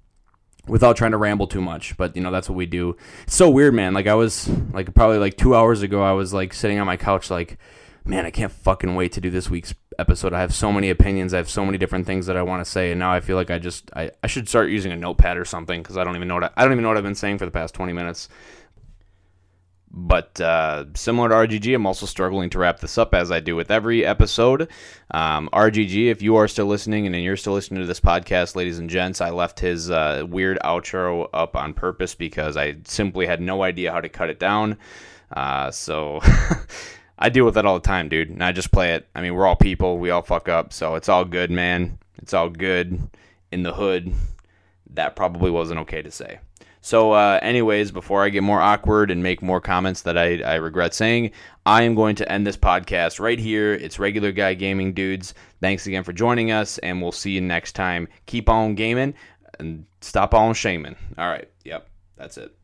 without 0.67 0.95
trying 0.95 1.11
to 1.11 1.17
ramble 1.17 1.47
too 1.47 1.61
much. 1.61 1.95
But 1.97 2.15
you 2.15 2.21
know, 2.21 2.31
that's 2.31 2.49
what 2.49 2.55
we 2.55 2.65
do. 2.65 2.95
It's 3.23 3.35
so 3.35 3.49
weird, 3.49 3.73
man. 3.73 3.93
Like 3.93 4.07
I 4.07 4.15
was 4.15 4.49
like 4.73 4.93
probably 4.93 5.17
like 5.17 5.37
two 5.37 5.55
hours 5.55 5.81
ago, 5.81 6.01
I 6.03 6.11
was 6.13 6.33
like 6.33 6.53
sitting 6.53 6.79
on 6.79 6.85
my 6.85 6.97
couch, 6.97 7.29
like, 7.29 7.57
man, 8.03 8.25
I 8.25 8.31
can't 8.31 8.51
fucking 8.51 8.95
wait 8.95 9.11
to 9.13 9.21
do 9.21 9.29
this 9.29 9.49
week's 9.49 9.73
episode. 9.97 10.33
I 10.33 10.41
have 10.41 10.53
so 10.53 10.71
many 10.71 10.89
opinions. 10.89 11.33
I 11.33 11.37
have 11.37 11.49
so 11.49 11.65
many 11.65 11.77
different 11.77 12.05
things 12.05 12.25
that 12.27 12.37
I 12.37 12.43
want 12.43 12.63
to 12.63 12.69
say, 12.69 12.91
and 12.91 12.99
now 12.99 13.11
I 13.11 13.19
feel 13.19 13.35
like 13.35 13.49
I 13.49 13.59
just 13.59 13.89
I, 13.95 14.11
I 14.23 14.27
should 14.27 14.47
start 14.49 14.69
using 14.69 14.91
a 14.91 14.95
notepad 14.95 15.37
or 15.37 15.45
something 15.45 15.81
because 15.81 15.97
I 15.97 16.03
don't 16.03 16.15
even 16.15 16.27
know 16.27 16.35
what 16.35 16.43
I, 16.45 16.51
I 16.57 16.63
don't 16.63 16.73
even 16.73 16.83
know 16.83 16.89
what 16.89 16.97
I've 16.97 17.03
been 17.03 17.15
saying 17.15 17.37
for 17.37 17.45
the 17.45 17.51
past 17.51 17.73
twenty 17.73 17.93
minutes. 17.93 18.29
But 19.97 20.41
uh, 20.41 20.87
similar 20.93 21.29
to 21.29 21.35
RGG, 21.35 21.73
I'm 21.73 21.85
also 21.85 22.05
struggling 22.05 22.49
to 22.49 22.59
wrap 22.59 22.81
this 22.81 22.97
up 22.97 23.15
as 23.15 23.31
I 23.31 23.39
do 23.39 23.55
with 23.55 23.71
every 23.71 24.05
episode. 24.05 24.69
Um, 25.11 25.47
RGG, 25.53 26.07
if 26.07 26.21
you 26.21 26.35
are 26.35 26.49
still 26.49 26.65
listening 26.65 27.05
and 27.07 27.15
you're 27.15 27.37
still 27.37 27.53
listening 27.53 27.79
to 27.79 27.87
this 27.87 28.01
podcast, 28.01 28.57
ladies 28.57 28.77
and 28.77 28.89
gents, 28.89 29.21
I 29.21 29.29
left 29.29 29.61
his 29.61 29.89
uh, 29.89 30.25
weird 30.27 30.59
outro 30.65 31.29
up 31.33 31.55
on 31.55 31.73
purpose 31.73 32.13
because 32.13 32.57
I 32.57 32.75
simply 32.83 33.25
had 33.25 33.39
no 33.39 33.63
idea 33.63 33.93
how 33.93 34.01
to 34.01 34.09
cut 34.09 34.29
it 34.29 34.37
down. 34.37 34.77
Uh, 35.31 35.71
so 35.71 36.19
I 37.17 37.29
deal 37.29 37.45
with 37.45 37.53
that 37.53 37.65
all 37.65 37.75
the 37.75 37.87
time, 37.87 38.09
dude. 38.09 38.29
And 38.29 38.43
I 38.43 38.51
just 38.51 38.73
play 38.73 38.95
it. 38.95 39.07
I 39.15 39.21
mean, 39.21 39.33
we're 39.33 39.47
all 39.47 39.55
people. 39.55 39.97
We 39.97 40.09
all 40.09 40.23
fuck 40.23 40.49
up. 40.49 40.73
So 40.73 40.95
it's 40.95 41.07
all 41.07 41.23
good, 41.23 41.51
man. 41.51 41.99
It's 42.17 42.33
all 42.33 42.49
good 42.49 42.99
in 43.49 43.63
the 43.63 43.73
hood. 43.73 44.13
That 44.93 45.15
probably 45.15 45.51
wasn't 45.51 45.79
okay 45.81 46.01
to 46.01 46.11
say. 46.11 46.39
So, 46.85 47.13
uh, 47.13 47.39
anyways, 47.41 47.89
before 47.89 48.23
I 48.23 48.29
get 48.29 48.43
more 48.43 48.61
awkward 48.61 49.09
and 49.09 49.23
make 49.23 49.41
more 49.41 49.59
comments 49.59 50.03
that 50.03 50.19
I, 50.19 50.39
I 50.41 50.53
regret 50.57 50.93
saying, 50.93 51.31
I 51.65 51.81
am 51.81 51.95
going 51.95 52.15
to 52.17 52.31
end 52.31 52.45
this 52.45 52.57
podcast 52.57 53.19
right 53.19 53.39
here. 53.39 53.73
It's 53.73 53.97
Regular 53.97 54.31
Guy 54.31 54.53
Gaming 54.53 54.93
Dudes. 54.93 55.33
Thanks 55.61 55.87
again 55.87 56.03
for 56.03 56.13
joining 56.13 56.51
us, 56.51 56.77
and 56.77 57.01
we'll 57.01 57.11
see 57.11 57.31
you 57.31 57.41
next 57.41 57.71
time. 57.71 58.07
Keep 58.27 58.49
on 58.49 58.75
gaming 58.75 59.15
and 59.57 59.87
stop 60.01 60.35
on 60.35 60.53
shaming. 60.53 60.95
All 61.17 61.27
right. 61.27 61.49
Yep. 61.63 61.89
That's 62.17 62.37
it. 62.37 62.54